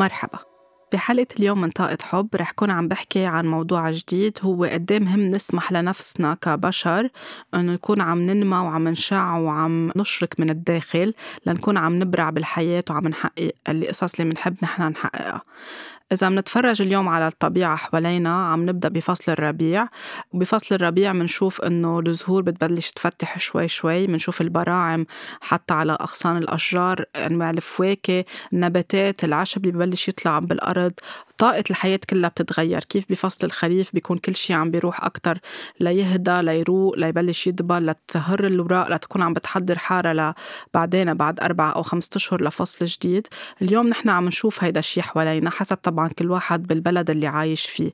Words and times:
مرحبا. 0.00 0.38
بحلقة 0.92 1.26
اليوم 1.38 1.60
من 1.60 1.70
طاقة 1.70 1.98
حب 2.02 2.28
رح 2.36 2.50
كون 2.50 2.70
عم 2.70 2.88
بحكي 2.88 3.24
عن 3.24 3.46
موضوع 3.46 3.90
جديد 3.90 4.38
هو 4.42 4.64
قد 4.64 4.92
مهم 4.92 5.20
نسمح 5.20 5.72
لنفسنا 5.72 6.34
كبشر 6.34 7.08
انه 7.54 7.72
نكون 7.72 8.00
عم 8.00 8.20
ننمى 8.20 8.56
وعم 8.56 8.88
نشع 8.88 9.36
وعم 9.36 9.92
نشرك 9.96 10.40
من 10.40 10.50
الداخل 10.50 11.14
لنكون 11.46 11.76
عم 11.76 12.02
نبرع 12.02 12.30
بالحياة 12.30 12.84
وعم 12.90 13.08
نحقق 13.08 13.52
القصص 13.68 14.20
اللي 14.20 14.30
بنحب 14.30 14.56
نحن 14.62 14.82
نحققها. 14.82 15.42
إذا 16.12 16.28
منتفرج 16.28 16.82
اليوم 16.82 17.08
على 17.08 17.26
الطبيعة 17.26 17.76
حوالينا 17.76 18.46
عم 18.46 18.68
نبدأ 18.68 18.88
بفصل 18.88 19.32
الربيع. 19.32 19.86
وبفصل 20.32 20.74
الربيع 20.74 21.12
منشوف 21.12 21.60
إنه 21.60 22.00
الزهور 22.00 22.42
بتبلش 22.42 22.90
تفتح 22.90 23.38
شوي 23.38 23.68
شوي. 23.68 24.06
منشوف 24.06 24.40
البراعم 24.40 25.06
حتى 25.40 25.74
على 25.74 25.92
أغصان 26.00 26.36
الأشجار 26.36 27.04
أنواع 27.16 27.50
الفواكه 27.50 28.24
النباتات 28.52 29.24
العشب 29.24 29.64
اللي 29.64 29.76
ببلش 29.76 30.08
يطلع 30.08 30.38
بالأرض. 30.38 30.92
طاقة 31.40 31.64
الحياة 31.70 32.00
كلها 32.10 32.28
بتتغير. 32.30 32.84
كيف 32.84 33.04
بفصل 33.10 33.46
الخريف 33.46 33.90
بيكون 33.94 34.18
كل 34.18 34.34
شيء 34.34 34.56
عم 34.56 34.70
بيروح 34.70 35.04
أكتر 35.04 35.38
ليهدى 35.80 36.42
ليروق 36.42 36.98
ليبلش 36.98 37.46
يدبل 37.46 37.86
لتهر 37.86 38.46
الوراق 38.46 38.88
لتكون 38.88 39.22
عم 39.22 39.32
بتحضر 39.32 39.78
حارة 39.78 40.34
لبعدين 40.74 41.14
بعد 41.14 41.40
أربعة 41.40 41.70
أو 41.70 41.82
خمسة 41.82 42.10
أشهر 42.16 42.42
لفصل 42.42 42.86
جديد. 42.86 43.26
اليوم 43.62 43.88
نحن 43.88 44.08
عم 44.08 44.26
نشوف 44.26 44.64
هيدا 44.64 44.80
الشيء 44.80 45.02
حوالينا 45.02 45.50
حسب 45.50 45.76
طبعا 45.76 46.08
كل 46.08 46.30
واحد 46.30 46.66
بالبلد 46.66 47.10
اللي 47.10 47.26
عايش 47.26 47.66
فيه. 47.66 47.90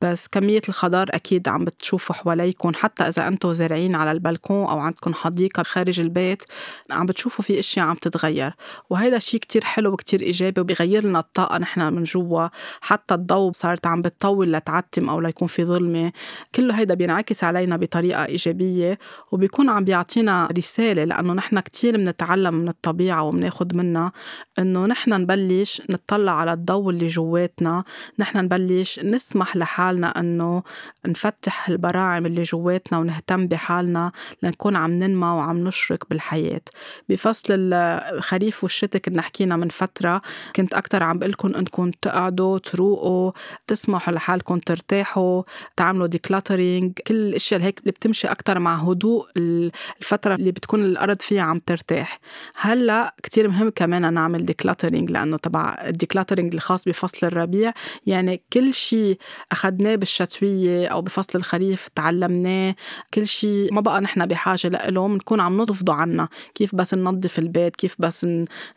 بس 0.00 0.28
كمية 0.28 0.62
الخضار 0.68 1.06
أكيد 1.10 1.48
عم 1.48 1.64
بتشوفوا 1.64 2.14
حواليكم. 2.14 2.72
حتى 2.74 3.02
إذا 3.02 3.28
أنتم 3.28 3.52
زارعين 3.52 3.94
على 3.94 4.12
البلكون 4.12 4.66
أو 4.66 4.78
عندكم 4.78 5.14
حديقة 5.14 5.62
خارج 5.62 6.00
البيت 6.00 6.42
عم 6.90 7.06
بتشوفوا 7.06 7.44
في 7.44 7.58
أشياء 7.58 7.86
عم 7.86 7.94
تتغير. 7.94 8.54
وهيدا 8.90 9.18
شيء 9.18 9.40
كتير 9.40 9.64
حلو 9.64 9.92
وكتير 9.92 10.20
إيجابي 10.20 10.60
وبيغير 10.60 11.04
لنا 11.04 11.18
الطاقة 11.18 11.58
نحن 11.58 11.92
من 11.92 12.02
جوا. 12.02 12.48
حتى 12.82 13.14
الضوء 13.14 13.52
صارت 13.52 13.86
عم 13.86 14.02
بتطول 14.02 14.52
لتعتم 14.52 15.08
أو 15.08 15.20
ليكون 15.20 15.48
في 15.48 15.64
ظلمة. 15.64 16.12
كله 16.54 16.78
هيدا 16.78 16.94
بينعكس 16.94 17.44
علينا 17.44 17.76
بطريقة 17.76 18.24
إيجابية 18.24 18.98
وبيكون 19.32 19.68
عم 19.68 19.84
بيعطينا 19.84 20.48
رسالة 20.58 21.04
لأنه 21.04 21.32
نحن 21.32 21.60
كتير 21.60 21.96
بنتعلم 21.96 22.54
من 22.54 22.68
الطبيعة 22.68 23.22
وبناخد 23.22 23.76
منها 23.76 24.12
إنه 24.58 24.86
نحن 24.86 25.12
نبلش 25.12 25.82
نطلع 25.90 26.32
على 26.32 26.52
الضوء 26.52 26.90
اللي 26.90 27.06
جواتنا 27.06 27.84
نحن 28.18 28.38
نبلش 28.38 29.00
نسمح 29.00 29.56
لحالنا 29.56 30.20
إنه 30.20 30.62
نفتح 31.06 31.68
البراعم 31.68 32.26
اللي 32.26 32.42
جواتنا 32.42 32.98
ونهتم 32.98 33.46
بحالنا 33.46 34.12
لنكون 34.42 34.76
عم 34.76 34.90
ننمى 34.90 35.26
وعم 35.26 35.56
نشرك 35.56 36.10
بالحياة. 36.10 36.60
بفصل 37.08 37.72
الخريف 37.72 38.64
والشتاء 38.64 39.02
كنا 39.02 39.22
حكينا 39.22 39.56
من 39.56 39.68
فترة 39.68 40.22
كنت 40.56 40.74
أكتر 40.74 41.02
عم 41.02 41.18
بقلكم 41.18 41.54
إنكم 41.54 41.90
تقعدوا 41.90 42.58
تروقوا 42.72 43.32
تسمحوا 43.66 44.14
لحالكم 44.14 44.58
ترتاحوا 44.58 45.42
تعملوا 45.76 46.06
decluttering 46.06 46.92
كل 47.06 47.14
الأشياء 47.14 47.60
هيك 47.60 47.78
اللي 47.80 47.92
بتمشي 47.92 48.28
أكثر 48.28 48.58
مع 48.58 48.74
هدوء 48.76 49.26
الفترة 49.36 50.34
اللي 50.34 50.50
بتكون 50.50 50.84
الأرض 50.84 51.22
فيها 51.22 51.42
عم 51.42 51.58
ترتاح. 51.58 52.20
هلأ 52.54 53.14
كتير 53.22 53.48
مهم 53.48 53.70
كمان 53.70 54.14
نعمل 54.14 54.44
decluttering 54.44 55.10
لأنه 55.10 55.36
تبع 55.36 55.78
ال 55.86 55.91
decluttering 55.91 56.54
الخاص 56.54 56.84
بفصل 56.84 57.26
الربيع. 57.26 57.72
يعني 58.06 58.42
كل 58.52 58.74
شيء 58.74 59.18
اخذناه 59.52 59.94
بالشتوية 59.94 60.86
أو 60.86 61.02
بفصل 61.02 61.38
الخريف 61.38 61.88
تعلمناه. 61.94 62.74
كل 63.14 63.26
شيء 63.26 63.72
ما 63.72 63.80
بقى 63.80 64.00
نحن 64.00 64.26
بحاجة 64.26 64.68
له 64.68 65.08
بنكون 65.08 65.40
عم 65.40 65.56
نرفضه 65.56 65.94
عنا. 65.94 66.28
كيف 66.54 66.74
بس 66.74 66.94
ننظف 66.94 67.38
البيت؟ 67.38 67.76
كيف 67.76 67.96
بس 67.98 68.26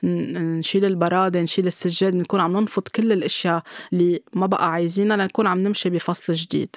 نشيل 0.03 0.85
البرادة 0.85 1.41
نشيل 1.41 1.67
السجاد؟ 1.67 2.13
بنكون 2.13 2.39
عم 2.39 2.57
ننفض 2.57 2.83
كل 2.95 3.11
الأشياء. 3.11 3.63
اللي 3.93 4.21
ما 4.33 4.45
بقى 4.45 4.71
عايزينها 4.71 5.17
لنكون 5.17 5.47
عم 5.47 5.63
نمشي 5.63 5.89
بفصل 5.89 6.33
جديد. 6.33 6.75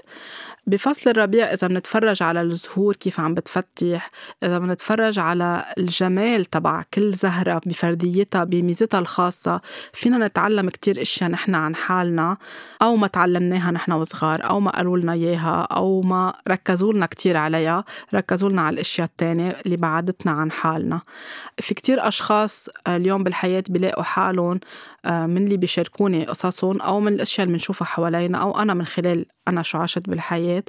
بفصل 0.68 1.10
الربيع 1.10 1.52
إذا 1.52 1.68
بنتفرج 1.68 2.22
على 2.22 2.42
الزهور 2.42 2.96
كيف 2.96 3.20
عم 3.20 3.34
بتفتح 3.34 4.10
إذا 4.42 4.58
بنتفرج 4.58 5.18
على 5.18 5.64
الجمال 5.78 6.44
تبع 6.44 6.82
كل 6.94 7.12
زهرة 7.12 7.60
بفرديتها 7.66 8.44
بميزتها 8.44 9.00
الخاصة 9.00 9.60
فينا 9.92 10.26
نتعلم 10.26 10.70
كتير 10.70 11.02
إشياء 11.02 11.30
نحن 11.30 11.54
عن 11.54 11.74
حالنا 11.74 12.36
أو 12.82 12.96
ما 12.96 13.06
تعلمناها 13.06 13.70
نحن 13.70 13.92
وصغار 13.92 14.50
أو 14.50 14.60
ما 14.60 14.70
قالوا 14.70 14.98
لنا 14.98 15.12
إياها 15.12 15.62
أو 15.62 16.00
ما 16.00 16.34
ركزوا 16.48 16.92
لنا 16.92 17.06
كتير 17.06 17.36
عليها 17.36 17.84
ركزوا 18.14 18.48
لنا 18.48 18.62
على 18.62 18.74
الأشياء 18.74 19.06
التانية 19.06 19.56
اللي 19.66 19.76
بعدتنا 19.76 20.32
عن 20.32 20.50
حالنا. 20.50 21.00
في 21.60 21.74
كتير 21.74 22.08
أشخاص 22.08 22.68
اليوم 22.88 23.24
بالحياة 23.24 23.64
بيلاقوا 23.68 24.02
حالهم 24.02 24.60
آه، 25.04 25.26
من 25.26 25.44
اللي 25.44 25.56
بيشاركوني 25.56 26.24
قصصهم 26.24 26.80
أو 26.80 27.00
من 27.00 27.12
الأشياء 27.12 27.44
اللي 27.44 27.52
بنشوفها 27.52 27.86
حوالينا 27.86 28.38
أو 28.38 28.60
أنا 28.60 28.74
من 28.74 28.86
خلال 28.86 29.26
أنا 29.48 29.62
شو 29.62 29.78
عشت 29.78 30.08
بالحياة 30.08 30.62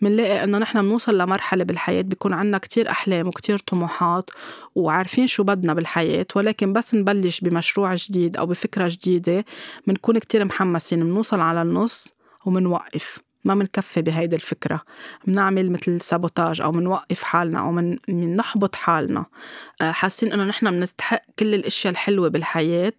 منلاقي 0.00 0.44
إنه 0.44 0.58
نحن 0.58 0.82
بنوصل 0.82 1.18
لمرحلة 1.18 1.64
بالحياة 1.64 2.02
بيكون 2.02 2.32
عنا 2.32 2.58
كتير 2.58 2.90
أحلام 2.90 3.28
وكتير 3.28 3.58
طموحات 3.58 4.30
وعارفين 4.74 5.26
شو 5.26 5.42
بدنا 5.42 5.74
بالحياة 5.74 6.26
ولكن 6.36 6.72
بس 6.72 6.94
نبلش 6.94 7.40
بمشروع 7.40 7.94
جديد 7.94 8.36
أو 8.36 8.46
بفكرة 8.46 8.88
جديدة 8.88 9.44
بنكون 9.86 10.18
كتير 10.18 10.44
محمسين 10.44 11.04
بنوصل 11.04 11.40
على 11.40 11.62
النص 11.62 12.08
ومنوقف 12.44 13.18
ما 13.44 13.54
منكفي 13.54 14.02
بهيدي 14.02 14.36
الفكرة. 14.36 14.80
منعمل 15.26 15.72
مثل 15.72 16.00
سابوتاج 16.00 16.60
أو 16.60 16.72
منوقف 16.72 17.22
حالنا 17.22 17.60
أو 17.60 17.72
من 17.72 17.98
نحبط 18.36 18.76
حالنا. 18.76 19.24
آه، 19.80 19.90
حاسين 19.90 20.32
إنه 20.32 20.44
نحن 20.44 20.70
بنستحق 20.70 21.22
كل 21.38 21.54
الأشياء 21.54 21.92
الحلوة 21.92 22.28
بالحياة 22.28 22.92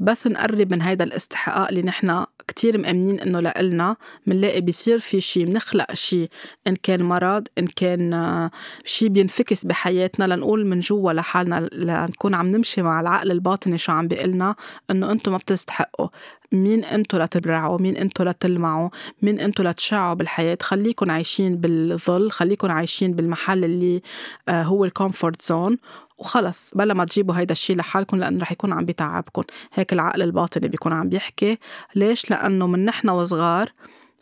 بس 0.00 0.26
نقرب 0.26 0.72
من 0.72 0.82
هيدا 0.82 1.04
الاستحقاق 1.04 1.68
اللي 1.68 1.82
نحن 1.82 2.24
كتير 2.48 2.78
مأمنين 2.78 3.20
إنه 3.20 3.40
لإلنا. 3.40 3.96
منلاقي 4.26 4.60
بيصير 4.60 4.98
في 4.98 5.20
شي 5.20 5.44
منخلق 5.44 5.94
شي 5.94 6.28
إن 6.66 6.76
كان 6.76 7.02
مرض 7.02 7.48
إن 7.58 7.66
كان 7.66 8.12
آه، 8.14 8.50
شي 8.84 9.08
بينعكس 9.08 9.64
بحياتنا 9.64 10.34
لنقول 10.34 10.66
من 10.66 10.78
جوا 10.78 11.12
لحالنا 11.12 11.68
لنكون 11.72 12.34
عم 12.34 12.46
نمشي 12.46 12.82
مع 12.82 13.00
العقل 13.00 13.30
الباطني 13.30 13.78
شو 13.78 13.92
عم 13.92 14.08
بيقلنا 14.08 14.54
إنه 14.90 15.12
أنتم 15.12 15.32
ما 15.32 15.38
بتستحقوا. 15.38 16.08
مين 16.54 16.84
انتو 16.84 17.18
لتبرعوا 17.18 17.80
مين 17.80 17.96
انتو 17.96 18.24
لتلمعوا 18.24 18.88
مين 19.22 19.40
انتو 19.40 19.62
لتشعوا 19.62 20.14
بالحياة. 20.14 20.58
خليكن 20.62 21.10
عايشين 21.10 21.56
بالظل 21.56 22.30
خليكن 22.30 22.70
عايشين 22.70 23.12
بالمحل 23.12 23.64
اللي 23.64 24.02
آه، 24.48 24.62
هو 24.62 24.84
ال 24.84 24.91
comfort 24.91 25.42
zone. 25.42 25.78
وخلص 26.18 26.74
بلا 26.74 26.94
ما 26.94 27.04
تجيبوا 27.04 27.34
هيدا 27.34 27.52
الشيء 27.52 27.76
لحالكم 27.76 28.16
لأنه 28.16 28.40
رح 28.42 28.52
يكون 28.52 28.72
عم 28.72 28.84
بيتعبكم 28.84 29.42
هيك 29.74 29.92
العقل 29.92 30.22
الباطني 30.22 30.68
بيكون 30.68 30.92
عم 30.92 31.08
بيحكي. 31.08 31.58
ليش؟ 31.94 32.30
لأنه 32.30 32.66
من 32.66 32.84
نحن 32.84 33.08
وصغار 33.08 33.68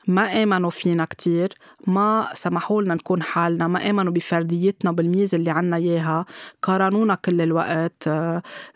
ما 0.07 0.43
آمنوا 0.43 0.71
فينا 0.71 1.05
كتير 1.05 1.49
ما 1.87 2.29
سمحوا 2.35 2.83
لنا 2.83 2.95
نكون 2.95 3.23
حالنا 3.23 3.69
ما 3.69 3.91
آمنوا 3.91 4.13
بفرديتنا 4.13 4.93
بالميزة 4.93 5.37
اللي 5.37 5.51
عنا 5.51 5.77
إياها. 5.77 6.27
قارنونا 6.63 7.15
كل 7.15 7.41
الوقت 7.41 8.09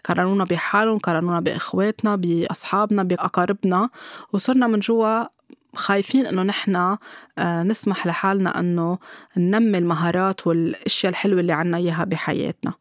قارنونا 0.05 0.45
بحالهم 0.45 0.99
قارنونا 0.99 1.41
بإخواتنا 1.41 2.17
بأصحابنا 2.17 3.03
بأقاربنا. 3.03 3.89
وصرنا 4.33 4.67
من 4.67 4.79
جوا 4.79 5.25
خايفين 5.75 6.27
إنه 6.27 6.43
نحن 6.43 6.97
آه، 7.39 7.63
نسمح 7.63 8.07
لحالنا 8.07 8.61
إنه 8.61 8.99
ننمي 9.37 9.79
المهارات 9.79 10.47
والأشياء 10.47 11.11
الحلوة 11.11 11.41
اللي 11.41 11.53
عنا 11.53 11.77
إياها 11.77 12.05
بحياتنا. 12.05 12.73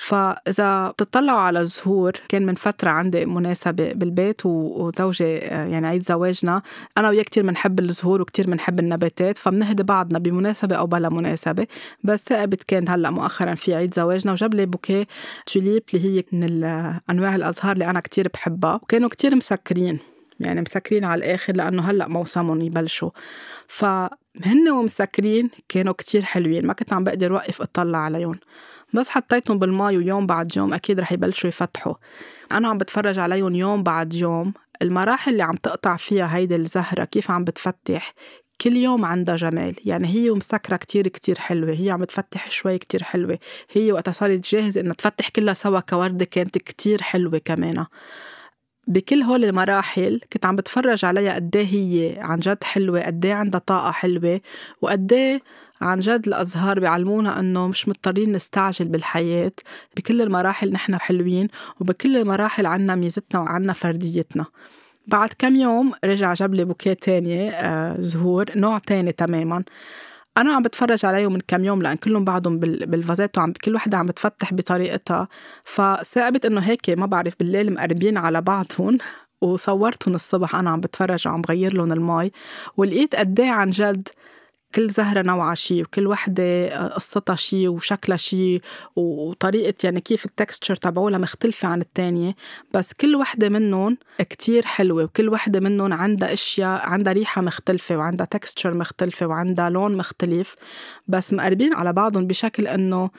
فإذا 0.00 0.90
بتطلعوا 0.90 1.40
على 1.40 1.60
الزهور 1.60 2.12
كان 2.28 2.46
من 2.46 2.54
فترة 2.54 2.90
عندي 2.90 3.26
مناسبة 3.26 3.92
بالبيت 3.92 4.46
وزوجي 4.46 5.34
يعني 5.34 5.86
عيد 5.86 6.06
زواجنا 6.08 6.62
أنا 6.98 7.08
وياه 7.08 7.22
كتير 7.22 7.42
بنحب 7.42 7.80
الزهور 7.80 8.22
وكتير 8.22 8.46
بنحب 8.46 8.80
النباتات 8.80 9.38
فبنهدي 9.38 9.82
بعضنا 9.82 10.18
بمناسبة 10.18 10.76
أو 10.76 10.86
بلا 10.86 11.08
مناسبة. 11.08 11.66
بس 12.04 12.18
ثاقبت 12.18 12.62
كان 12.62 12.88
هلأ 12.88 13.10
مؤخرا 13.10 13.54
في 13.54 13.74
عيد 13.74 13.94
زواجنا 13.94 14.32
وجاب 14.32 14.54
لي 14.54 14.66
بوكيه 14.66 15.06
توليب 15.46 15.82
اللي 15.94 16.18
هي 16.18 16.24
من 16.32 16.64
أنواع 17.10 17.34
الأزهار 17.34 17.72
اللي 17.72 17.90
أنا 17.90 18.00
كتير 18.00 18.28
بحبها. 18.34 18.74
وكانوا 18.74 19.08
كتير 19.08 19.36
مسكرين 19.36 19.98
يعني 20.40 20.60
مسكرين 20.60 21.04
على 21.04 21.18
الآخر 21.18 21.56
لأنه 21.56 21.82
هلأ 21.90 22.08
موسمهم 22.08 22.60
يبلشوا. 22.60 23.10
فهن 23.66 24.70
ومسكرين 24.70 25.50
كانوا 25.68 25.92
كتير 25.92 26.24
حلوين 26.24 26.66
ما 26.66 26.72
كنت 26.72 26.92
عم 26.92 27.04
بقدر 27.04 27.32
وقف 27.32 27.62
أطلع 27.62 27.98
عليهم. 27.98 28.38
بس 28.94 29.08
حطيتهم 29.08 29.58
بالمي 29.58 29.96
ويوم 29.96 30.26
بعد 30.26 30.56
يوم 30.56 30.74
أكيد 30.74 31.00
رح 31.00 31.12
يبلشوا 31.12 31.48
يفتحوا. 31.48 31.94
أنا 32.52 32.68
عم 32.68 32.78
بتفرج 32.78 33.18
عليهم 33.18 33.54
يوم 33.54 33.82
بعد 33.82 34.14
يوم. 34.14 34.52
المراحل 34.82 35.32
اللي 35.32 35.42
عم 35.42 35.56
تقطع 35.56 35.96
فيها 35.96 36.36
هيدي 36.36 36.54
الزهرة 36.54 37.04
كيف 37.04 37.30
عم 37.30 37.44
بتفتح؟ 37.44 38.14
كل 38.60 38.76
يوم 38.76 39.04
عندها 39.04 39.36
جمال. 39.36 39.74
يعني 39.84 40.08
هي 40.08 40.30
ومسكرة 40.30 40.76
كتير 40.76 41.08
كتير 41.08 41.38
حلوة. 41.38 41.70
هي 41.72 41.90
عم 41.90 42.04
تفتح 42.04 42.50
شوي 42.50 42.78
كتير 42.78 43.02
حلوة. 43.02 43.38
هي 43.72 43.92
وقتها 43.92 44.12
صارت 44.12 44.52
جاهزة 44.52 44.80
إنها 44.80 44.94
تفتح 44.94 45.28
كلها 45.28 45.54
سوا 45.54 45.80
كوردة 45.80 46.24
كانت 46.24 46.58
كتير 46.58 47.02
حلوة 47.02 47.38
كمان. 47.38 47.86
بكل 48.90 49.22
هول 49.22 49.44
المراحل 49.44 50.20
كنت 50.32 50.46
عم 50.46 50.56
بتفرج 50.56 51.04
عليها 51.04 51.34
قد 51.34 51.56
إيه 51.56 51.66
هي 51.66 52.18
عن 52.20 52.38
جد 52.38 52.64
حلوة 52.64 53.00
قد 53.00 53.26
إيه 53.26 53.34
عندها 53.34 53.60
طاقة 53.60 53.90
حلوة 53.90 54.40
وقد 54.82 55.12
إيه 55.12 55.42
عن 55.80 55.98
جد 55.98 56.26
الأزهار 56.26 56.80
بيعلمونا 56.80 57.40
إنه 57.40 57.68
مش 57.68 57.88
مضطرين 57.88 58.32
نستعجل 58.32 58.88
بالحياة. 58.88 59.52
بكل 59.96 60.22
المراحل 60.22 60.72
نحن 60.72 60.98
حلوين 60.98 61.48
وبكل 61.80 62.16
المراحل 62.16 62.66
عنا 62.66 62.94
ميزتنا 62.94 63.40
وعنا 63.40 63.72
فرديتنا. 63.72 64.44
بعد 65.06 65.30
كم 65.38 65.56
يوم 65.56 65.92
رجع 66.04 66.34
جاب 66.34 66.54
لي 66.54 66.64
بوكيه 66.64 66.92
تانية 66.92 67.50
آه 67.50 67.96
زهور 68.00 68.44
نوع 68.56 68.78
تاني 68.78 69.12
تماما. 69.12 69.64
أنا 70.36 70.54
عم 70.54 70.62
بتفرج 70.62 71.04
عليهم 71.06 71.32
من 71.32 71.40
كم 71.48 71.64
يوم 71.64 71.82
لأن 71.82 71.96
كلهم 71.96 72.24
بعدهم 72.24 72.58
بالفازات 72.58 73.38
وعم 73.38 73.52
كل 73.52 73.74
وحدة 73.74 73.98
عم 73.98 74.06
بتفتح 74.06 74.54
بطريقتها. 74.54 75.28
فصعبت 75.64 76.44
إنه 76.46 76.60
هيك 76.60 76.90
ما 76.90 77.06
بعرف 77.06 77.34
بالليل 77.38 77.72
مقربين 77.72 78.16
على 78.18 78.40
بعضهم 78.42 78.98
وصورتهم 79.42 80.14
الصبح 80.14 80.54
أنا 80.54 80.70
عم 80.70 80.80
بتفرج 80.80 81.28
وعم 81.28 81.40
بغير 81.42 81.74
لهم 81.74 81.92
المي. 81.92 82.30
ولقيت 82.76 83.14
قد 83.16 83.40
عن 83.40 83.70
جد 83.70 84.08
كل 84.74 84.90
زهرة 84.90 85.22
نوعها 85.22 85.54
شي 85.54 85.82
وكل 85.82 86.06
وحدة 86.06 86.42
آه، 86.42 86.88
قصتها 86.88 87.36
شي 87.36 87.68
وشكلها 87.68 88.16
شي 88.16 88.60
وطريقة 88.96 89.74
يعني 89.84 90.00
كيف 90.00 90.24
التكستشر 90.24 90.74
تبعولها 90.74 91.18
مختلفة 91.18 91.68
عن 91.68 91.80
التانية. 91.80 92.34
بس 92.74 92.92
كل 92.92 93.16
وحدة 93.16 93.48
منهم 93.48 93.96
كتير 94.18 94.66
حلوة 94.66 95.04
وكل 95.04 95.28
وحدة 95.28 95.60
منهم 95.60 95.92
عندها 95.92 96.32
أشياء 96.32 96.88
عندها 96.88 97.12
ريحة 97.12 97.42
مختلفة 97.42 97.96
وعندها 97.96 98.26
تكستشر 98.26 98.74
مختلفة 98.74 99.26
وعندها 99.26 99.70
لون 99.70 99.96
مختلف. 99.96 100.56
بس 101.08 101.32
مقربين 101.32 101.74
على 101.74 101.92
بعضهم 101.92 102.26
بشكل 102.26 102.66
إنه 102.66 103.10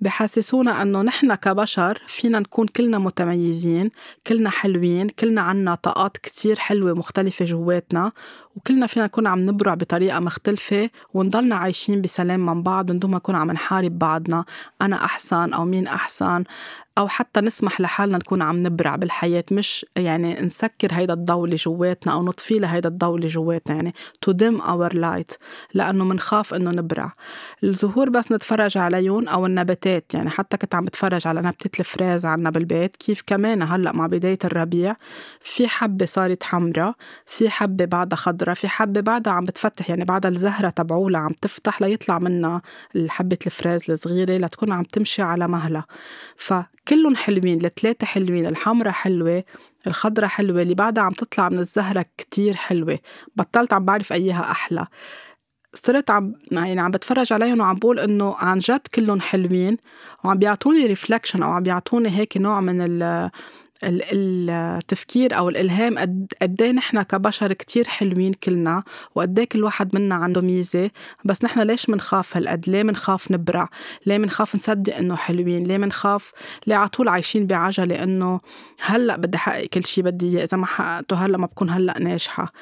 بحسسونا 0.00 0.82
إنه 0.82 1.02
نحن 1.02 1.34
كبشر 1.34 2.02
فينا 2.06 2.38
نكون 2.38 2.66
كلنا 2.66 2.98
متميزين 2.98 3.90
كلنا 4.26 4.50
حلوين 4.50 5.08
كلنا 5.08 5.40
عنا 5.40 5.74
طاقات 5.74 6.16
كتير 6.16 6.58
حلوة 6.58 6.92
مختلفة 6.92 7.44
جواتنا. 7.44 8.12
وكلنا 8.56 8.86
فينا 8.86 9.04
نكون 9.04 9.26
عم 9.26 9.40
نبرع 9.40 9.74
بطريقة 9.74 10.20
مختلفة 10.20 10.90
ونضلنا 11.14 11.56
عايشين 11.56 12.02
بسلام 12.02 12.46
من 12.46 12.62
بعض 12.62 12.90
من 12.92 12.98
دون 12.98 13.10
ما 13.10 13.16
نكون 13.16 13.34
عم 13.34 13.50
نحارب 13.50 13.98
بعضنا 13.98 14.44
أنا 14.82 15.04
أحسن 15.04 15.52
أو 15.52 15.64
مين 15.64 15.86
أحسن 15.86 16.44
أو 16.98 17.08
حتى 17.08 17.40
نسمح 17.40 17.80
لحالنا 17.80 18.18
نكون 18.18 18.42
عم 18.42 18.66
نبرع 18.66 18.96
بالحياة. 18.96 19.44
مش 19.52 19.86
يعني 19.96 20.40
نسكر 20.40 20.88
هيدا 20.92 21.14
الضوء 21.14 21.44
اللي 21.44 21.56
جواتنا 21.56 22.12
أو 22.12 22.22
نطفي 22.22 22.58
لهيدا 22.58 22.88
الضوء 22.88 23.16
اللي 23.16 23.26
جواتنا 23.26 23.76
يعني 23.76 23.94
to 24.26 24.32
dim 24.32 24.60
our 24.62 24.92
light 24.94 25.36
لأنه 25.74 26.04
منخاف 26.04 26.54
إنه 26.54 26.70
نبرع. 26.70 27.12
الزهور 27.64 28.10
بس 28.10 28.32
نتفرج 28.32 28.78
عليهم 28.78 29.28
أو 29.28 29.46
النباتات 29.46 30.14
يعني 30.14 30.30
حتى 30.30 30.56
كنت 30.56 30.74
عم 30.74 30.84
بتفرج 30.84 31.26
على 31.26 31.40
نبتة 31.40 31.80
الفراز 31.80 32.26
عنا 32.26 32.50
بالبيت 32.50 32.96
كيف 32.96 33.22
كمان 33.26 33.62
هلأ 33.62 33.92
مع 33.92 34.06
بداية 34.06 34.38
الربيع 34.44 34.96
في 35.40 35.68
حبة 35.68 36.04
صارت 36.04 36.42
حمراء 36.42 36.94
في 37.26 37.50
حبة 37.50 37.84
بعدها 37.84 38.16
خضراء. 38.16 38.45
في 38.54 38.68
حبة 38.68 39.00
بعدها 39.00 39.32
عم 39.32 39.44
بتفتح 39.44 39.90
يعني 39.90 40.04
بعدها 40.04 40.30
الزهرة 40.30 40.68
تبعولها 40.70 41.20
عم 41.20 41.32
تفتح 41.42 41.82
ليطلع 41.82 42.18
منها 42.18 42.62
حبة 43.08 43.38
الفراز 43.46 43.90
الصغيرة 43.90 44.36
لتكون 44.36 44.72
عم 44.72 44.82
تمشي 44.82 45.22
على 45.22 45.48
مهلها. 45.48 45.84
ف 46.36 46.54
كلهم 46.88 47.16
حلوين 47.16 47.64
الثلاثة 47.64 48.06
حلوين 48.06 48.46
الحمرة 48.46 48.90
حلوة 48.90 49.44
الخضرة 49.86 50.26
حلوة 50.26 50.62
اللي 50.62 50.74
بعدها 50.74 51.04
عم 51.04 51.12
تطلع 51.12 51.48
من 51.48 51.58
الزهرة 51.58 52.04
كتير 52.18 52.54
حلوة. 52.54 52.98
بطلت 53.36 53.72
عم 53.72 53.84
بعرف 53.84 54.12
أيها 54.12 54.50
أحلى. 54.50 54.86
صرت 55.74 56.10
عم 56.10 56.34
يعني 56.52 56.80
عم 56.80 56.90
بتفرج 56.90 57.32
عليهم 57.32 57.60
وعم 57.60 57.76
بقول 57.76 57.98
إنه 58.00 58.34
عن 58.38 58.58
جد 58.58 58.80
كلهم 58.94 59.20
حلوين 59.20 59.76
وعم 60.24 60.38
بيعطوني 60.38 60.86
ريفلكشن 60.86 61.42
أو 61.42 61.50
عم 61.50 61.62
بيعطوني 61.62 62.08
هيك 62.18 62.36
نوع 62.36 62.60
من 62.60 62.80
ال 62.80 63.30
التفكير 63.84 65.36
أو 65.38 65.48
الإلهام 65.48 65.98
قد 66.42 66.62
إيه 66.62 66.72
نحن 66.72 67.02
كبشر 67.02 67.52
كتير 67.52 67.88
حلوين 67.88 68.32
كلنا 68.32 68.82
وقد 69.14 69.38
إيه 69.38 69.48
كل 69.48 69.64
واحد 69.64 69.94
منا 69.94 70.14
عنده 70.14 70.40
ميزة 70.40 70.90
بس 71.24 71.44
نحن 71.44 71.60
ليش 71.60 71.90
منخاف 71.90 72.36
هالقد؟ 72.36 72.64
ليه 72.68 72.82
منخاف 72.82 73.30
نبرع؟ 73.30 73.68
ليه 74.06 74.18
منخاف 74.18 74.56
نصدق 74.56 74.96
إنه 74.96 75.16
حلوين؟ 75.16 75.64
ليه 75.64 75.78
منخاف 75.78 76.32
ليه 76.66 76.76
على 76.76 76.88
طول 76.88 77.08
عايشين 77.08 77.46
بعجلة 77.46 78.02
إنه 78.02 78.40
هلأ 78.80 79.16
بدي 79.16 79.36
أحقق 79.36 79.64
كل 79.64 79.84
شيء 79.84 80.04
بدي 80.04 80.28
إياه؟ 80.28 80.44
إذا 80.44 80.56
ما 80.56 80.66
حققته 80.66 81.16
هلأ 81.16 81.38
ما 81.38 81.46
بكون 81.46 81.70
هلأ 81.70 81.98
ناجحة. 81.98 82.52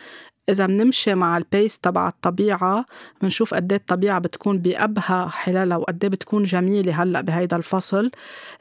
إذا 0.48 0.66
بنمشي 0.66 1.14
مع 1.14 1.36
البيس 1.36 1.78
تبع 1.78 2.08
الطبيعة 2.08 2.84
بنشوف 3.22 3.54
قد 3.54 3.72
الطبيعة 3.72 4.18
بتكون 4.18 4.58
بأبهى 4.58 5.28
حلالها 5.30 5.76
وقد 5.76 5.98
بتكون 5.98 6.42
جميلة 6.42 7.02
هلأ 7.02 7.20
بهيدا 7.20 7.56
الفصل 7.56 8.10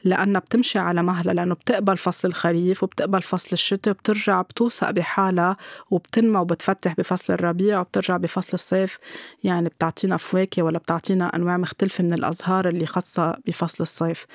لأنها 0.04 0.40
بتمشي 0.40 0.78
على 0.78 1.02
مهلها 1.02 1.34
لأنه 1.34 1.54
بتقبل 1.54 1.96
فصل 1.96 2.28
الخريف 2.28 2.82
وبتقبل 2.82 3.22
فصل 3.22 3.48
الشتاء 3.52 3.94
وبترجع 3.94 4.42
بتوثق 4.42 4.90
بحالها 4.90 5.56
وبتنمى 5.90 6.38
وبتفتح 6.38 6.94
بفصل 6.98 7.32
الربيع 7.32 7.80
وبترجع 7.80 8.16
بفصل 8.16 8.50
الصيف. 8.54 8.98
يعني 9.44 9.68
بتعطينا 9.68 10.16
فواكه 10.16 10.62
ولا 10.62 10.78
بتعطينا 10.78 11.36
أنواع 11.36 11.56
مختلفة 11.56 12.04
من 12.04 12.12
الأزهار 12.12 12.68
اللي 12.68 12.86
خاصة 12.86 13.36
بفصل 13.46 13.82
الصيف. 13.82 14.26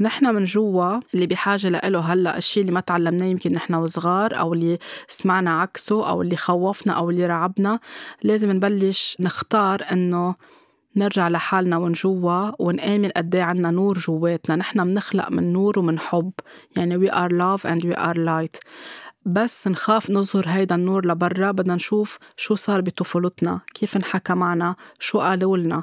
نحن 0.00 0.34
من 0.34 0.44
جوا 0.44 1.00
اللي 1.14 1.26
بحاجة 1.26 1.68
لإله 1.68 2.00
هلأ 2.00 2.38
الشيء 2.38 2.60
اللي 2.60 2.72
ما 2.72 2.80
تعلمناه 2.80 3.26
يمكن 3.26 3.52
نحن 3.52 3.74
وصغار 3.74 4.38
أو 4.38 4.54
اللي 4.54 4.78
سمعنا 5.08 5.60
عكسه 5.60 6.08
أو 6.08 6.22
اللي 6.22 6.36
خوفنا 6.36 6.92
أو 6.92 7.10
اللي 7.10 7.26
رعبنا 7.26 7.80
لازم 8.22 8.52
نبلش 8.52 9.16
نختار 9.20 9.82
إنه 9.92 10.34
نرجع 10.96 11.28
لحالنا 11.28 11.78
من 11.78 11.92
جوا 11.92 12.50
ونآمن 12.58 13.08
قد 13.08 13.34
إيه 13.34 13.42
عنا 13.42 13.70
نور 13.70 13.98
جواتنا. 13.98 14.56
نحن 14.56 14.84
بنخلق 14.84 15.30
من 15.30 15.52
نور 15.52 15.78
ومن 15.78 15.98
حب 15.98 16.32
يعني 16.76 17.08
we 17.08 17.12
are 17.12 17.30
love 17.30 17.70
and 17.70 17.84
we 17.84 17.96
are 17.96 18.16
light. 18.16 18.60
بس 19.26 19.68
نخاف 19.68 20.10
نظهر 20.10 20.44
هيدا 20.48 20.74
النور 20.74 21.06
لبرا 21.06 21.50
بدنا 21.50 21.74
نشوف 21.74 22.18
شو 22.36 22.54
صار 22.54 22.80
بطفولتنا 22.80 23.60
كيف 23.74 23.96
انحكى 23.96 24.34
معنا 24.34 24.76
شو 24.98 25.18
قالوا 25.20 25.56
لنا 25.56 25.82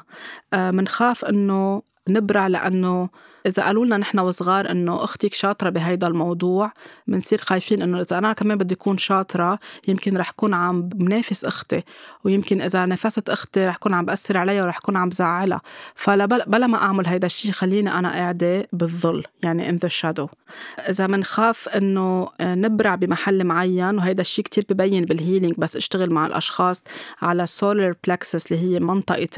آه 0.52 0.70
منخاف 0.70 1.24
إنه 1.24 1.82
نبرع 2.08 2.46
لأنه 2.46 3.08
إذا 3.46 3.62
قالوا 3.62 3.86
لنا 3.86 3.96
نحن 3.96 4.18
وصغار 4.18 4.70
إنه 4.70 5.04
أختك 5.04 5.34
شاطرة 5.34 5.70
بهيدا 5.70 6.06
الموضوع 6.06 6.72
بنصير 7.06 7.40
خايفين 7.40 7.82
إنه 7.82 8.00
إذا 8.00 8.18
أنا 8.18 8.32
كمان 8.32 8.58
بدي 8.58 8.74
أكون 8.74 8.98
شاطرة 8.98 9.58
يمكن 9.88 10.16
رح 10.16 10.30
كون 10.30 10.54
عم 10.54 10.82
بنافس 10.82 11.44
أختي 11.44 11.82
ويمكن 12.24 12.60
إذا 12.60 12.86
نافست 12.86 13.30
أختي 13.30 13.66
رح 13.66 13.76
كون 13.76 13.94
عم 13.94 14.04
بأثر 14.04 14.38
عليها 14.38 14.64
ورح 14.64 14.78
كون 14.78 14.96
عم 14.96 15.10
زعلها 15.10 15.60
فلا 15.94 16.26
بلا 16.26 16.66
ما 16.66 16.82
أعمل 16.82 17.06
هيدا 17.06 17.26
الشيء 17.26 17.52
خليني 17.52 17.98
أنا 17.98 18.12
قاعدة 18.12 18.68
بالظل 18.72 19.24
يعني 19.42 19.68
in 19.68 19.80
the 19.84 19.90
shadow. 19.90 20.28
إذا 20.88 21.06
بنخاف 21.06 21.68
إنه 21.68 22.28
نبرع 22.40 22.94
بمحل 22.94 23.44
معين 23.44 23.98
وهيدا 23.98 24.20
الشيء 24.20 24.44
كتير 24.44 24.64
ببين 24.70 25.04
بال 25.04 25.15
healing 25.15 25.54
بس 25.58 25.76
أشتغل 25.76 26.12
مع 26.12 26.26
الأشخاص 26.26 26.82
على 27.22 27.46
solar 27.46 27.94
plexus 28.06 28.52
اللي 28.52 28.62
هي 28.62 28.80
منطقة 28.80 29.28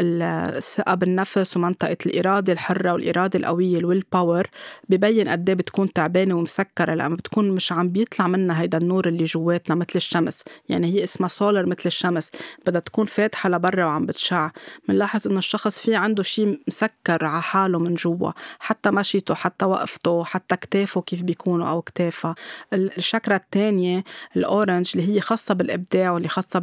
الثقة 0.00 0.94
بالنفس 0.94 1.56
ومنطقة 1.56 1.96
الإرادة 2.06 2.52
الحرة 2.52 2.92
والإرادة 2.92 3.13
الإرادة 3.16 3.38
القوية 3.38 3.78
ال 3.78 3.83
will 3.83 4.04
power 4.12 4.46
ببين 4.88 5.28
قد 5.28 5.48
إيه 5.48 5.56
بتكون 5.56 5.92
تعبانة 5.92 6.34
ومسكرة 6.34 6.94
لما 6.94 7.16
بتكون 7.16 7.50
مش 7.50 7.72
عم 7.72 7.88
بيطلع 7.88 8.26
منها 8.26 8.60
هيدا 8.60 8.78
النور 8.78 9.08
اللي 9.08 9.24
جواتنا 9.24 9.74
مثل 9.74 9.92
الشمس. 9.96 10.42
يعني 10.68 10.86
هي 10.86 11.04
اسمها 11.04 11.28
سولر 11.28 11.66
مثل 11.66 11.82
الشمس. 11.86 12.30
بدها 12.66 12.80
تكون 12.80 13.06
فاتحة 13.06 13.48
لبرا 13.48 13.84
وعم 13.84 14.06
بتشع. 14.06 14.50
بنلاحظ 14.88 15.28
إنه 15.28 15.38
الشخص 15.38 15.80
في 15.80 15.94
عنده 15.94 16.22
شيء 16.22 16.60
مسكر 16.68 17.24
على 17.24 17.42
حاله 17.42 17.78
من 17.78 17.94
جوا. 17.94 18.30
حتى 18.58 18.90
مشيته 18.90 19.34
حتى 19.34 19.64
وقفته 19.64 20.24
حتى 20.24 20.56
كتافه 20.56 21.00
كيف 21.00 21.22
بيكونوا 21.22 21.68
أو 21.68 21.82
كتافها. 21.82 22.34
الشكرة 22.72 23.36
الثانية 23.36 24.04
ال 24.36 24.44
orange 24.44 24.90
اللي 24.94 25.14
هي 25.14 25.20
خاصة 25.20 25.54
بالإبداع 25.54 26.10
واللي 26.10 26.28
خاصة 26.28 26.58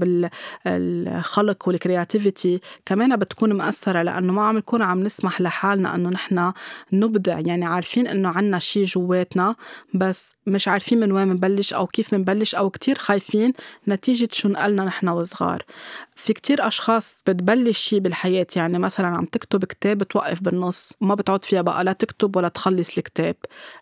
بالخلق 0.66 1.68
وال 1.68 1.83
creativity 1.83 2.62
كمان 2.86 3.16
بتكون 3.16 3.54
مأثرة 3.54 4.02
لأنه 4.02 4.34
ما 4.34 4.42
عم 4.42 4.58
نكون 4.58 4.82
عم 4.82 5.04
نسمح 5.04 5.42
لحالنا 5.42 5.96
إنه 5.96 6.10
نحن 6.10 6.38
نبدع 6.94 7.40
يعني 7.40 7.66
عارفين 7.66 8.08
إنه 8.08 8.30
عنا 8.30 8.60
شي 8.60 8.84
جواتنا 8.84 9.56
بس 9.94 10.36
مش 10.48 10.68
عارفين 10.68 11.00
من 11.00 11.12
وين 11.12 11.28
منبلش 11.28 11.74
أو 11.74 11.88
كيف 11.88 12.14
منبلش 12.14 12.56
أو 12.56 12.70
كتير 12.70 12.98
خايفين 12.98 13.54
نتيجة 13.88 14.30
شو 14.32 14.50
نقلنا 14.50 14.86
نحن 14.86 15.08
وصغار. 15.10 15.64
في 16.16 16.34
كتير 16.34 16.68
أشخاص 16.68 17.24
بتبلش 17.28 17.78
شي 17.80 18.00
بالحياة 18.00 18.48
يعني 18.56 18.80
مثلا 18.80 19.08
عم 19.08 19.26
تكتب 19.26 19.66
كتاب 19.66 19.98
بتوقف 19.98 20.42
بالنص 20.44 20.94
وما 21.02 21.16
بتعود 21.16 21.46
فيها 21.46 21.62
بقى 21.62 21.84
لا 21.84 21.94
تكتب 21.94 22.36
ولا 22.36 22.48
تخلص 22.48 22.98
الكتاب. 22.98 23.36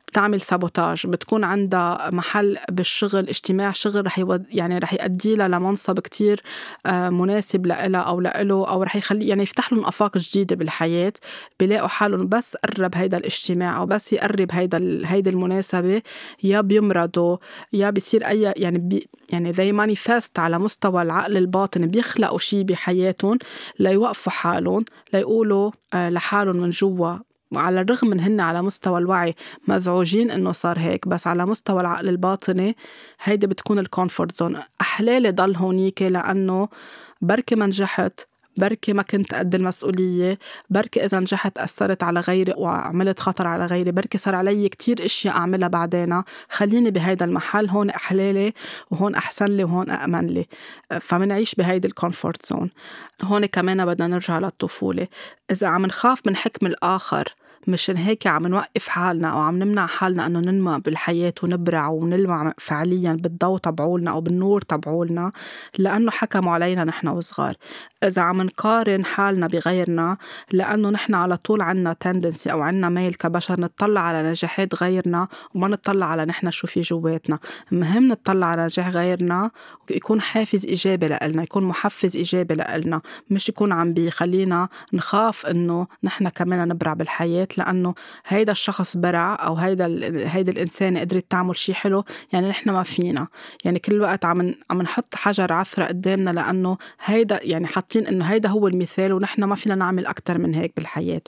بتعمل 0.10 0.42
sabotage 0.41 1.08
بتكون 1.08 1.44
عندها 1.44 2.10
محل 2.13 2.58
بالشغل 2.72 3.30
اجتماع 3.30 3.72
شغل 3.72 4.06
رح 4.06 4.20
يود 4.20 4.46
يعني 4.51 4.78
رح 4.78 4.94
يؤدي 4.94 5.36
لها 5.36 5.48
لمنصب 5.48 6.00
كتير 6.00 6.42
آه، 6.86 7.10
مناسب 7.10 7.66
لها 7.66 7.98
أو 7.98 8.22
لإله 8.22 8.70
أو 8.70 8.84
رح 8.84 8.96
يخلي 8.96 9.28
يعني 9.28 9.44
يفتح 9.44 9.74
لهم 9.74 9.86
آفاق 9.86 10.18
جديدة 10.18 10.56
بالحياة 10.56 11.13
بيلاقوا 11.60 11.88
حالهم 11.88 12.28
بس 12.28 12.56
قرب 12.58 12.96
هيدا 12.96 13.18
الاجتماع 13.18 13.78
أو 13.78 13.86
بس 13.86 14.13
يقرب 14.13 14.48
هيدا 14.51 15.01
هيدي 15.06 15.30
المناسبة 15.30 16.01
يا 16.44 16.62
بيمرضوا 16.62 17.38
يا 17.74 17.89
بيصير 17.89 18.28
أي 18.28 18.42
يعني 18.42 18.78
بي 18.78 19.08
يعني 19.32 19.54
they 19.53 19.72
manifest 19.72 20.39
على 20.39 20.60
مستوى 20.60 21.01
العقل 21.01 21.38
الباطن 21.38 21.86
بيخلقوا 21.88 22.38
شي 22.38 22.63
بحياتهم 22.63 23.38
ليوقفوا 23.80 24.32
حالهم 24.32 24.86
ليقولوا 25.13 25.72
آه، 25.94 26.10
لحالهم 26.10 26.56
من 26.56 26.70
جوا. 26.70 27.28
وعلى 27.51 27.82
الرغم 27.82 28.08
من 28.08 28.20
هن 28.20 28.39
على 28.39 28.62
مستوى 28.62 28.98
الوعي 28.98 29.36
مزعوجين 29.68 30.32
إنه 30.32 30.51
صار 30.51 30.79
هيك 30.79 31.08
بس 31.08 31.27
على 31.27 31.46
مستوى 31.46 31.82
العقل 31.82 32.10
الباطني 32.10 32.75
هيدي 33.24 33.48
بتكون 33.48 33.79
ال 33.79 33.87
comfort 33.87 34.36
zone 34.36 34.62
أحلالي 34.82 35.32
ضل 35.32 35.56
هونيك 35.56 36.01
لأنه 36.01 36.70
بركي 37.22 37.56
ما 37.56 37.65
نجحت 37.65 38.20
بركي 38.60 38.94
ما 38.94 39.04
كنت 39.04 39.34
قد 39.34 39.56
المسؤولية 39.56 40.39
بركي 40.70 41.06
إذا 41.06 41.20
نجحت 41.20 41.58
أثرت 41.58 42.04
على 42.04 42.20
غيري 42.20 42.54
وعملت 42.58 43.20
خطر 43.20 43.48
على 43.48 43.66
غيري 43.66 43.92
بركي 43.92 44.18
صار 44.18 44.36
علي 44.36 44.70
كتير 44.70 45.06
أشياء 45.06 45.36
أعملها 45.36 45.68
بعدين 45.68 46.24
خليني 46.50 46.92
بهيدا 46.92 47.25
المحل 47.25 47.70
هون 47.70 47.89
أحلالي 47.89 48.54
وهون 48.92 49.16
أحسن 49.16 49.46
لي 49.46 49.63
وهون 49.63 49.89
أأمن 49.89 50.28
لي. 50.28 50.48
فمنعيش 51.01 51.56
بهيدي 51.56 51.88
ال 51.88 51.95
comfort 51.95 52.46
zone. 52.46 52.69
هون 53.24 53.46
كمان 53.46 53.86
بدنا 53.86 54.08
نرجع 54.08 54.39
للطفولة. 54.39 55.08
إذا 55.51 55.68
عم 55.68 55.86
نخاف 55.86 56.28
من 56.28 56.36
حكم 56.36 56.66
الآخر 56.66 57.34
مشان 57.69 57.97
هيك 57.97 58.27
عم 58.27 58.47
نوقف 58.47 58.88
حالنا 58.88 59.27
أو 59.27 59.39
عم 59.39 59.59
نمنع 59.59 59.85
حالنا 59.85 60.25
إنه 60.25 60.39
ننمى 60.39 60.79
بالحياة 60.79 61.33
ونبرع 61.43 61.88
ونلمع 61.88 62.53
فعليا 62.57 63.13
بالضوء 63.13 63.57
تبعولنا 63.57 64.11
أو 64.11 64.21
بالنور 64.21 64.61
تبعولنا 64.61 65.31
لأنه 65.77 66.11
حكموا 66.11 66.53
علينا 66.53 66.83
نحن 66.83 67.07
وصغار. 67.07 67.55
إذا 68.03 68.21
عم 68.21 68.41
نقارن 68.41 69.05
حالنا 69.05 69.47
بغيرنا 69.47 70.17
لأنه 70.51 70.89
نحن 70.89 71.13
على 71.13 71.38
طول 71.38 71.61
عنا 71.61 71.93
tendency 71.93 72.51
أو 72.51 72.61
عنا 72.61 72.89
ميل 72.89 73.13
كبشر 73.13 73.59
نطلع 73.59 74.01
على 74.01 74.29
نجاحات 74.29 74.83
غيرنا 74.83 75.27
وما 75.55 75.67
نطلع 75.67 76.05
على 76.05 76.25
نحن 76.25 76.51
شو 76.51 76.67
في 76.67 76.81
جواتنا. 76.81 77.39
مهم 77.71 78.07
نطلع 78.07 78.47
على 78.47 78.63
نجاح 78.63 78.89
غيرنا 78.89 79.51
ويكون 79.89 80.21
حافز 80.21 80.65
إيجابي 80.65 81.07
لإلنا 81.07 81.43
يكون 81.43 81.63
محفز 81.63 82.15
إيجابي 82.15 82.53
لإلنا 82.53 83.01
مش 83.29 83.49
يكون 83.49 83.71
عم 83.71 83.93
بيخلينا 83.93 84.69
نخاف 84.93 85.45
إنه 85.45 85.88
نحن 86.03 86.29
كمان 86.29 86.67
نبرع 86.67 86.93
بالحياة. 86.93 87.47
لأنه 87.60 87.94
هيدا 88.28 88.51
الشخص 88.51 88.98
برع 88.98 89.36
أو 89.36 89.56
هيدا 89.56 89.86
هيدا 90.36 90.51
الإنسانة 90.51 91.00
قدرت 91.00 91.25
تعمل 91.30 91.58
شي 91.58 91.74
حلو 91.74 92.04
يعني 92.34 92.50
نحن 92.50 92.70
ما 92.70 92.84
فينا. 92.84 93.28
يعني 93.66 93.80
كل 93.80 93.94
الوقت 93.94 94.25
عم 94.25 94.56
عم 94.70 94.82
نحط 94.82 95.16
حجر 95.16 95.54
عثرة 95.54 95.86
قدامنا 95.86 96.30
لأنه 96.30 96.78
هيدا 97.06 97.39
يعني 97.44 97.68
حاطين 97.68 98.08
إنه 98.08 98.25
هيدا 98.25 98.50
هو 98.50 98.68
المثال 98.68 99.13
ونحن 99.13 99.44
ما 99.44 99.56
فينا 99.56 99.75
نعمل 99.75 100.06
أكتر 100.06 100.38
من 100.38 100.54
هيك 100.54 100.74
بالحياة. 100.75 101.22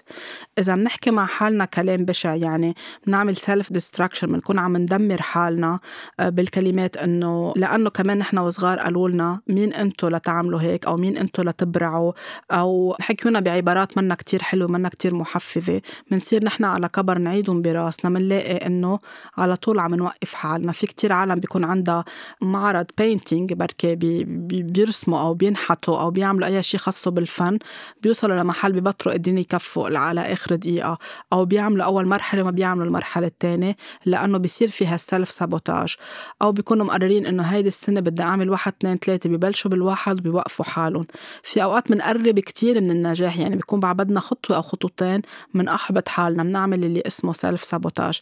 إذا 0.59 0.75
بنحكي 0.75 1.11
مع 1.11 1.25
حالنا 1.25 1.65
كلام 1.65 2.05
بشع 2.05 2.35
يعني 2.35 2.75
بنعمل 3.07 3.35
self 3.35 3.73
destruction 3.73 4.27
بنكون 4.27 4.59
عم 4.59 4.77
ندمر 4.77 5.21
حالنا 5.21 5.79
آه، 6.19 6.29
بالكلمات 6.29 6.97
إنه 6.97 7.53
لأنه 7.55 7.89
كمان 7.89 8.17
نحن 8.17 8.37
وصغار 8.37 8.79
قالوا 8.79 9.09
لنا 9.09 9.39
مين 9.47 9.73
أنتو 9.73 10.07
لتعملوا 10.07 10.61
هيك 10.61 10.85
أو 10.85 10.97
مين 10.97 11.17
أنتو 11.17 11.41
لتبرعوا 11.41 12.13
أو 12.51 12.95
حكيونا 12.99 13.39
بعبارات 13.39 13.97
منا 13.97 14.15
كتير 14.15 14.43
حلوة 14.43 14.71
منا 14.71 14.89
كتير 14.89 15.15
محفزة. 15.15 15.81
منصير 16.11 16.43
نحن 16.43 16.63
على 16.63 16.89
كبر 16.89 17.17
نعيدهم 17.17 17.61
براسنا 17.61 18.09
منلاقي 18.09 18.55
إنه 18.55 18.99
على 19.37 19.55
طول 19.55 19.79
عم 19.79 19.95
نوقف 19.95 20.33
حالنا. 20.33 20.71
في 20.71 20.87
كتير 20.87 21.13
عالم 21.13 21.35
بيكون 21.35 21.63
عندها 21.63 22.05
معرض 22.41 22.85
painting 22.97 23.53
بركي 23.53 23.95
بي 23.95 24.23
بيرسموا 24.63 25.19
أو 25.19 25.33
بينحتوا 25.33 26.01
أو 26.01 26.11
بيعملوا 26.11 26.47
أي 26.47 26.63
شيء 26.63 26.79
خاصة 26.79 27.11
بالفن 27.11 27.59
بيوصلوا 28.01 28.35
لمحل 28.35 28.71
ببطلوا 28.73 29.13
قادرين 29.13 29.37
يكفوا 29.37 29.99
على 29.99 30.21
آخر 30.21 30.55
دقيقة. 30.55 30.97
أو 31.33 31.45
بيعملوا 31.45 31.85
أول 31.85 32.07
مرحلة 32.07 32.43
ما 32.43 32.51
بيعملوا 32.51 32.85
المرحلة 32.85 33.27
الثانية 33.27 33.75
لأنه 34.05 34.37
بيصير 34.37 34.69
فيها 34.69 34.97
self 34.97 35.31
sabotage 35.31 35.95
أو 36.41 36.51
بيكونوا 36.51 36.85
مقررين 36.85 37.25
إنه 37.25 37.43
هيدي 37.43 37.67
السنة 37.67 37.99
بدي 37.99 38.23
أعمل 38.23 38.49
واحد 38.49 38.73
اثنين 38.79 38.97
ثلاثة 38.97 39.29
ببلشوا 39.29 39.71
بالواحد 39.71 40.19
وبيوقفوا 40.19 40.65
حالهم. 40.65 41.05
في 41.43 41.63
أوقات 41.63 41.91
بنقرب 41.91 42.39
كتير 42.39 42.81
من 42.81 42.91
النجاح 42.91 43.37
يعني 43.39 43.55
بيكون 43.55 43.79
بعدنا 43.79 44.19
خطوة 44.19 44.57
أو 44.57 44.61
خطوتين 44.61 45.21
منحبط 45.53 46.00
بنثبت 46.01 46.09
حالنا 46.09 46.43
بنعمل 46.43 46.83
اللي 46.83 47.03
اسمه 47.07 47.33
self 47.33 47.63
sabotage 47.63 48.19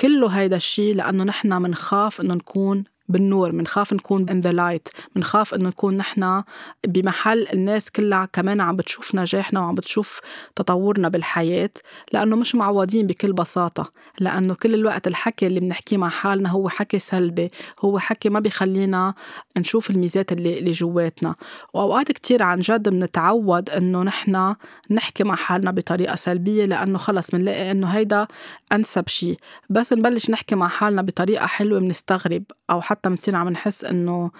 كله 0.00 0.28
هيدا 0.28 0.56
الشيء 0.56 0.94
لأنه 0.94 1.24
نحن 1.24 1.62
منخاف 1.62 2.20
إنه 2.20 2.34
نكون 2.34 2.84
بالنور 3.08 3.52
منخاف 3.52 3.92
نكون 3.92 4.26
in 4.26 4.44
the 4.46 4.56
light 4.56 5.00
منخاف 5.16 5.54
إنه 5.54 5.68
نكون 5.68 5.96
نحن 5.96 6.42
بمحل 6.86 7.48
الناس 7.52 7.90
كلها 7.90 8.28
كمان 8.32 8.60
عم 8.60 8.76
بتشوف 8.76 9.14
نجاحنا 9.14 9.60
وعم 9.60 9.74
بتشوف 9.74 10.20
تطورنا 10.56 11.08
بالحياة 11.08 11.70
لأنه 12.12 12.36
مش 12.36 12.54
معودين 12.54 13.06
بكل 13.06 13.32
بساطة 13.32 13.92
لأنه 14.20 14.54
كل 14.54 14.74
الوقت 14.74 15.06
الحكي 15.06 15.46
اللي 15.46 15.60
بنحكيه 15.60 15.96
مع 15.96 16.08
حالنا 16.08 16.48
هو 16.48 16.68
حكي 16.68 16.98
سلبي 16.98 17.50
هو 17.80 17.98
حكي 17.98 18.28
ما 18.28 18.40
بيخلينا 18.40 19.14
نشوف 19.58 19.90
الميزات 19.90 20.32
اللي, 20.32 20.58
اللي 20.58 20.70
جواتنا. 20.70 21.34
وأوقات 21.74 22.12
كتير 22.12 22.42
عن 22.42 22.60
جد 22.60 22.88
بنتعود 22.88 23.70
إنه 23.70 24.02
نحن 24.02 24.54
نحكي 24.90 25.24
مع 25.24 25.34
حالنا 25.34 25.70
بطريقة 25.70 26.16
سلبية 26.16 26.64
لأنه 26.64 26.98
خلص 26.98 27.30
بنلاقي 27.30 27.70
إنه 27.70 27.86
هيدا 27.86 28.26
أنسب 28.72 29.08
شيء 29.08 29.38
بس 29.70 29.92
نبلش 29.92 30.30
نحكي 30.30 30.54
مع 30.54 30.68
حالنا 30.68 31.02
بطريقة 31.02 31.46
حلوة 31.46 31.80
بنستغرب 31.80 32.42
أو 32.70 32.80
حتى 32.80 33.01
بنصير 33.08 33.36
عم 33.36 33.48
نحس 33.48 33.84
إنه 33.84 34.30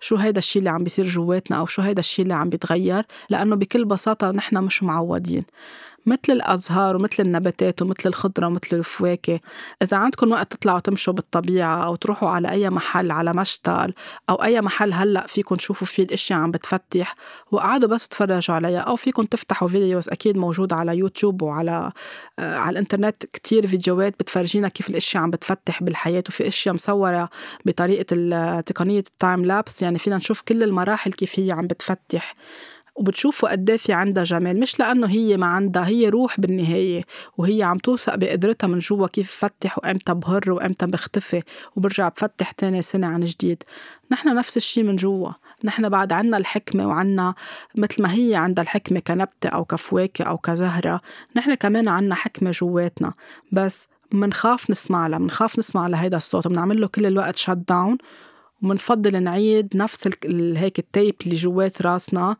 شو 0.00 0.16
هيدا 0.16 0.38
الشيء 0.38 0.60
اللي 0.60 0.70
عم 0.70 0.84
بيصير 0.84 1.04
جواتنا 1.06 1.58
أو 1.58 1.66
شو 1.66 1.82
هيدا 1.82 2.00
الشيء 2.00 2.22
اللي 2.22 2.34
عم 2.34 2.50
بيتغير 2.50 3.04
لأنه 3.30 3.56
بكل 3.56 3.84
بساطة 3.84 4.30
نحن 4.30 4.56
مش 4.58 4.82
معودين. 4.82 5.44
مثل 6.06 6.18
الأزهار 6.30 6.96
ومثل 6.96 7.22
النباتات 7.22 7.82
ومثل 7.82 8.08
الخضرة 8.08 8.46
ومثل 8.46 8.76
الفواكه. 8.76 9.40
إذا 9.82 9.96
عندكم 9.96 10.32
وقت 10.32 10.52
تطلعوا 10.52 10.80
تمشوا 10.80 11.12
بالطبيعة 11.12 11.84
أو 11.84 11.96
تروحوا 11.96 12.28
على 12.28 12.50
أي 12.50 12.70
محل 12.70 13.10
على 13.10 13.32
مشتل 13.34 13.94
أو 14.30 14.34
أي 14.34 14.60
محل 14.60 14.92
هلأ 14.92 15.26
فيكم 15.26 15.54
تشوفوا 15.54 15.86
فيه 15.86 16.02
الأشياء 16.02 16.38
عم 16.38 16.50
بتفتح. 16.50 17.14
وقعدوا 17.50 17.88
بس 17.88 18.08
تفرجوا 18.08 18.54
عليها 18.54 18.80
أو 18.80 18.96
فيكم 18.96 19.24
تفتحوا 19.24 19.68
videos 19.68 20.08
أكيد 20.08 20.36
موجود 20.36 20.72
على 20.72 20.96
يوتيوب 20.96 21.42
وعلى 21.42 21.92
آه 22.38 22.56
على 22.56 22.70
الإنترنت. 22.70 23.24
كتير 23.32 23.66
فيديوهات 23.66 24.14
بتفرجينا 24.20 24.68
كيف 24.68 24.90
الأشياء 24.90 25.22
عم 25.22 25.30
بتفتح 25.30 25.82
بالحياة 25.82 26.24
وفي 26.28 26.48
أشياء 26.48 26.74
مصورة 26.74 27.30
بطريقة 27.64 28.60
تقنية 28.60 28.98
ال 28.98 29.07
time 29.07 29.44
lapse. 29.44 29.82
يعني 29.82 29.98
فينا 29.98 30.16
نشوف 30.16 30.40
كل 30.40 30.62
المراحل 30.62 31.12
كيف 31.12 31.38
هي 31.40 31.52
عم 31.52 31.66
بتفتح. 31.66 32.34
وبتشوفوا 32.96 33.50
قد 33.50 33.70
إيه 33.70 33.76
في 33.76 33.92
عندها 33.92 34.24
جمال 34.24 34.60
مش 34.60 34.80
لأنه 34.80 35.06
هي 35.06 35.36
ما 35.36 35.46
عندها 35.46 35.86
هي 35.86 36.08
روح 36.08 36.40
بالنهاية 36.40 37.02
وهي 37.38 37.62
عم 37.62 37.78
توثق 37.78 38.14
بقدرتها 38.14 38.66
من 38.66 38.78
جوا 38.78 39.06
كيف 39.06 39.30
فتح 39.32 39.78
وامتى 39.78 40.14
بهر 40.14 40.50
وامتى 40.50 40.86
بختفي 40.86 41.42
وبرجع 41.76 42.08
بفتح 42.08 42.50
تاني 42.50 42.82
سنة 42.82 43.06
عن 43.06 43.20
جديد. 43.20 43.62
نحن 44.10 44.34
نفس 44.34 44.56
الشي 44.56 44.82
من 44.82 44.96
جوا 44.96 45.30
نحن 45.64 45.88
بعد 45.88 46.12
عنا 46.12 46.36
الحكمة 46.36 46.88
وعنا 46.88 47.34
مثل 47.74 48.02
ما 48.02 48.12
هي 48.14 48.34
عندها 48.34 48.64
الحكمة 48.64 49.00
كنبتة 49.00 49.48
أو 49.48 49.64
كفواكة 49.64 50.24
أو 50.24 50.38
كزهرة 50.38 51.00
نحن 51.36 51.54
كمان 51.54 51.88
عنا 51.88 52.14
حكمة 52.14 52.50
جواتنا. 52.50 53.12
بس 53.52 53.88
منخاف 54.12 54.70
نسمع 54.70 55.06
لها 55.06 55.18
منخاف 55.18 55.58
نسمع 55.58 55.86
لهيدا 55.86 56.16
الصوت 56.16 56.48
بنعمل 56.48 56.80
له 56.80 56.86
كل 56.86 57.06
الوقت 57.06 57.36
شت 57.36 57.50
داون 57.68 57.98
ومنفضل 58.62 59.22
نعيد 59.22 59.76
نفس 59.76 60.08
هيك 60.56 60.78
ال 60.78 60.85
tape 60.85 61.14
اللي 61.24 61.34
جوات 61.34 61.82
راسنا. 61.82 62.36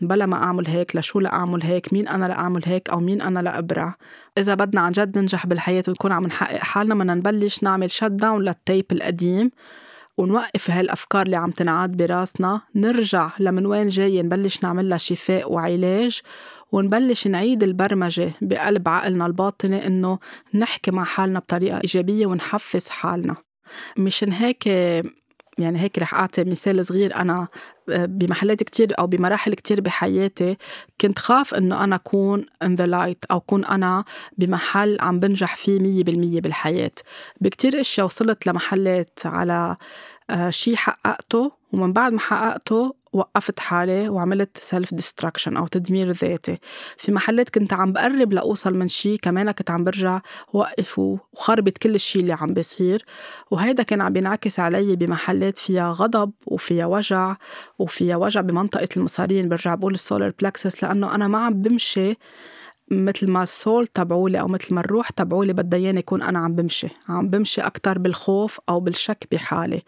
بلا 0.00 0.26
ما 0.26 0.36
أعمل 0.36 0.66
هيك 0.66 0.96
لشو 0.96 1.20
لأعمل 1.20 1.62
هيك؟ 1.62 1.92
مين 1.92 2.08
أنا 2.08 2.26
لأعمل 2.26 2.62
هيك؟ 2.64 2.90
أو 2.90 3.00
مين 3.00 3.22
أنا 3.22 3.40
لأبرع 3.40 3.94
إذا 4.38 4.54
بدنا 4.54 4.80
عن 4.80 4.92
جد 4.92 5.18
ننجح 5.18 5.46
بالحياة 5.46 5.84
ونكون 5.88 6.12
عم 6.12 6.26
نحقق 6.26 6.58
حالنا 6.58 6.94
بدنا 6.94 7.14
نبلش 7.14 7.62
نعمل 7.62 7.90
shut 7.90 8.04
down 8.04 8.42
لل 8.42 8.56
tape 8.56 8.84
القديم 8.92 9.50
ونوقف 10.18 10.70
هالأفكار 10.70 11.26
اللي 11.26 11.36
عم 11.36 11.50
تنعاد 11.50 11.96
براسنا. 11.96 12.60
نرجع 12.74 13.30
لمن 13.38 13.66
وين 13.66 13.88
جاي 13.88 14.22
نبلش 14.22 14.62
نعمل 14.62 14.88
لها 14.88 14.98
شفاء 14.98 15.52
وعلاج 15.52 16.20
ونبلش 16.72 17.26
نعيد 17.26 17.62
البرمجة 17.62 18.32
بقلب 18.40 18.88
عقلنا 18.88 19.26
الباطني 19.26 19.86
إنه 19.86 20.18
نحكي 20.54 20.90
مع 20.90 21.04
حالنا 21.04 21.38
بطريقة 21.38 21.76
إيجابية 21.76 22.26
ونحفز 22.26 22.88
حالنا. 22.88 23.34
مشان 23.96 24.32
هيك 24.32 24.66
يعني 25.58 25.78
هيك 25.78 25.98
رح 25.98 26.14
أعطي 26.14 26.44
مثال 26.44 26.86
صغير 26.86 27.16
أنا 27.16 27.48
بمحلات 27.92 28.62
كتير 28.62 28.92
أو 28.98 29.06
بمراحل 29.06 29.54
كتير 29.54 29.80
بحياتي 29.80 30.56
كنت 31.00 31.18
خاف 31.18 31.54
إنه 31.54 31.84
أنا 31.84 31.96
أكون 31.96 32.44
in 32.64 32.68
the 32.68 32.86
light 32.90 33.26
أو 33.30 33.36
أكون 33.36 33.64
أنا 33.64 34.04
بمحل 34.38 34.98
عم 35.00 35.20
بنجح 35.20 35.56
فيه 35.56 35.80
مية 35.80 36.04
بالمية 36.04 36.40
بالحياة. 36.40 36.90
بكتير 37.40 37.80
إشياء 37.80 38.06
وصلت 38.06 38.46
لمحلات 38.46 39.18
على 39.24 39.76
آه، 40.30 40.50
شي 40.50 40.76
حققته 40.76 41.52
ومن 41.72 41.92
بعد 41.92 42.12
ما 42.12 42.20
حققته 42.20 42.94
وقفت 43.12 43.60
حالي 43.60 44.08
وعملت 44.08 44.58
self 44.58 44.94
destruction 44.94 45.56
أو 45.56 45.66
تدمير 45.66 46.10
ذاتي. 46.10 46.58
في 46.96 47.12
محلات 47.12 47.50
كنت 47.50 47.72
عم 47.72 47.92
بقرب 47.92 48.32
لأوصل 48.32 48.74
من 48.74 48.88
شيء 48.88 49.18
كمان 49.22 49.50
كنت 49.50 49.70
عم 49.70 49.84
برجع 49.84 50.20
وقف 50.52 50.98
وخربت 50.98 51.78
كل 51.78 51.94
الشيء 51.94 52.22
اللي 52.22 52.32
عم 52.32 52.54
بيصير. 52.54 53.04
وهيدا 53.50 53.82
كان 53.82 54.00
عم 54.00 54.12
بينعكس 54.12 54.60
علي 54.60 54.96
بمحلات 54.96 55.58
فيها 55.58 55.92
غضب 55.92 56.32
وفيها 56.46 56.86
وجع 56.86 57.36
وفيها 57.78 58.16
وجع 58.16 58.40
بمنطقة 58.40 58.88
المصارين. 58.96 59.48
برجع 59.48 59.74
بقول 59.74 59.94
السولار 59.94 60.32
بلكسس 60.40 60.84
لأنه 60.84 61.14
أنا 61.14 61.28
ما 61.28 61.38
عم 61.38 61.62
بمشي 61.62 62.16
مثل 62.90 63.30
ما 63.30 63.42
السول 63.42 63.86
تبعولي 63.86 64.40
أو 64.40 64.48
مثل 64.48 64.74
ما 64.74 64.80
الروح 64.80 65.10
تبعولي 65.10 65.52
بدها 65.52 65.78
إياني 65.80 65.98
يكون 65.98 66.22
أنا 66.22 66.38
عم 66.38 66.54
بمشي. 66.54 66.88
عم 67.08 67.28
بمشي 67.28 67.60
أكثر 67.60 67.98
بالخوف 67.98 68.60
أو 68.68 68.80
بالشك 68.80 69.26
بحالي. 69.32 69.82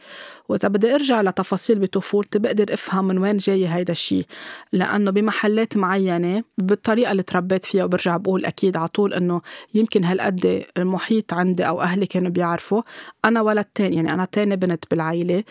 وإذا 0.48 0.68
بدي 0.68 0.94
أرجع 0.94 1.20
لتفاصيل 1.20 1.78
بطفولتي 1.78 2.38
بقدر 2.38 2.74
أفهم 2.74 3.04
من 3.04 3.18
وين 3.18 3.36
جاي 3.36 3.68
هيدا 3.68 3.92
الشيء 3.92 4.26
لأنه 4.72 5.10
بمحلات 5.10 5.76
معينة 5.76 6.44
بالطريقة 6.58 7.12
اللي 7.12 7.22
تربيت 7.22 7.64
فيها 7.64 7.84
وبرجع 7.84 8.16
بقول 8.16 8.44
أكيد 8.44 8.76
على 8.76 8.88
طول 8.88 9.14
إنه 9.14 9.40
يمكن 9.74 10.04
هالقد 10.04 10.64
المحيط 10.78 11.34
عندي 11.34 11.64
أو 11.64 11.80
أهلي 11.80 12.06
كانوا 12.06 12.30
بيعرفوا. 12.30 12.82
أنا 13.24 13.40
ولد 13.42 13.64
تاني 13.64 13.96
يعني 13.96 14.12
أنا 14.14 14.24
تاني 14.24 14.56
بنت 14.56 14.84
بالعيلة. 14.90 15.44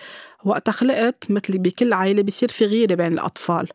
وقت 0.45 0.69
خلقت 0.69 1.31
مثل 1.31 1.57
بكل 1.57 1.93
عائلة 1.93 2.21
بيصير 2.23 2.49
في 2.49 2.65
غيرة 2.65 2.95
بين 2.95 3.13
الأطفال. 3.13 3.67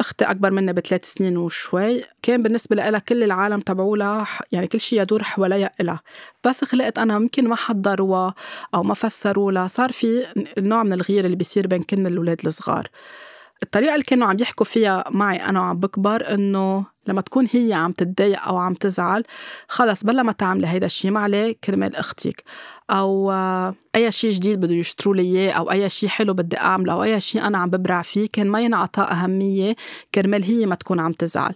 أختي 0.00 0.24
أكبر 0.24 0.50
مني 0.50 0.72
بثلاث 0.72 1.04
سنين 1.12 1.36
وشوي 1.36 2.04
كان 2.22 2.42
بالنسبة 2.42 2.76
لها 2.76 2.98
كل 2.98 3.22
العالم 3.22 3.60
تبعولها 3.60 4.26
يعني 4.52 4.66
كل 4.66 4.80
شيء 4.80 5.02
يدور 5.02 5.22
حواليها 5.22 5.70
إلها. 5.80 6.00
بس 6.44 6.64
خلقت 6.64 6.98
أنا 6.98 7.14
يمكن 7.16 7.48
ما 7.48 7.56
حضروها 7.56 8.34
أو 8.74 8.82
ما 8.82 8.94
فسروا 8.94 9.52
لها 9.52 9.66
صار 9.66 9.92
في 9.92 10.26
نوع 10.58 10.82
من 10.82 10.92
الغيرة 10.92 11.26
اللي 11.26 11.36
بيصير 11.36 11.66
بين 11.66 11.82
كل 11.82 12.06
الأولاد 12.06 12.46
الصغار. 12.46 12.88
الطريقة 13.62 13.94
اللي 13.94 14.04
كانوا 14.04 14.26
عم 14.28 14.36
يحكوا 14.40 14.66
فيها 14.66 15.04
معي 15.10 15.36
أنا 15.36 15.60
وعم 15.60 15.78
بكبر 15.80 16.34
إنه 16.34 16.86
لما 17.08 17.20
تكون 17.20 17.46
هي 17.52 17.72
عم 17.72 17.92
تتضايق 17.92 18.42
أو 18.42 18.56
عم 18.56 18.74
تزعل 18.74 19.24
خلص 19.68 20.04
بلا 20.04 20.22
ما 20.22 20.32
تعملي 20.32 20.66
هيدا 20.66 20.86
الشيء 20.86 21.10
ما 21.10 21.20
عليه 21.20 21.56
كرمال 21.64 21.96
أختك. 21.96 22.44
أو 22.90 23.32
أي 23.96 24.12
شيء 24.12 24.30
جديد 24.30 24.60
بده 24.60 24.74
يشتروا 24.74 25.14
لي 25.14 25.22
إياه 25.22 25.52
أو 25.52 25.70
أي 25.70 25.88
شيء 25.88 26.08
حلو 26.08 26.34
بدي 26.34 26.58
أعمله 26.58 26.92
أو 26.92 27.02
أي 27.02 27.20
شيء 27.20 27.46
أنا 27.46 27.58
عم 27.58 27.70
ببرع 27.70 28.02
فيه 28.02 28.28
كان 28.32 28.46
ما 28.46 28.60
ينعطى 28.60 29.02
أهمية 29.02 29.76
كرمال 30.14 30.44
هي 30.44 30.66
ما 30.66 30.74
تكون 30.74 31.00
عم 31.00 31.12
تزعل. 31.12 31.54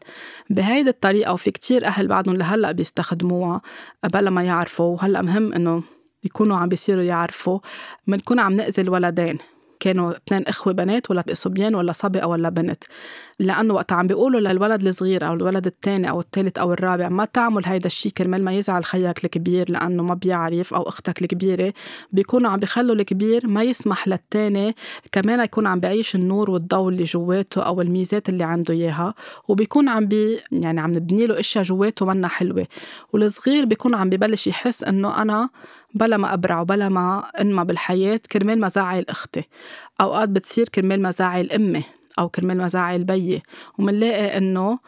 بهيدي 0.51 0.91
الطريقة 0.91 1.33
وفي 1.33 1.51
كتير 1.51 1.87
أهل 1.87 2.09
بعدهم 2.09 2.37
لهلأ 2.37 2.73
بيستخدموها 2.73 3.61
بلا 4.05 4.31
ما 4.31 4.43
يعرفوا 4.43 4.87
وهلأ 4.95 5.23
مهم 5.23 5.53
إنه 5.53 5.83
بيكونوا 6.23 6.57
عم 6.57 6.69
بيصيروا 6.69 7.03
يعرفوا 7.03 7.61
بنكون 8.07 8.41
عم 8.41 8.53
نأذي 8.53 8.83
الولدين. 8.83 9.39
كانوا 9.81 10.11
اثنين 10.11 10.47
إخوة 10.47 10.73
بنات 10.73 11.11
ولا 11.11 11.25
صبيان 11.33 11.75
ولا 11.75 11.93
صبي 11.93 12.25
ولا 12.25 12.49
بنت. 12.49 12.85
لأنه 13.39 13.75
وقت 13.75 13.93
عم 13.93 14.07
بيقولوا 14.07 14.41
للولد 14.41 14.87
الصغير 14.87 15.27
أو 15.27 15.35
الولد 15.35 15.67
الثاني 15.67 16.11
أو 16.11 16.21
الثالث 16.21 16.59
أو 16.59 16.73
الرابع 16.73 17.09
ما 17.09 17.25
تعمل 17.25 17.67
هيدا 17.67 17.87
الشيء 17.87 18.13
كرمال 18.13 18.45
ما 18.45 18.53
يزعل 18.53 18.85
خيك 18.85 19.25
الكبير 19.25 19.71
لأنه 19.71 20.03
ما 20.03 20.15
بيعرف 20.15 20.75
أو 20.75 20.83
أختك 20.83 21.23
الكبيرة. 21.23 21.73
بيكونوا 22.13 22.51
عم 22.51 22.59
بيخلوا 22.59 22.95
الكبير 22.95 23.47
ما 23.47 23.63
يسمح 23.63 24.09
للثاني 24.09 24.75
كمان 25.13 25.41
يكون 25.41 25.67
عم 25.67 25.81
بعيش 25.81 26.15
النور 26.15 26.51
والضوء 26.51 26.89
اللي 26.89 27.03
جواته 27.03 27.63
أو 27.63 27.81
الميزات 27.81 28.29
اللي 28.29 28.45
عنده 28.45 28.75
إياها. 28.75 29.15
وبيكون 29.49 29.89
عم 29.89 30.07
بي 30.07 30.41
يعني 30.53 30.81
عم 30.81 30.93
نبني 30.93 31.27
له 31.27 31.41
أشياء 31.41 31.65
جواته 31.65 32.07
منا 32.07 32.29
حلوة. 32.29 32.67
والصغير 33.13 33.65
بيكون 33.65 33.95
عم 33.95 34.11
ببلش 34.11 34.47
يحس 34.47 34.85
إنه 34.85 35.23
أنا 35.23 35.49
بلا 35.95 36.17
ما 36.17 36.35
أبرع 36.35 36.61
وبلا 36.61 36.89
ما 36.89 37.25
أنمى 37.41 37.65
بالحياة 37.65 38.21
كرمال 38.33 38.61
ما 38.61 38.69
زعل 38.69 39.05
أختي 39.09 39.43
أوقات 40.01 40.29
بتصير 40.29 40.69
كرمال 40.69 41.03
ما 41.03 41.11
زعل 41.11 41.51
أمي 41.51 41.85
أو 42.19 42.29
كرمال 42.29 42.59
ما 42.59 42.69
زعل 42.69 43.05
بيي 43.05 43.43
ومنلاقي 43.79 44.39
إنه 44.39 44.79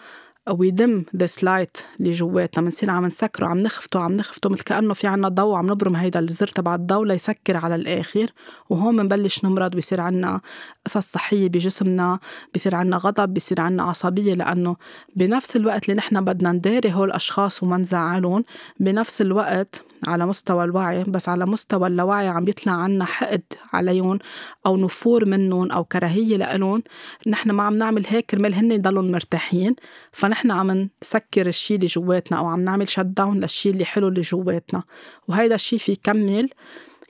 we 0.50 0.72
dim 0.72 1.04
this 1.16 1.44
light 1.44 1.76
اللي 2.00 2.10
جواتنا 2.10 2.64
بنصير 2.64 2.90
عم 2.90 3.06
نسكره 3.06 3.46
عم 3.46 3.58
نخفته 3.58 4.00
عم 4.00 4.12
نخفته 4.12 4.50
مثل 4.50 4.62
كأنه 4.62 4.94
في 4.94 5.06
عنا 5.06 5.28
ضوء 5.28 5.56
عم 5.56 5.70
نبرم 5.70 5.96
هيدا 5.96 6.20
الزر 6.20 6.46
تبع 6.46 6.74
الضوء 6.74 7.04
ليسكر 7.04 7.56
على 7.56 7.74
الآخر. 7.74 8.30
وهون 8.70 8.96
بنبلش 8.96 9.44
نمرض 9.44 9.74
بيصير 9.74 10.00
عنا 10.00 10.40
قصص 10.86 11.12
صحية 11.12 11.48
بجسمنا 11.48 12.18
بيصير 12.52 12.74
عنا 12.74 12.96
غضب 12.96 13.34
بيصير 13.34 13.60
عنا 13.60 13.82
عصبية. 13.82 14.34
لأنه 14.34 14.76
بنفس 15.16 15.56
الوقت 15.56 15.84
اللي 15.84 15.96
نحن 15.96 16.24
بدنا 16.24 16.52
نداري 16.52 16.92
هول 16.94 17.08
الأشخاص 17.08 17.62
وما 17.62 17.76
نزعلهم 17.76 18.44
بنفس 18.80 19.20
الوقت 19.20 19.84
على 20.06 20.26
مستوى 20.26 20.64
الوعي 20.64 21.04
بس 21.04 21.28
على 21.28 21.46
مستوى 21.46 21.86
اللاوعي 21.86 22.28
عم 22.28 22.44
بيطلع 22.44 22.72
عنا 22.72 23.04
حقد 23.04 23.42
عليهم 23.72 24.18
أو 24.66 24.76
نفور 24.76 25.24
منهم 25.24 25.72
أو 25.72 25.84
كراهية 25.84 26.36
لإلهم. 26.36 26.82
نحن 27.26 27.50
ما 27.50 27.62
عم 27.62 27.78
نعمل 27.78 28.06
هيك 28.08 28.26
كرمال 28.26 28.54
هن 28.54 28.72
يضلوا 28.72 29.02
مرتاحين. 29.02 29.76
فنحن 30.12 30.50
عم 30.50 30.88
نسكر 31.02 31.46
الشيء 31.46 31.76
اللي 31.76 31.86
جواتنا 31.86 32.38
أو 32.38 32.46
عم 32.46 32.60
نعمل 32.60 32.88
شت 32.88 33.00
داون 33.00 33.40
للشيء 33.40 33.72
اللي 33.72 33.84
حلو 33.84 34.08
اللي 34.08 34.20
جواتنا. 34.20 34.82
وهيدا 35.28 35.54
الشيء 35.54 35.78
في 35.78 35.92
يكمل 35.92 36.50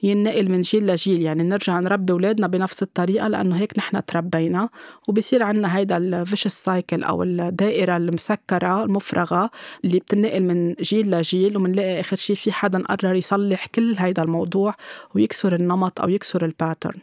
ينقل 0.02 0.49
من 0.49 0.62
جيل 0.62 0.87
لجيل 0.87 1.23
يعني 1.23 1.42
نرجع 1.42 1.80
نربي 1.80 2.12
أولادنا 2.12 2.47
بنفس 2.47 2.82
الطريقة 2.82 3.28
لأنه 3.28 3.56
هيك 3.56 3.78
نحن 3.78 4.04
تربينا. 4.04 4.68
وبصير 5.09 5.42
عنا 5.42 5.76
هيدا 5.76 5.97
ال 5.97 6.03
vicious 6.03 6.47
cycle 6.49 7.05
أو 7.04 7.23
الدائرة 7.23 7.97
المسكرة 7.97 8.85
المفرغة 8.85 9.50
اللي 9.85 9.99
بتنقل 9.99 10.42
من 10.42 10.75
جيل 10.75 11.11
لجيل 11.11 11.56
ومنلاقي 11.56 12.00
آخر 12.00 12.16
شيء 12.16 12.37
في 12.37 12.52
حدا 12.52 12.82
قرر 12.82 13.14
يصلح 13.14 13.66
كل 13.66 13.94
هيدا 13.99 14.23
الموضوع 14.23 14.75
ويكسر 15.15 15.54
النمط 15.54 16.00
أو 16.00 16.08
يكسر 16.08 16.45
ال 16.45 16.51
pattern 16.51 17.00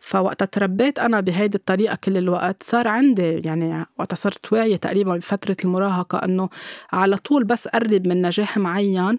فوقت 0.00 0.42
تربيت 0.42 0.98
أنا 0.98 1.20
بهيدي 1.20 1.58
الطريقة 1.58 1.94
كل 2.04 2.16
الوقت. 2.16 2.62
صار 2.62 2.88
عندي 2.88 3.22
يعني 3.44 3.86
وقت 3.98 4.14
صرت 4.14 4.52
واعية 4.52 4.76
تقريبا 4.76 5.16
بفترة 5.16 5.56
المراهقة 5.64 6.18
أنه 6.18 6.48
على 6.92 7.16
طول 7.16 7.44
بس 7.44 7.68
قرب 7.68 8.06
من 8.06 8.22
نجاح 8.22 8.58
معين 8.58 9.18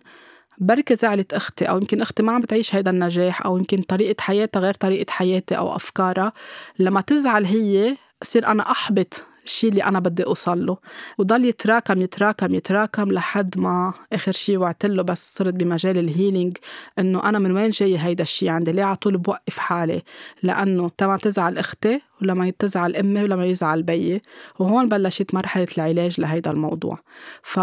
بركي 0.58 0.96
زعلت 0.96 1.34
أختي 1.34 1.66
أو 1.66 1.78
يمكن 1.78 2.02
أختي 2.02 2.24
ما 2.24 2.32
عم 2.32 2.42
بتعيش 2.42 2.76
هيدا 2.76 2.92
النجاح 2.92 3.46
أو 3.46 3.58
يمكن 3.58 3.82
طريقة 3.82 4.22
حياتها 4.22 4.60
غير 4.60 4.74
طريقة 4.74 5.12
حياتي 5.12 5.58
أو 5.58 5.76
أفكارها. 5.76 6.34
لما 6.80 7.02
تزعل 7.02 7.46
هي 7.46 7.98
صير 8.24 8.48
أنا 8.48 8.72
أحبط 8.72 9.24
الشيء 9.46 9.70
اللي 9.70 9.84
أنا 9.84 10.00
بدي 10.00 10.26
أوصل 10.26 10.66
له 10.66 10.78
وضل 11.18 11.46
يتراكم 11.46 12.02
يتراكم 12.02 12.56
يتراكم 12.56 13.12
لحد 13.12 13.58
ما 13.60 13.94
آخر 14.14 14.32
شيء 14.32 14.58
وعدت 14.58 14.86
له 14.86 15.04
بس 15.04 15.36
صرت 15.36 15.54
بمجال 15.54 15.98
الهيلينج 15.98 16.58
إنه 17.00 17.30
أنا 17.30 17.40
من 17.40 17.52
وين 17.52 17.70
جاي 17.70 17.98
هيدا 17.98 18.24
الشيء 18.24 18.50
عندي؟ 18.50 18.72
ليه 18.72 18.84
على 18.84 18.96
طول 18.96 19.18
بوقف 19.18 19.58
حالي؟ 19.58 20.02
لأنه 20.44 20.90
تما 20.98 21.18
تزعل 21.18 21.58
أختي 21.58 22.02
ولما 22.22 22.54
تزعل 22.60 22.96
أمي 22.96 23.24
ولما 23.24 23.46
يزعل 23.46 23.84
بيي 23.84 24.22
وهون 24.60 24.90
بلشت 24.90 25.34
مرحلة 25.34 25.68
العلاج 25.78 26.22
لهيدا 26.22 26.52
الموضوع. 26.52 27.00
ف 27.44 27.60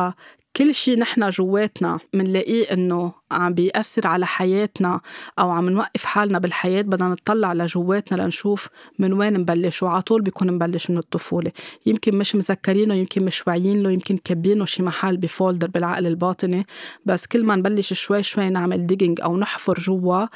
كل 0.56 0.74
شيء 0.74 0.98
نحن 0.98 1.28
جواتنا 1.28 1.98
منلاقيه 2.14 2.64
إنه 2.72 3.12
عم 3.30 3.54
بيأثر 3.54 4.06
على 4.06 4.26
حياتنا 4.26 5.00
أو 5.38 5.50
عم 5.50 5.68
نوقف 5.70 6.04
حالنا 6.04 6.38
بالحياة 6.38 6.82
بدنا 6.82 7.08
نطلع 7.08 7.52
لجواتنا 7.52 8.22
لنشوف 8.22 8.68
من 8.98 9.12
وين 9.12 9.32
نبلش 9.32 9.82
وعلى 9.82 10.02
طول 10.02 10.22
بيكون 10.22 10.52
مبلش 10.52 10.90
من 10.90 10.98
الطفولة. 10.98 11.52
يمكن 11.86 12.14
مش 12.18 12.34
مذكرينه 12.34 12.94
يمكن 12.94 13.24
مش 13.24 13.46
واعيين 13.46 13.82
له 13.82 13.90
يمكن 13.90 14.16
كبينه 14.16 14.64
شي 14.64 14.82
محل 14.82 15.16
ب 15.16 15.23
folder 15.23 15.66
بالعقل 15.68 16.06
الباطني 16.06 16.66
بس 17.06 17.26
كل 17.26 17.44
ما 17.44 17.56
نبلش 17.56 17.92
شوي 17.92 18.22
شوي 18.22 18.50
نعمل 18.50 18.86
digging 18.86 19.20
أو 19.20 19.36
نحفر 19.36 19.74
جوا 19.78 20.26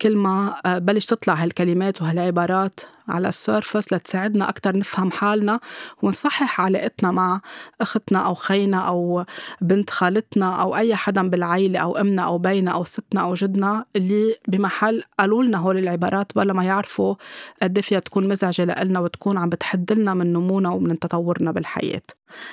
كل 0.00 0.16
ما 0.16 0.54
آه، 0.66 0.78
بلش 0.78 1.06
تطلع 1.06 1.34
هالكلمات 1.34 2.02
وهالعبارات 2.02 2.80
على 3.08 3.28
ال 3.28 3.36
surface 3.36 3.92
لتساعدنا 3.92 4.48
أكتر 4.48 4.76
نفهم 4.76 5.10
حالنا 5.10 5.60
ونصحح 6.02 6.60
علاقتنا 6.60 7.10
مع 7.10 7.40
أختنا 7.80 8.18
أو 8.26 8.34
خينا 8.34 8.76
أو 8.76 9.24
بنت 9.60 9.90
خالتنا 9.90 10.62
أو 10.62 10.76
أي 10.76 10.94
حدا 10.94 11.28
بالعيلة 11.28 11.78
أو 11.78 11.96
أمنا 11.96 12.22
أو 12.22 12.38
بينا 12.38 12.70
أو 12.70 12.84
ستنا 12.84 13.20
أو 13.20 13.34
جدنا 13.34 13.84
اللي 13.96 14.34
بمحل 14.48 15.02
قالوا 15.18 15.42
لنا 15.44 15.58
هول 15.58 15.78
العبارات 15.78 16.32
بلا 16.36 16.52
ما 16.52 16.64
يعرفوا 16.64 17.14
قد 17.62 17.78
إيه 17.78 17.84
فيها 17.84 17.98
تكون 17.98 18.28
مزعجة 18.28 18.64
لنا 18.84 19.00
وتكون 19.00 19.38
عم 19.38 19.48
بتحدلنا 19.48 20.14
من 20.14 20.32
نمونا 20.32 20.68
ومن 20.70 20.98
تطورنا 20.98 21.52
بالحياة. 21.52 22.02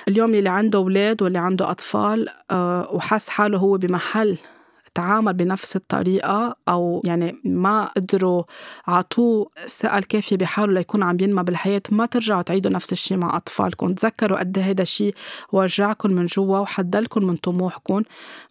اليوم 0.08 0.34
اللي 0.34 0.48
عنده 0.48 0.78
أولاد 0.78 1.22
واللي 1.22 1.38
عنده 1.38 1.70
أطفال 1.70 2.28
آه، 2.50 2.88
وحس 2.92 3.28
حاله 3.28 3.58
هو 3.58 3.76
بمحل 3.78 4.38
تعامل 4.94 5.32
بنفس 5.32 5.76
الطريقة 5.76 6.56
أو 6.68 7.02
يعني 7.04 7.40
ما 7.44 7.84
قدروا 7.84 8.42
عطوه 8.86 9.50
الثقة 9.64 9.98
الكافية 9.98 10.36
بحاله 10.36 10.72
ليكون 10.72 11.02
عم 11.02 11.16
ينمى 11.20 11.42
بالحياة 11.42 11.82
ما 11.90 12.06
ترجعوا 12.06 12.42
تعيدوا 12.42 12.70
نفس 12.70 12.92
الشيء 12.92 13.18
مع 13.18 13.36
أطفالكم. 13.36 13.94
تذكروا 13.94 14.38
قد 14.38 14.58
هذا 14.58 14.82
الشيء 14.82 15.14
وجعكم 15.52 16.12
من 16.12 16.26
جوا 16.26 16.58
وحدلكم 16.58 17.24
من 17.24 17.36
طموحكم. 17.36 18.02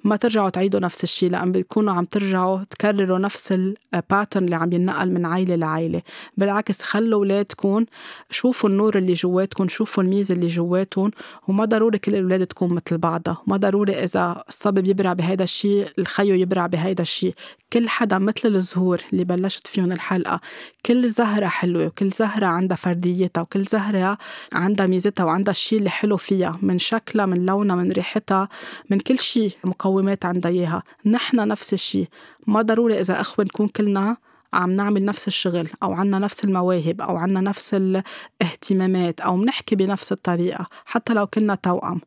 ما 0.04 0.16
ترجعوا 0.16 0.50
تعيدوا 0.50 0.80
نفس 0.80 1.04
الشيء 1.04 1.30
لأن 1.32 1.52
بتكونوا 1.52 1.94
عم 1.94 2.06
ترجعوا 2.06 2.64
تكرروا 2.64 3.20
نفس 3.20 3.52
الباترن 3.94 4.44
اللي 4.46 4.56
عم 4.56 4.74
ينقل 4.74 5.12
من 5.12 5.26
عائلة 5.26 5.56
لعائلة 5.56 6.02
بالعكس 6.38 6.82
خلوا 6.82 7.20
أولادكم 7.20 7.86
شوفوا 8.30 8.70
النور 8.70 8.98
اللي 8.98 9.14
جواتكم 9.14 9.68
شوفوا 9.68 10.04
الميزة 10.04 10.36
اللي 10.36 10.48
جواتهم 10.48 11.12
وما 11.48 11.66
ضروري 11.66 11.98
كل 11.98 12.16
الأولاد 12.16 12.48
تكون 12.48 12.74
مثل 12.74 12.98
بعضها. 12.98 13.42
ما 13.48 13.58
ضروري 13.58 14.04
إذا 14.04 14.44
الصبي 14.50 14.82
بيبرع 14.82 15.14
بهذا 15.14 15.44
الشيء 15.44 15.88
الخيو 16.00 16.33
يبرع 16.36 16.67
بهيدا 16.67 17.02
الشيء 17.02 17.34
كل 17.74 17.89
حدا 17.89 18.17
مثل 18.17 18.56
الزهور 18.56 19.02
اللي 19.13 19.24
بلشت 19.24 19.67
فيهم 19.67 19.91
الحلقة 19.91 20.41
كل 20.86 21.10
زهرة 21.10 21.48
حلوة 21.48 21.86
وكل 21.86 22.10
زهرة 22.10 22.46
عندها 22.46 22.78
فرديتها 22.78 23.41
وكل 23.41 23.63
زهرة 23.63 24.17
عندها 24.54 24.88
ميزتها 24.88 25.24
وعندها 25.24 25.52
الشيء 25.52 25.80
اللي 25.80 25.89
حلو 25.89 26.17
فيها 26.17 26.60
من 26.62 26.80
شكلها 26.80 27.26
من 27.26 27.46
لونها 27.46 27.76
من 27.76 27.91
ريحتها 27.91 28.50
من 28.89 29.00
كل 29.00 29.19
شيء 29.19 29.52
مقومات 29.63 30.26
عندها 30.26 30.52
إياها. 30.52 30.84
نحن 31.06 31.48
نفس 31.48 31.74
الشيء 31.74 32.08
ما 32.48 32.62
ضروري 32.62 33.00
إذا 33.00 33.22
أخوة 33.22 33.46
نكون 33.46 33.67
كلنا 33.67 34.17
عم 34.54 34.72
نعمل 34.72 35.06
نفس 35.06 35.28
الشغل 35.28 35.67
أو 35.84 35.93
عنا 35.93 36.19
نفس 36.19 36.46
المواهب 36.46 37.02
أو 37.02 37.17
عنا 37.17 37.41
نفس 37.41 37.74
الاهتمامات 37.74 39.22
أو 39.22 39.36
منحكي 39.36 39.76
بنفس 39.76 40.12
الطريقة 40.12 40.67
حتى 40.86 41.13
لو 41.13 41.28
كنا 41.28 41.56
توأم. 41.56 42.02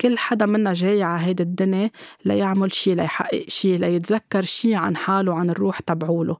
كل 0.00 0.18
حدا 0.18 0.46
منا 0.46 0.72
جاي 0.72 1.02
على 1.02 1.26
هيدي 1.26 1.42
الدنيا 1.42 1.90
ليعمل 2.24 2.72
شي 2.72 2.94
ليحقق 2.94 3.44
شي 3.48 3.76
ليتذكر 3.76 4.42
شي 4.42 4.74
عن 4.74 4.96
حاله 4.96 5.32
وعن 5.32 5.50
الروح 5.50 5.80
تبعوله. 5.80 6.36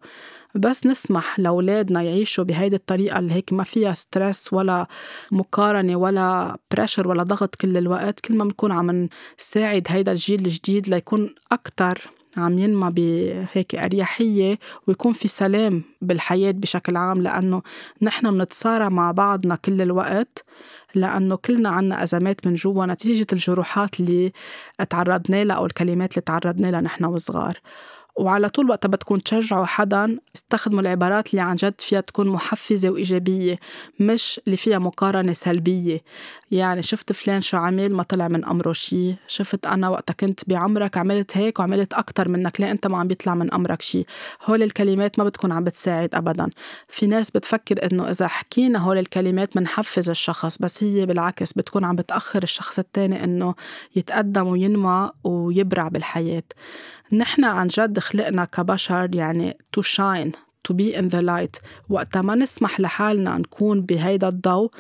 بس 0.55 0.87
نسمح 0.87 1.39
لأولادنا 1.39 2.03
يعيشوا 2.03 2.45
بهيدي 2.45 2.77
الطريقة 2.77 3.19
اللي 3.19 3.35
هيك 3.35 3.53
ما 3.53 3.65
فيها 3.65 3.93
stress 3.93 4.53
ولا 4.53 4.87
مقارنة 5.33 5.97
ولا 5.97 6.57
pressure 6.71 7.09
ولا 7.09 7.23
ضغط 7.23 7.55
كل 7.55 7.77
الوقت. 7.77 8.21
كل 8.21 8.37
ما 8.37 8.45
بنكون 8.45 8.73
عم 8.73 9.09
نساعد 9.41 9.87
هيدا 9.89 10.13
الجيل 10.13 10.41
الجديد 10.47 10.89
ليكون 10.89 11.35
أكتر 11.53 12.11
عم 12.37 12.59
ينمى 12.59 12.91
بهيك 12.91 13.75
أريحية 13.75 14.59
ويكون 14.87 15.13
في 15.13 15.29
سلام 15.29 15.83
بالحياة 16.03 16.53
بشكل 16.53 16.97
عام 16.97 17.23
لأنه 17.23 17.63
نحن 18.03 18.27
منتصارع 18.27 18.89
مع 18.89 19.13
بعضنا 19.13 19.57
كل 19.57 19.83
الوقت 19.83 20.45
لأنه 20.95 21.37
كلنا 21.37 21.69
عنا 21.69 22.03
أزمات 22.03 22.47
من 22.47 22.55
جوا 22.55 22.87
نتيجة 22.87 23.27
الجروحات 23.33 24.01
اللي 24.01 24.33
تعرضنا 24.91 25.45
لها 25.45 25.57
أو 25.57 25.67
الكلمات 25.67 26.13
اللي 26.13 26.23
تعرضنا 26.23 26.67
لها 26.71 26.81
نحن 26.81 27.05
وصغار. 27.05 27.59
وعلى 28.19 28.49
طول 28.49 28.71
وقتها 28.71 28.89
بدكم 28.89 29.17
تشجعوا 29.17 29.65
حدا 29.65 30.19
استخدموا 30.37 30.81
العبارات 30.81 31.31
اللي 31.31 31.43
عن 31.43 31.57
جد 31.57 31.75
فيها 31.79 32.01
تكون 32.01 32.29
محفزة 32.29 32.91
وإيجابية 32.91 33.59
مش 34.01 34.41
اللي 34.47 34.57
فيها 34.57 34.79
مقارنة 34.79 35.33
سلبية. 35.33 36.01
يعني 36.51 36.83
شفت 36.83 37.13
فلان 37.13 37.41
شو 37.41 37.57
عمل؟ 37.57 37.93
ما 37.93 38.03
طلع 38.03 38.29
من 38.29 38.45
أمره 38.45 38.73
شي. 38.73 39.15
شفت 39.27 39.67
أنا 39.67 39.89
وقتها 39.89 40.15
كنت 40.15 40.41
بعمرك 40.49 40.97
عملت 40.97 41.37
هيك 41.37 41.59
وعملت 41.59 41.93
أكتر 41.95 42.29
منك 42.29 42.61
ليه 42.61 42.71
أنت 42.71 42.87
ما 42.87 42.99
عم 42.99 43.09
بيطلع 43.09 43.35
من 43.35 43.55
أمرك 43.55 43.83
شي؟ 43.83 44.05
هول 44.45 44.63
الكلمات 44.63 45.19
ما 45.19 45.25
بتكون 45.25 45.53
عم 45.53 45.65
بتساعد 45.65 46.15
أبدا. 46.15 46.51
في 46.89 47.07
ناس 47.07 47.31
بتفكر 47.31 47.93
إنه 47.93 48.11
إذا 48.11 48.29
حكينا 48.29 48.79
هول 48.79 48.99
الكلمات 48.99 49.57
منحفز 49.57 50.11
الشخص 50.11 50.59
بس 50.59 50.85
هي 50.85 51.07
بالعكس 51.07 51.53
بتكون 51.53 51.85
عم 51.85 51.97
بتأخر 51.97 52.43
الشخص 52.43 52.79
التاني 52.79 53.25
إنه 53.25 53.55
يتقدم 53.97 54.47
وينمى 54.47 55.11
ويبرع 55.25 55.89
بالحياة. 55.89 56.43
نحن 57.13 57.45
عن 57.45 57.67
جد 57.67 57.99
خلقنا 57.99 58.45
كبشر 58.45 59.15
يعني 59.15 59.59
to 59.77 59.83
shine 59.83 60.31
to 60.69 60.75
be 60.75 60.97
in 60.97 61.11
the 61.15 61.23
light. 61.23 61.61
وقتا 61.89 62.23
ما 62.23 62.35
نسمح 62.35 62.81
لحالنا 62.81 63.39
نكون 63.39 63.81
بهيدا 63.81 64.29
الضوء 64.29 64.71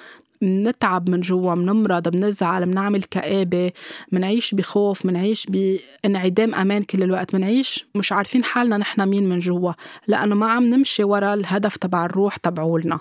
منتعب 0.43 1.11
من 1.11 1.21
جوا 1.21 1.55
منمرض 1.55 2.09
بنزعل 2.09 2.67
منعمل 2.67 3.03
كآبة 3.03 3.73
منعيش 4.12 4.55
بخوف 4.55 5.07
منعيش 5.07 5.47
بانعدام 5.47 6.55
أمان 6.55 6.83
كل 6.83 7.03
الوقت 7.03 7.35
منعيش 7.35 7.87
مش 7.95 8.12
عارفين 8.12 8.45
حالنا 8.45 8.77
نحن 8.77 9.09
مين 9.09 9.29
من 9.29 9.39
جوا. 9.39 9.73
لأنه 10.07 10.35
ما 10.35 10.51
عم 10.51 10.65
نمشي 10.65 11.05
ورا 11.05 11.35
الهدف 11.35 11.77
تبع 11.77 12.05
الروح 12.05 12.37
تبعولنا. 12.37 13.01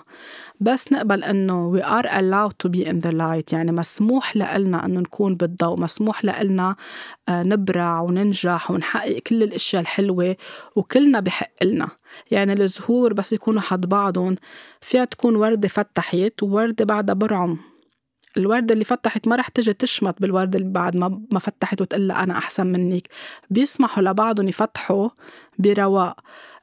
بس 0.60 0.92
نقبل 0.92 1.24
إنه 1.24 1.76
we 1.76 1.82
are 1.82 2.06
allowed 2.06 2.54
to 2.64 2.70
be 2.70 2.84
in 2.86 3.00
the 3.06 3.12
light. 3.12 3.52
يعني 3.52 3.72
مسموح 3.72 4.36
لنا 4.36 4.86
إنه 4.86 5.00
نكون 5.00 5.34
بالضوء 5.34 5.80
مسموح 5.80 6.24
لنا 6.24 6.76
آه، 7.28 7.42
نبرع 7.42 8.00
وننجح 8.00 8.70
ونحقق 8.70 9.18
كل 9.18 9.42
الأشياء 9.42 9.82
الحلوة 9.82 10.36
وكلنا 10.76 11.20
بحق 11.20 11.64
لنا 11.64 11.88
يعني 12.30 12.52
الزهور 12.52 13.12
بس 13.12 13.32
يكونوا 13.32 13.60
حد 13.60 13.86
بعضهم 13.86 14.36
فيها 14.80 15.04
تكون 15.04 15.36
وردة 15.36 15.68
فتحت 15.68 16.42
ووردة 16.42 16.84
بعدها 16.84 17.14
برعم. 17.14 17.58
الوردة 18.36 18.72
اللي 18.72 18.84
فتحت 18.84 19.28
ما 19.28 19.36
رح 19.36 19.48
تجي 19.48 19.72
تشمت 19.72 20.20
بالوردة 20.20 20.58
اللي 20.58 20.70
بعد 20.70 20.96
ما 20.96 21.22
ما 21.32 21.38
فتحت 21.38 21.80
وتقول 21.80 22.12
أنا 22.12 22.38
أحسن 22.38 22.66
منك. 22.66 23.08
بيسمحوا 23.50 24.02
لبعضهم 24.02 24.48
يفتحوا 24.48 25.08
برواق. 25.58 26.20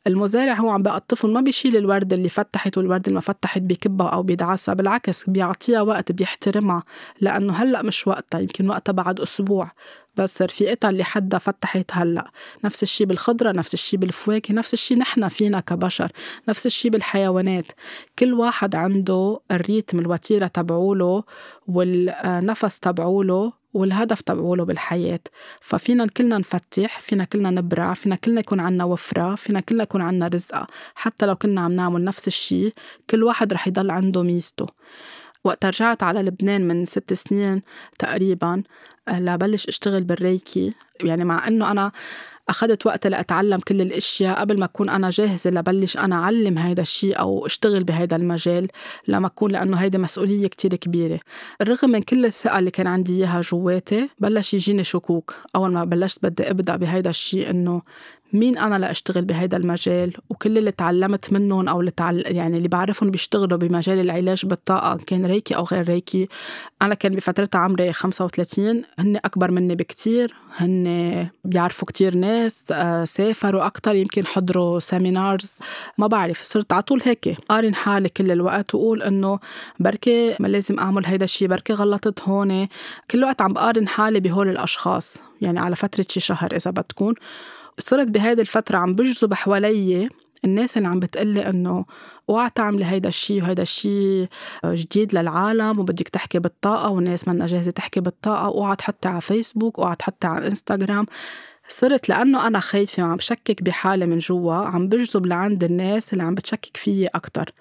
المزارع 0.08 0.54
هو 0.54 0.70
عم 0.70 0.84
بقطفهم 0.84 1.34
ما 1.34 1.42
بيشيل 1.42 1.78
الوردة 1.78 2.16
اللي 2.16 2.30
فتحت 2.30 2.78
والوردة 2.78 3.04
اللي 3.08 3.16
ما 3.16 3.22
فتحت 3.22 3.62
بكبها 3.62 4.08
أو 4.08 4.24
بيدعسها 4.24 4.74
بالعكس 4.74 5.30
بيعطيها 5.30 5.82
وقت 5.82 6.12
بيحترمها 6.12 6.84
لأنه 7.22 7.54
هلأ 7.54 7.82
مش 7.82 8.08
وقتها 8.08 8.40
يمكن 8.40 8.70
وقتها 8.70 8.94
بعد 8.94 9.20
أسبوع 9.20 9.72
بس 10.16 10.42
رفيقتها 10.42 10.90
اللي 10.90 11.04
حدا 11.04 11.38
فتحت 11.38 11.86
هلأ. 11.92 12.32
نفس 12.64 12.84
الشيء 12.84 13.08
بالخضرة 13.08 13.52
نفس 13.52 13.74
الشيء 13.74 14.00
بالفواكه 14.00 14.54
نفس 14.54 14.74
الشيء 14.74 14.98
نحن 14.98 15.28
فينا 15.28 15.60
كبشر 15.60 16.12
نفس 16.50 16.66
الشيء 16.66 16.92
بالحيوانات. 16.92 17.72
كل 18.20 18.34
واحد 18.34 18.76
عنده 18.76 19.40
الريتم 19.52 20.00
الوتيرة 20.00 20.48
تبعوله 20.48 21.24
والنفس 21.68 22.80
تبعوله 22.80 23.63
والهدف 23.74 24.22
تبعوله 24.22 24.66
بالحياة. 24.66 25.20
ففينا 25.62 26.08
كلنا 26.08 26.38
نفتح 26.38 27.02
فينا 27.02 27.24
كلنا 27.24 27.50
نبرع 27.50 27.94
فينا 27.94 28.16
كلنا 28.16 28.40
يكون 28.40 28.60
عنا 28.60 28.84
وفرة 28.84 29.36
فينا 29.36 29.60
كلنا 29.60 29.84
يكون 29.84 30.02
عنا 30.02 30.28
رزقة. 30.28 30.68
حتى 30.96 31.26
لو 31.26 31.36
كنا 31.36 31.62
عم 31.62 31.72
نعمل 31.72 32.04
نفس 32.04 32.28
الشيء 32.28 32.74
كل 33.10 33.24
واحد 33.24 33.54
رح 33.54 33.68
يضل 33.68 33.92
عنده 33.92 34.24
ميزته. 34.24 34.68
وقت 35.44 35.66
رجعت 35.66 36.04
على 36.04 36.22
لبنان 36.22 36.68
من 36.68 36.86
ست 36.86 37.14
سنين 37.14 37.62
تقريبا 38.00 38.64
آه، 39.08 39.20
لبلش 39.20 39.68
أشتغل 39.68 40.04
بالريكي. 40.04 40.74
يعني 41.04 41.26
مع 41.26 41.48
إنه 41.48 41.72
أنا 41.72 41.92
أخذت 42.50 42.86
وقت 42.86 43.08
لأتعلم 43.08 43.60
كل 43.60 43.82
الأشياء 43.82 44.40
قبل 44.40 44.60
ما 44.60 44.66
أكون 44.66 44.90
أنا 44.90 45.10
جاهزة 45.10 45.50
لبلش 45.50 45.98
أنا 45.98 46.16
أعلم 46.16 46.58
هيدا 46.58 46.82
الشيء 46.82 47.20
أو 47.20 47.46
أشتغل 47.46 47.84
بهيدا 47.84 48.16
المجال 48.16 48.68
لما 49.08 49.28
أكون 49.28 49.52
لأنه 49.52 49.78
هيدا 49.78 49.98
مسؤولية 49.98 50.48
كتير 50.48 50.76
كبيرة. 50.76 51.20
الرغم 51.62 51.90
من 51.90 52.02
كل 52.02 52.26
الثقة 52.26 52.60
اللي 52.60 52.72
كان 52.72 52.88
عندي 52.88 53.16
إياها 53.18 53.42
جواتي 53.42 54.10
بلش 54.20 54.54
يجيني 54.54 54.84
شكوك. 54.84 55.36
أول 55.56 55.72
ما 55.72 55.84
بلشت 55.84 56.20
بدي 56.24 56.50
أبدأ 56.50 56.76
بهيدا 56.76 57.10
الشيء 57.10 57.50
إنه 57.50 57.82
مين 58.34 58.58
أنا 58.58 58.76
لأشتغل 58.76 59.26
بهيدا 59.26 59.58
المجال؟ 59.58 60.14
وكل 60.30 60.58
اللي 60.58 60.72
تعلمت 60.72 61.34
منهم 61.34 61.68
أو 61.68 61.82
اللي. 61.82 62.24
يعني 62.26 62.58
اللي 62.58 62.68
بعرفهم 62.68 63.12
بيشتغلوا 63.12 63.58
بمجال 63.58 64.00
العلاج 64.00 64.46
بالطاقة 64.46 65.00
كان 65.08 65.26
ريكي 65.26 65.56
أو 65.56 65.64
غير 65.64 65.88
ريكي. 65.88 66.28
أنا 66.82 66.96
كان 66.96 67.16
بفترتها 67.16 67.60
عمري 67.60 67.94
35 67.94 68.84
هن 69.00 69.16
أكبر 69.16 69.52
مني 69.52 69.76
بكتير. 69.76 70.34
هن 70.58 71.28
بيعرفوا 71.44 71.88
كتير 71.88 72.16
ناس 72.16 72.64
آه، 72.72 73.06
سافروا 73.06 73.66
أكتر 73.66 73.96
يمكن 73.96 74.26
حضروا 74.26 74.80
سيمينارز 74.80 75.52
ما 75.98 76.08
بعرف 76.08 76.42
صرت 76.42 76.74
على 76.74 76.82
طول 76.82 77.02
هيك 77.06 77.38
قارن 77.50 77.76
حالي 77.76 78.10
كل 78.10 78.32
الوقت 78.32 78.76
وقول 78.76 79.04
إنه 79.04 79.40
بركي 79.80 80.36
ما 80.40 80.48
لازم 80.48 80.80
أعمل 80.80 81.06
هيدا 81.06 81.26
الشيء 81.26 81.48
بركي 81.48 81.74
غلطت 81.74 82.22
هون. 82.22 82.68
كل 83.12 83.24
وقت 83.24 83.42
عم 83.42 83.54
بقارن 83.54 83.88
حالي 83.88 84.20
بهول 84.20 84.50
الأشخاص 84.50 85.18
يعني 85.42 85.60
على 85.60 85.76
فترة 85.76 86.06
شي 86.10 86.20
شهر 86.20 86.56
إذا 86.56 86.72
بتكون 86.72 87.16
صرت 87.80 88.08
بهيدي 88.08 88.42
الفترة 88.42 88.78
عم 88.78 88.96
بجذب 88.96 89.34
حوالي 89.34 90.10
الناس 90.46 90.78
اللي 90.78 90.88
عم 90.88 91.00
بتقلي 91.00 91.50
إنه 91.50 91.86
اوعى 92.30 92.50
تعملي 92.56 92.86
هيدا 92.86 93.10
الشيء 93.10 93.42
وهيدا 93.44 93.64
الشيء 93.64 94.28
جديد 94.66 95.16
للعالم 95.16 95.80
وبدك 95.80 96.10
تحكي 96.10 96.40
بالطاقة 96.40 96.90
والناس 96.90 97.28
منا 97.28 97.46
جاهزة 97.46 97.72
تحكي 97.72 98.00
بالطاقة 98.00 98.46
اوعى 98.46 98.76
تحطي 98.76 99.08
على 99.08 99.22
فيسبوك 99.22 99.80
اوعى 99.80 99.96
تحطي 99.96 100.28
على 100.28 100.48
انستغرام 100.48 101.06
صرت 101.68 102.10
لأنه 102.10 102.48
أنا 102.48 102.60
خايفة 102.60 103.04
وعم 103.04 103.16
بشكك 103.16 103.64
بحالي 103.64 104.06
من 104.06 104.18
جوا 104.18 104.54
عم 104.54 104.88
بجذب 104.88 105.26
لعند 105.26 105.64
الناس 105.64 106.14
اللي 106.14 106.24
عم 106.24 106.36
بتشكك 106.36 106.78
فيي 106.78 107.08
أكتر. 107.08 107.52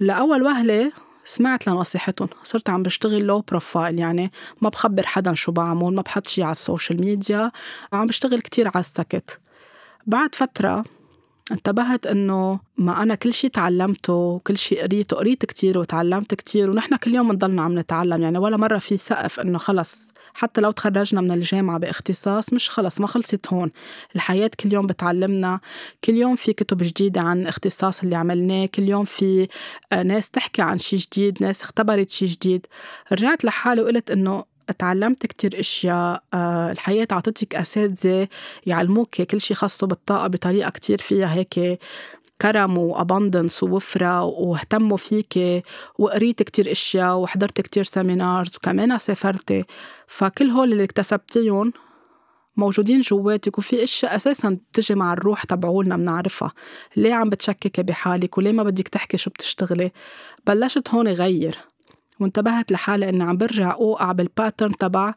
لأول 0.00 0.42
وهلة 0.42 0.92
سمعت 1.24 1.66
لنصيحتهم. 1.66 2.28
صرت 2.44 2.70
عم 2.70 2.82
بشتغل 2.82 3.22
low 3.22 3.40
profile 3.40 3.98
يعني 3.98 4.32
ما 4.62 4.68
بخبر 4.68 5.06
حدا 5.06 5.34
شو 5.34 5.52
بعمل 5.52 5.94
ما 5.94 6.02
بحط 6.02 6.26
شي 6.26 6.42
على 6.42 6.52
ال 6.52 6.59
social 6.59 7.00
media 7.00 7.50
عم 7.92 8.06
بشتغل 8.06 8.40
كتير 8.40 8.68
على 8.68 8.80
السكت. 8.80 9.40
بعد 10.06 10.34
فترة 10.34 10.84
انتبهت 11.52 12.06
إنه 12.06 12.60
ما 12.78 13.02
أنا 13.02 13.14
كل 13.14 13.32
شيء 13.32 13.50
تعلمته 13.50 14.12
وكل 14.12 14.58
شيء 14.58 14.82
قريته 14.82 15.16
قريت 15.16 15.44
كتير 15.44 15.78
وتعلمت 15.78 16.34
كتير 16.34 16.70
ونحن 16.70 16.96
كل 16.96 17.14
يوم 17.14 17.28
بنضلنا 17.28 17.62
عم 17.62 17.78
نتعلم 17.78 18.22
يعني 18.22 18.38
ولا 18.38 18.56
مرة 18.56 18.78
في 18.78 18.96
سقف 18.96 19.40
إنه 19.40 19.58
خلص 19.58 20.13
حتى 20.34 20.60
لو 20.60 20.70
تخرجنا 20.70 21.20
من 21.20 21.30
الجامعة 21.30 21.78
باختصاص 21.78 22.52
مش 22.52 22.70
خلص 22.70 23.00
ما 23.00 23.06
خلصت 23.06 23.52
هون. 23.52 23.70
الحياة 24.16 24.50
كل 24.60 24.72
يوم 24.72 24.86
بتعلمنا 24.86 25.60
كل 26.04 26.14
يوم 26.14 26.36
في 26.36 26.52
كتب 26.52 26.78
جديدة 26.82 27.20
عن 27.20 27.40
الاختصاص 27.42 28.02
اللي 28.02 28.16
عملناه 28.16 28.66
كل 28.66 28.88
يوم 28.88 29.04
في 29.04 29.48
آه، 29.92 30.02
ناس 30.02 30.30
تحكي 30.30 30.62
عن 30.62 30.78
شي 30.78 30.96
جديد 30.96 31.42
ناس 31.42 31.62
اختبرت 31.62 32.10
شي 32.10 32.26
جديد. 32.26 32.66
رجعت 33.12 33.44
لحالي 33.44 33.82
وقلت 33.82 34.10
إنه 34.10 34.44
تعلمت 34.78 35.26
كتير 35.26 35.60
أشياء 35.60 36.22
آه، 36.34 36.72
الحياة 36.72 37.08
عطتك 37.10 37.54
أساتذة 37.54 38.28
يعلموك 38.66 39.22
كل 39.22 39.40
شي 39.40 39.54
خاصه 39.54 39.86
بالطاقة 39.86 40.26
بطريقة 40.26 40.70
كتير 40.70 40.98
فيها 40.98 41.34
هيك 41.34 41.78
كرم 42.42 42.78
و 42.78 42.86
abundance 42.86 43.62
ووفرة 43.62 44.22
واهتموا 44.22 44.96
فيك 44.96 45.64
وقريت 45.98 46.42
كتير 46.42 46.72
أشياء 46.72 47.16
وحضرت 47.16 47.60
كتير 47.60 47.84
seminars 47.84 48.56
وكمان 48.56 48.98
سافرت. 48.98 49.66
فكل 50.06 50.50
هول 50.50 50.72
اللي 50.72 50.84
اكتسبتيهم 50.84 51.72
موجودين 52.56 53.00
جواتك 53.00 53.58
وفي 53.58 53.84
أشياء 53.84 54.16
أساسا 54.16 54.58
بتجي 54.72 54.94
مع 54.94 55.12
الروح 55.12 55.44
تبعولنا 55.44 55.96
بنعرفها. 55.96 56.52
ليه 56.96 57.14
عم 57.14 57.28
بتشككي 57.28 57.82
بحالك 57.82 58.38
وليه 58.38 58.52
ما 58.52 58.62
بدك 58.62 58.88
تحكي 58.88 59.16
شو 59.16 59.30
بتشتغلي؟ 59.30 59.92
بلشت 60.46 60.90
هون 60.90 61.08
غير 61.08 61.58
وانتبهت 62.20 62.72
لحالي 62.72 63.08
إني 63.08 63.24
عم 63.24 63.36
برجع 63.36 63.72
أوقع 63.72 64.12
بال 64.12 64.26
pattern 64.26 64.76
تبع 64.76 65.14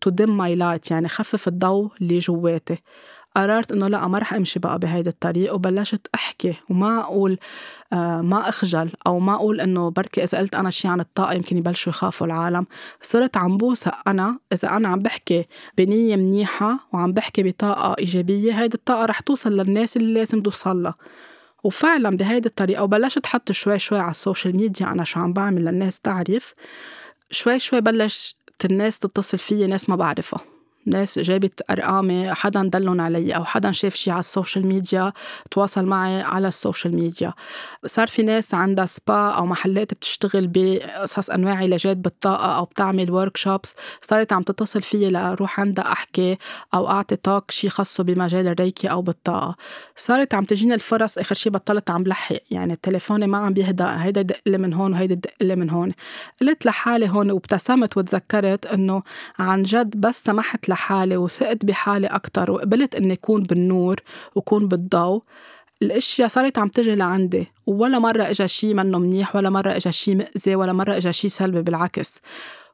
to 0.00 0.10
dim 0.10 0.36
my 0.36 0.54
light 0.54 0.90
يعني 0.90 1.08
خفف 1.08 1.48
الضوء 1.48 1.90
اللي 2.00 2.18
جواتي. 2.18 2.78
قررت 3.36 3.72
إنه 3.72 3.88
لا 3.88 4.08
ما 4.08 4.18
رح 4.18 4.34
أمشي 4.34 4.58
بقى 4.58 4.78
بهيدا 4.78 5.10
الطريق 5.10 5.54
وبلشت 5.54 6.06
أحكي 6.14 6.54
وما 6.70 7.00
أقول 7.00 7.38
آه 7.92 8.20
ما 8.20 8.48
أخجل 8.48 8.90
أو 9.06 9.18
ما 9.18 9.34
أقول 9.34 9.60
إنه 9.60 9.90
بركي 9.90 10.24
إذا 10.24 10.38
قلت 10.38 10.54
أنا 10.54 10.70
شي 10.70 10.88
عن 10.88 11.00
الطاقة 11.00 11.32
يمكن 11.32 11.56
يبلشوا 11.58 11.92
يخافوا 11.92 12.26
العالم. 12.26 12.66
صرت 13.02 13.36
عم 13.36 13.56
بوثق 13.56 13.94
أنا 14.08 14.38
إذا 14.52 14.70
أنا 14.70 14.88
عم 14.88 14.98
بحكي 14.98 15.46
بنية 15.78 16.16
منيحة 16.16 16.88
وعم 16.92 17.12
بحكي 17.12 17.42
بطاقة 17.42 17.96
إيجابية 17.98 18.52
هيدي 18.60 18.74
الطاقة 18.74 19.04
رح 19.04 19.20
توصل 19.20 19.52
للناس 19.56 19.96
اللي 19.96 20.14
لازم 20.14 20.42
توصل 20.42 20.82
لها. 20.82 20.94
وفعلا 21.64 22.16
بهيدي 22.16 22.48
الطريقة 22.48 22.82
وبلشت 22.82 23.26
حط 23.26 23.52
شوي 23.52 23.78
شوي 23.78 23.98
على 23.98 24.10
ال 24.10 24.17
social 24.17 24.56
media 24.56 24.86
أنا 24.86 25.04
شو 25.04 25.20
عم 25.20 25.32
بعمل 25.32 25.64
للناس 25.64 26.00
تعرف. 26.00 26.54
شوي 27.30 27.58
شوي 27.58 27.80
بلشت 27.80 28.36
الناس 28.64 28.98
تتصل 28.98 29.38
فيي 29.38 29.66
ناس 29.66 29.88
ما 29.88 29.96
بعرفها. 29.96 30.51
ناس 30.86 31.18
جابت 31.18 31.62
أرقامي 31.70 32.34
حدا 32.34 32.62
دلن 32.62 33.00
علي 33.00 33.36
أو 33.36 33.44
حدا 33.44 33.72
شاف 33.72 33.94
شي 33.94 34.10
على 34.10 34.20
ال 34.20 34.27
social 34.27 34.66
media 34.66 35.12
تواصل 35.50 35.84
معي 35.84 36.22
على 36.22 36.48
ال 36.48 36.55
social 36.55 36.94
media. 36.94 37.32
صار 37.86 38.06
في 38.06 38.22
ناس 38.22 38.54
عندها 38.54 38.86
سبا 38.86 39.30
أو 39.30 39.46
محلات 39.46 39.94
بتشتغل 39.94 40.46
بقصص 40.46 41.30
انواع 41.30 41.54
علاجات 41.54 41.96
بالطاقة 41.96 42.56
أو 42.56 42.64
بتعمل 42.64 43.10
workshops 43.10 43.74
صارت 44.02 44.32
عم 44.32 44.42
تتصل 44.42 44.82
فيي 44.82 45.10
لأروح 45.10 45.60
عندها 45.60 45.92
أحكي 45.92 46.38
أو 46.74 46.88
أعطي 46.88 47.16
توك 47.16 47.50
شي 47.50 47.68
خاصه 47.68 48.04
بمجال 48.04 48.48
الريكي 48.48 48.90
أو 48.90 49.02
بالطاقة. 49.02 49.56
صارت 49.96 50.34
عم 50.34 50.44
تجيني 50.44 50.74
الفرص 50.74 51.18
آخر 51.18 51.34
شي 51.34 51.50
بطلت 51.50 51.90
عم 51.90 52.02
لحق 52.02 52.36
يعني 52.50 52.76
تليفوني 52.82 53.26
ما 53.26 53.38
عم 53.38 53.52
بيهدى 53.52 53.84
هيدا 53.84 54.20
يدق 54.20 54.36
لي 54.46 54.58
من 54.58 54.74
هون 54.74 54.92
وهيدا 54.92 55.12
يدق 55.14 55.30
لي 55.40 55.56
من 55.56 55.70
هون. 55.70 55.92
قلت 56.40 56.66
لحالي 56.66 57.08
هون 57.08 57.30
وابتسمت 57.30 57.96
وتذكرت 57.96 58.66
إنه 58.66 59.02
عن 59.38 59.62
جد 59.62 60.00
بس 60.00 60.24
سمحت 60.24 60.68
لحالي 60.72 61.16
وثقت 61.16 61.64
بحالي 61.64 62.06
أكتر 62.06 62.50
وقبلت 62.50 62.94
إني 62.94 63.12
أكون 63.12 63.42
بالنور 63.42 64.00
وكون 64.34 64.68
بالضوء. 64.68 65.22
الأشياء 65.82 66.28
صارت 66.28 66.58
عم 66.58 66.68
تجي 66.68 66.94
لعندي 66.94 67.46
ولا 67.66 67.98
مرة 67.98 68.22
اجى 68.22 68.48
شيء 68.48 68.74
منه 68.74 68.98
منيح 68.98 69.36
ولا 69.36 69.50
مرة 69.50 69.76
اجى 69.76 69.92
شيء 69.92 70.16
مأذي 70.16 70.56
ولا 70.56 70.72
مرة 70.72 70.96
اجى 70.96 71.12
شيء 71.12 71.30
سلبي 71.30 71.62
بالعكس. 71.62 72.20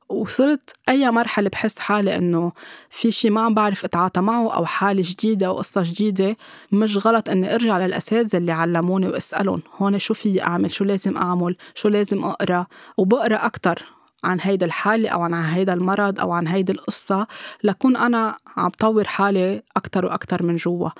وصرت 0.08 0.72
أي 0.88 1.10
مرحلة 1.10 1.48
بحس 1.48 1.78
حالي 1.78 2.16
إنه 2.16 2.52
في 2.90 3.10
شيء 3.10 3.30
ما 3.30 3.40
عم 3.40 3.54
بعرف 3.54 3.84
أتعاطى 3.84 4.20
معه 4.20 4.54
أو 4.54 4.64
حالة 4.66 5.02
جديدة 5.04 5.46
أو 5.46 5.56
قصة 5.56 5.82
جديدة 5.84 6.36
مش 6.72 7.06
غلط 7.06 7.28
إني 7.28 7.54
أرجع 7.54 7.78
للأساتذة 7.78 8.36
اللي 8.36 8.52
علموني 8.52 9.08
وأسألهم 9.08 9.62
هون 9.76 9.98
شو 9.98 10.14
في 10.14 10.42
أعمل؟ 10.42 10.70
شو 10.70 10.84
لازم 10.84 11.16
أعمل؟ 11.16 11.56
شو 11.74 11.88
لازم 11.88 12.24
أقرأ؟ 12.24 12.66
وبقرأ 12.96 13.46
أكتر. 13.46 13.97
عن 14.24 14.38
هيدا 14.40 14.66
الحالة 14.66 15.08
أو 15.08 15.22
عن 15.22 15.34
هيدا 15.34 15.72
المرض 15.74 16.20
أو 16.20 16.32
عن 16.32 16.46
هيدي 16.48 16.72
القصة 16.72 17.26
لكون 17.64 17.96
أنا 17.96 18.36
عم 18.56 18.68
طور 18.68 19.04
حالي 19.04 19.62
أكتر 19.76 20.06
وأكتر 20.06 20.42
من 20.42 20.56
جوا. 20.56 20.90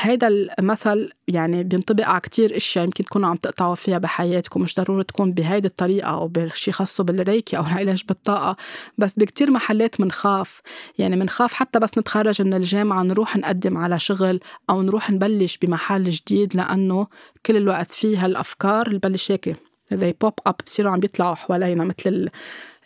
هيدا 0.00 0.28
المثل 0.28 1.10
يعني 1.28 1.64
بينطبق 1.64 2.04
على 2.04 2.20
كتير 2.20 2.56
أشياء 2.56 2.84
يمكن 2.84 3.04
تكونوا 3.04 3.28
عم 3.28 3.36
تقطعوا 3.36 3.74
فيها 3.74 3.98
بحياتكم 3.98 4.62
مش 4.62 4.76
ضروري 4.80 5.04
تكون 5.04 5.32
بهيدي 5.32 5.68
الطريقة 5.68 6.08
أو 6.10 6.28
بشي 6.28 6.72
خاصه 6.72 7.04
بالريكي 7.04 7.56
أو 7.56 7.62
العلاج 7.66 8.04
بالطاقة 8.08 8.56
بس 8.98 9.18
بكتير 9.18 9.50
محلات 9.50 10.00
منخاف. 10.00 10.60
يعني 10.98 11.16
منخاف 11.16 11.52
حتى 11.52 11.78
بس 11.78 11.98
نتخرج 11.98 12.42
من 12.42 12.54
الجامعة 12.54 13.02
نروح 13.02 13.36
نقدم 13.36 13.78
على 13.78 13.98
شغل 13.98 14.40
أو 14.70 14.82
نروح 14.82 15.10
نبلش 15.10 15.56
بمحل 15.56 16.04
جديد 16.04 16.56
لأنه 16.56 17.06
كل 17.46 17.56
الوقت 17.56 17.92
فيه 17.92 18.24
هالأفكار 18.24 18.86
اللي 18.86 18.98
بلش 18.98 19.32
هيك. 19.32 19.67
زي 19.92 20.14
بوب 20.20 20.32
اب 20.46 20.54
بصيروا 20.66 20.92
عم 20.92 21.00
بيطلعوا 21.00 21.34
حوالينا 21.34 21.84
مثل 21.84 22.28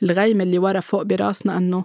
الغيمة 0.03 0.43
اللي 0.45 0.59
ورا 0.59 0.81
فوق 0.81 1.03
براسنا 1.03 1.57
إنه 1.57 1.85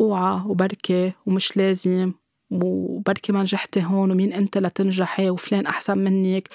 أوعى 0.00 0.42
وبركي 0.46 1.12
ومش 1.26 1.56
لازم 1.56 2.12
وبركي 2.50 3.32
ما 3.32 3.40
نجحتي 3.40 3.82
هون 3.84 4.10
ومين 4.10 4.32
أنت 4.32 4.58
لتنجحي 4.58 5.30
وفلان 5.30 5.66
أحسن 5.66 5.98
منك 5.98 6.48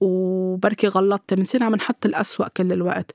وبركي 0.00 0.88
غلطتي 0.88 1.36
بنصير 1.36 1.62
عم 1.62 1.74
نحط 1.74 2.06
الأسوأ 2.06 2.48
كل 2.48 2.72
الوقت. 2.72 3.14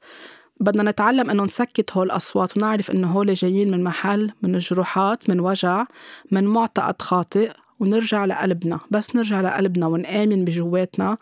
بدنا 0.59 0.91
نتعلم 0.91 1.29
إنه 1.29 1.43
نسكت 1.43 1.91
هول 1.91 2.05
الأصوات 2.05 2.57
ونعرف 2.57 2.91
إنه 2.91 3.11
هول 3.11 3.33
جايين 3.33 3.71
من 3.71 3.83
محل 3.83 4.31
من 4.41 4.57
جروحات 4.57 5.29
من 5.29 5.39
وجع 5.39 5.85
من 6.31 6.43
معتقد 6.43 7.01
خاطئ 7.01 7.51
ونرجع 7.79 8.25
لقلبنا. 8.25 8.79
بس 8.91 9.15
نرجع 9.15 9.41
لقلبنا 9.41 9.87
ونآمن 9.87 10.45
بجواتنا. 10.45 11.17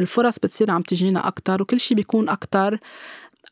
الفرص 0.00 0.38
بتصير 0.38 0.70
عم 0.70 0.82
تجينا 0.82 1.28
أكتر 1.28 1.62
وكل 1.62 1.80
شي 1.80 1.94
بيكون 1.94 2.28
أكتر. 2.28 2.78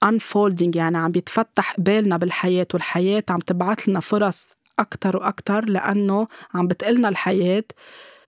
Unfolding 0.05 0.77
يعني 0.77 0.99
عم 0.99 1.11
بيتفتح 1.11 1.73
قبالنا 1.75 2.17
بالحياة 2.17 2.67
والحياة 2.75 3.25
عم 3.31 3.39
تبعت 3.39 3.89
لنا 3.89 4.01
فرص 4.01 4.55
أكتر 4.79 5.17
وأكتر 5.17 5.65
لأنه 5.65 6.29
عم 6.55 6.67
بتقلنا 6.67 7.09
الحياة. 7.09 7.65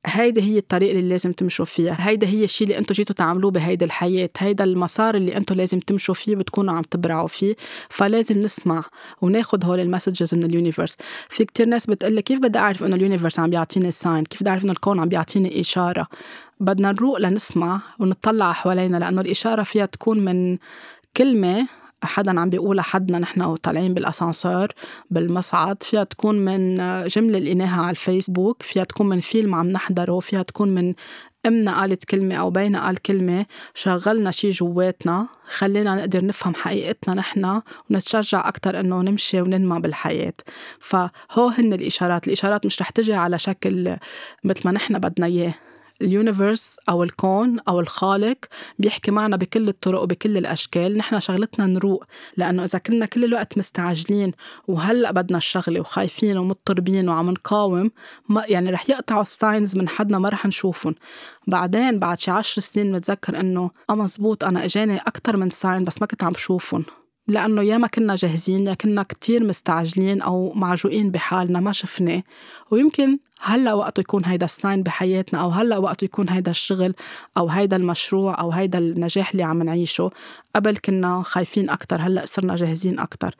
هيدي 0.06 0.42
هي 0.42 0.58
الطريق 0.58 0.90
اللي 0.90 1.08
لازم 1.08 1.32
تمشوا 1.32 1.64
فيها. 1.64 1.96
هيدا 1.98 2.26
هي 2.26 2.44
الشيء 2.44 2.66
اللي 2.66 2.78
أنتم 2.78 2.94
جيتوا 2.94 3.14
تعملوه 3.14 3.50
بهيدي 3.50 3.84
الحياة. 3.84 4.30
هيدا 4.38 4.64
المسار 4.64 5.14
اللي 5.14 5.36
أنتم 5.36 5.54
لازم 5.54 5.80
تمشوا 5.80 6.14
فيه 6.14 6.36
بتكونوا 6.36 6.74
عم 6.74 6.82
تبرعوا 6.82 7.28
فيه. 7.28 7.56
فلازم 7.88 8.38
نسمع 8.38 8.84
وناخد 9.20 9.64
هول 9.64 9.80
ال 9.80 9.86
messages 9.86 10.34
من 10.34 10.44
ال 10.44 10.50
universe 10.50 10.96
في 11.28 11.44
كتير 11.44 11.66
ناس 11.66 11.86
بتقول 11.86 12.20
كيف 12.20 12.38
بدي 12.38 12.58
أعرف 12.58 12.84
إنه 12.84 12.96
ال 12.96 13.01
universe 13.01 13.38
عم 13.38 13.50
بيعطيني 13.50 13.90
sign 13.90 14.24
كيف 14.24 14.40
بدي 14.40 14.50
أعرف 14.50 14.64
إنه 14.64 14.72
الكون 14.72 15.00
عم 15.00 15.08
بيعطيني 15.08 15.60
إشارة؟ 15.60 16.06
بدنا 16.60 16.92
نروق 16.92 17.18
لنسمع 17.18 17.80
ونطلع 17.98 18.52
حوالينا 18.52 18.96
لأنه 18.96 19.20
الإشارة 19.20 19.62
فيها 19.62 19.86
تكون 19.86 20.20
من 20.20 20.58
كلمة 21.16 21.66
حدا 22.06 22.40
عم 22.40 22.50
بيقولها 22.50 22.82
حدنا 22.82 23.18
نحن 23.18 23.42
وطالعين 23.42 23.94
بالاسانسور 23.94 24.68
بالمصعد 25.10 25.82
فيها 25.82 26.04
تكون 26.04 26.44
من 26.44 26.74
جملة 27.06 27.38
لقيناها 27.38 27.82
على 27.82 27.90
الفيسبوك 27.90 28.62
فيها 28.62 28.84
تكون 28.84 29.08
من 29.08 29.20
فيلم 29.20 29.54
عم 29.54 29.70
نحضره 29.70 30.20
فيها 30.20 30.42
تكون 30.42 30.68
من 30.68 30.94
أمنا 31.46 31.80
قالت 31.80 32.04
كلمة 32.04 32.34
أو 32.34 32.50
بينا 32.50 32.84
قال 32.86 33.02
كلمة 33.02 33.46
شغلنا 33.74 34.30
شي 34.30 34.50
جواتنا 34.50 35.28
خلينا 35.56 35.94
نقدر 35.94 36.24
نفهم 36.24 36.54
حقيقتنا 36.54 37.14
نحن 37.14 37.60
ونتشجع 37.90 38.48
أكتر 38.48 38.80
إنه 38.80 39.02
نمشي 39.02 39.40
وننمى 39.40 39.80
بالحياة. 39.80 40.34
فهو 40.80 41.48
هن 41.58 41.72
الإشارات 41.72 42.26
الإشارات 42.26 42.66
مش 42.66 42.80
رح 42.80 42.90
تجي 42.90 43.14
على 43.14 43.38
شكل 43.38 43.96
مثل 44.44 44.60
ما 44.64 44.72
نحن 44.72 44.98
بدنا 44.98 45.26
إياه. 45.26 45.54
ال 46.02 46.10
universe 46.10 46.76
أو 46.88 47.02
الكون 47.02 47.60
أو 47.68 47.80
الخالق 47.80 48.38
بيحكي 48.78 49.10
معنا 49.10 49.36
بكل 49.36 49.68
الطرق 49.68 50.02
وبكل 50.02 50.36
الأشكال. 50.36 50.98
نحن 50.98 51.20
شغلتنا 51.20 51.66
نروق 51.66 52.04
لأنه 52.36 52.64
إذا 52.64 52.78
كنا 52.78 53.06
كل 53.06 53.24
الوقت 53.24 53.58
مستعجلين 53.58 54.32
وهلأ 54.68 55.10
بدنا 55.12 55.38
الشغلة 55.38 55.80
وخايفين 55.80 56.38
ومضطربين 56.38 57.08
وعم 57.08 57.30
نقاوم 57.30 57.90
ما 58.28 58.44
يعني 58.48 58.70
رح 58.70 58.90
يقطعوا 58.90 59.22
ال 59.22 59.31
signs 59.31 59.76
من 59.76 59.88
حدنا 59.88 60.18
ما 60.18 60.28
رح 60.28 60.46
نشوفهم. 60.46 60.94
بعدين 61.46 61.98
بعد 61.98 62.18
شي 62.20 62.30
عشر 62.30 62.60
سنين 62.62 62.92
بنتذكر 62.92 63.40
إنه 63.40 63.70
آه 63.90 63.94
مزبوط 63.94 64.44
أنا 64.44 64.64
إجاني 64.64 64.96
أكتر 64.98 65.36
من 65.36 65.50
sign 65.50 65.84
بس 65.84 66.00
ما 66.00 66.06
كنت 66.06 66.24
عم 66.24 66.34
شوفهم. 66.34 66.84
لأنه 67.28 67.62
يا 67.62 67.78
ما 67.78 67.86
كنا 67.86 68.14
جاهزين 68.16 68.66
يا 68.66 68.74
كنا 68.74 69.02
كتير 69.02 69.44
مستعجلين 69.44 70.22
أو 70.22 70.52
معجوقين 70.52 71.10
بحالنا 71.10 71.60
ما 71.60 71.72
شفناه 71.72 72.22
ويمكن 72.70 73.18
هلأ 73.40 73.72
وقته 73.72 74.00
يكون 74.00 74.24
هيدا 74.24 74.44
ال 74.44 74.52
sign 74.52 74.82
بحياتنا 74.82 75.40
أو 75.40 75.48
هلأ 75.48 75.78
وقته 75.78 76.04
يكون 76.04 76.28
هيدا 76.28 76.50
الشغل 76.50 76.94
أو 77.36 77.48
هيدا 77.48 77.76
المشروع 77.76 78.40
أو 78.40 78.50
هيدا 78.50 78.78
النجاح 78.78 79.30
اللي 79.30 79.42
عم 79.42 79.62
نعيشه. 79.62 80.10
قبل 80.56 80.76
كنا 80.76 81.22
خايفين 81.22 81.70
أكثر 81.70 82.00
هلأ 82.00 82.26
صرنا 82.26 82.56
جاهزين 82.56 82.98
أكثر 82.98 83.34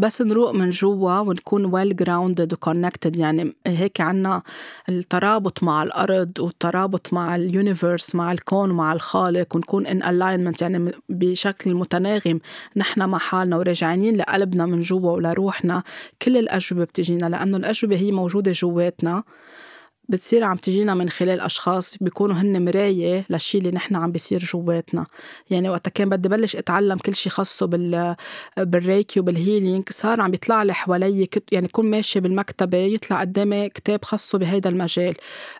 بس 0.00 0.22
نروق 0.22 0.50
من 0.50 0.70
جوا 0.70 1.18
ونكون 1.18 1.64
well 1.64 1.96
grounded 1.96 2.52
و 2.52 2.58
connected 2.58 3.16
يعني 3.16 3.54
هيك 3.66 4.00
عنا 4.00 4.42
الترابط 4.88 5.62
مع 5.62 5.82
الأرض 5.82 6.32
والترابط 6.38 7.12
مع 7.12 7.36
ال 7.36 7.45
universe 7.45 8.14
مع 8.14 8.32
الكون 8.32 8.70
ومع 8.70 8.92
الخالق 8.92 9.56
ونكون 9.56 9.86
in 9.86 10.02
alignment 10.02 10.62
يعني 10.62 10.92
بشكل 11.08 11.74
متناغم. 11.74 12.40
نحن 12.76 13.08
مع 13.08 13.18
حالنا 13.18 13.56
وراجعين 13.56 14.16
لقلبنا 14.16 14.66
من 14.66 14.80
جوا 14.80 15.10
ولروحنا. 15.10 15.82
كل 16.22 16.36
الأجوبة 16.36 16.84
بتجينا 16.84 17.26
لأنه 17.26 17.56
الأجوبة 17.56 17.96
هي 17.96 18.12
موجودة 18.12 18.52
جواتنا. 18.52 19.22
بتصير 20.10 20.44
عم 20.44 20.56
تجينا 20.56 20.94
من 20.94 21.08
خلال 21.08 21.40
أشخاص 21.40 21.96
بيكونوا 22.00 22.36
هن 22.36 22.64
مراية 22.64 23.26
للشي 23.30 23.58
اللي 23.58 23.70
نحن 23.70 23.96
عم 23.96 24.12
بيصير 24.12 24.38
جواتنا. 24.38 25.06
يعني 25.50 25.68
وقتا 25.70 25.90
كان 25.90 26.08
بدي 26.08 26.28
بلش 26.28 26.56
أتعلم 26.56 26.98
كل 26.98 27.14
شي 27.14 27.30
خاصه 27.30 27.66
بال 27.66 28.16
بال 28.58 28.76
Reiki 28.76 29.20
وبال 29.20 29.40
healing 29.40 29.88
صار 29.90 30.20
عم 30.20 30.30
بيطلع 30.30 30.62
لي 30.62 30.74
حوالي 30.74 31.28
يعني 31.52 31.68
كون 31.68 31.90
ماشي 31.90 32.20
بالمكتبة 32.20 32.78
يطلع 32.78 33.20
قدامي 33.20 33.68
كتاب 33.68 34.04
خاصه 34.04 34.38
بهيدا 34.38 34.70
المجال. 34.70 35.14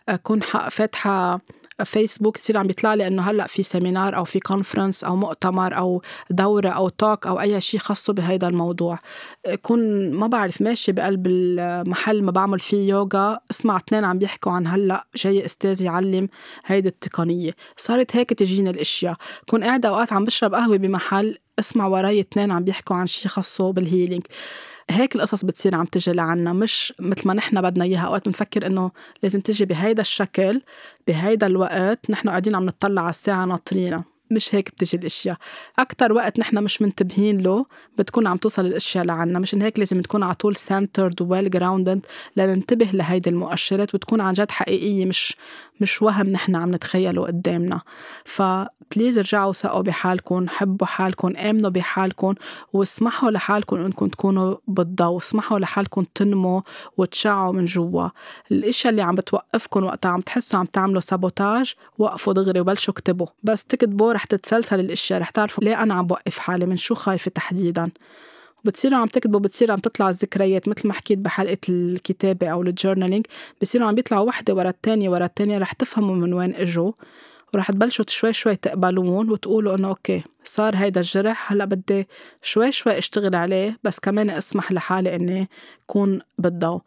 أكون 0.09 0.39
فاتحة 0.69 1.41
فيسبوك 1.83 2.37
يصير 2.37 2.57
عم 2.57 2.67
بيطلع 2.67 2.93
لي 2.93 3.07
إنه 3.07 3.21
هلأ 3.21 3.47
في 3.47 3.63
seminar 3.63 4.15
أو 4.17 4.23
في 4.23 4.39
conference 4.39 5.03
أو 5.03 5.15
مؤتمر 5.15 5.77
أو 5.77 6.01
دورة 6.29 6.69
أو 6.69 6.89
talk 6.89 7.27
أو 7.27 7.41
أي 7.41 7.61
شيء 7.61 7.79
خاصه 7.79 8.13
بهذا 8.13 8.47
الموضوع. 8.47 8.99
كون 9.61 10.11
ما 10.11 10.27
بعرف 10.27 10.61
ماشي 10.61 10.91
بقلب 10.91 11.27
المحل 11.27 12.23
ما 12.23 12.31
بعمل 12.31 12.59
فيه 12.59 12.89
يوغا 12.89 13.39
اسمع 13.51 13.77
اثنين 13.77 14.05
عم 14.05 14.19
بيحكوا 14.19 14.51
عن 14.51 14.67
هلأ 14.67 15.07
جاي 15.15 15.45
أستاذ 15.45 15.81
يعلم 15.81 16.29
هيدي 16.65 16.89
التقنية. 16.89 17.55
صارت 17.77 18.15
هيك 18.15 18.29
تجيني 18.29 18.69
الأشياء. 18.69 19.15
كون 19.49 19.63
قاعدة 19.63 19.89
أوقات 19.89 20.13
عم 20.13 20.25
بشرب 20.25 20.55
قهوة 20.55 20.77
بمحل 20.77 21.37
اسمع 21.59 21.87
وراي 21.87 22.19
اثنين 22.19 22.51
عم 22.51 22.63
بيحكوا 22.63 22.95
عن 22.95 23.07
شيء 23.07 23.27
خاصه 23.31 23.71
بال 23.73 23.84
healing 23.84 24.23
هيك 24.91 25.15
القصص 25.15 25.45
بتصير 25.45 25.75
عم 25.75 25.85
تجي 25.85 26.11
لعنا 26.11 26.53
مش 26.53 26.93
مثل 26.99 27.27
ما 27.27 27.33
نحن 27.33 27.61
بدنا 27.61 27.85
إياها. 27.85 28.07
أوقات 28.07 28.25
بنفكر 28.25 28.67
إنه 28.67 28.91
لازم 29.23 29.39
تجي 29.41 29.65
بهيدا 29.65 30.01
الشكل 30.01 30.61
بهيدا 31.07 31.47
الوقت 31.47 32.09
نحن 32.09 32.29
قاعدين 32.29 32.55
عم 32.55 32.65
نطلع 32.65 33.01
على 33.01 33.09
الساعة 33.09 33.45
ناطرينها 33.45 34.03
مش 34.31 34.55
هيك 34.55 34.69
بتجي 34.69 34.97
الأشياء. 34.97 35.37
أكثر 35.79 36.13
وقت 36.13 36.39
نحن 36.39 36.63
مش 36.63 36.81
منتبهين 36.81 37.41
له 37.41 37.65
بتكون 37.97 38.27
عم 38.27 38.37
توصل 38.37 38.65
الأشياء 38.65 39.05
لعنا. 39.05 39.39
مشان 39.39 39.61
هيك 39.61 39.79
لازم 39.79 40.01
تكون 40.01 40.23
على 40.23 40.33
طول 40.33 40.55
centered 40.55 41.21
well 41.21 41.49
grounded 41.49 42.05
لننتبه 42.35 42.89
لهيدي 42.93 43.29
المؤشرات 43.29 43.95
وتكون 43.95 44.21
عن 44.21 44.33
جد 44.33 44.51
حقيقية. 44.51 45.05
مش 45.05 45.35
مش 45.81 46.01
وهم 46.01 46.27
نحن 46.29 46.55
عم 46.55 46.75
نتخيله 46.75 47.25
قدامنا. 47.25 47.81
ف 48.25 48.38
please 48.38 49.17
ارجعوا 49.17 49.53
ثقوا 49.53 49.81
بحالكم 49.81 50.47
حبوا 50.49 50.87
حالكم 50.87 51.35
آمنوا 51.37 51.69
بحالكم 51.69 52.35
واسمحوا 52.73 53.31
لحالكم 53.31 53.75
إنكم 53.75 54.07
تكونوا 54.07 54.55
بالضوء 54.67 55.17
اسمحوا 55.17 55.59
لحالكم 55.59 56.03
تنموا 56.15 56.61
وتشعوا 56.97 57.53
من 57.53 57.65
جوا. 57.65 58.07
الاشياء 58.51 58.91
اللي 58.91 59.01
عم 59.01 59.15
بتوقفكم 59.15 59.83
وقتها 59.83 60.09
عم 60.09 60.21
تحسوا 60.21 60.59
عم 60.59 60.65
تعملوا 60.65 61.01
sabotage 61.01 61.73
وقفوا 61.97 62.33
دغري 62.33 62.59
وبلشوا 62.59 62.93
اكتبوا. 62.93 63.27
بس 63.43 63.63
تكتبوا 63.63 64.13
رح 64.13 64.25
تتسلسل 64.25 64.79
الاشياء 64.79 65.21
رح 65.21 65.29
تعرفوا 65.29 65.63
ليه 65.63 65.83
أنا 65.83 65.93
عم 65.93 66.07
بوقف 66.07 66.37
حالي 66.37 66.65
من 66.65 66.77
شو 66.77 66.95
خايفة 66.95 67.31
تحديدا؟ 67.31 67.91
بتصيروا 68.63 68.97
عم 68.99 69.07
تكتبوا 69.07 69.39
بتصير 69.39 69.71
عم 69.71 69.79
تطلع 69.79 70.09
الذكريات 70.09 70.67
مثل 70.67 70.87
ما 70.87 70.93
حكيت 70.93 71.19
بحلقة 71.19 71.57
الكتابة 71.69 72.47
أو 72.47 72.61
ال 72.61 72.67
journaling 72.67 73.25
بصيروا 73.61 73.87
عم 73.87 73.95
بيطلعوا 73.95 74.27
وحدة 74.27 74.53
ورا 74.53 74.69
التانية 74.69 75.09
ورا 75.09 75.25
التانية 75.25 75.57
رح 75.57 75.73
تفهموا 75.73 76.15
من 76.15 76.33
وين 76.33 76.55
إجوا 76.55 76.91
ورح 77.53 77.71
تبلشوا 77.71 78.05
شوي 78.07 78.33
شوي 78.33 78.55
تقبلون 78.55 79.29
وتقولوا 79.29 79.75
إنه 79.75 79.87
okay 79.87 80.23
صار 80.43 80.75
هيدا 80.75 80.99
الجرح 81.01 81.51
هلأ 81.51 81.65
بدي 81.65 82.07
شوي 82.41 82.71
شوي 82.71 82.97
أشتغل 82.97 83.35
عليه 83.35 83.79
بس 83.83 83.99
كمان 83.99 84.29
أسمح 84.29 84.71
لحالي 84.71 85.15
إني 85.15 85.49
كون 85.87 86.21
بالضوء. 86.37 86.81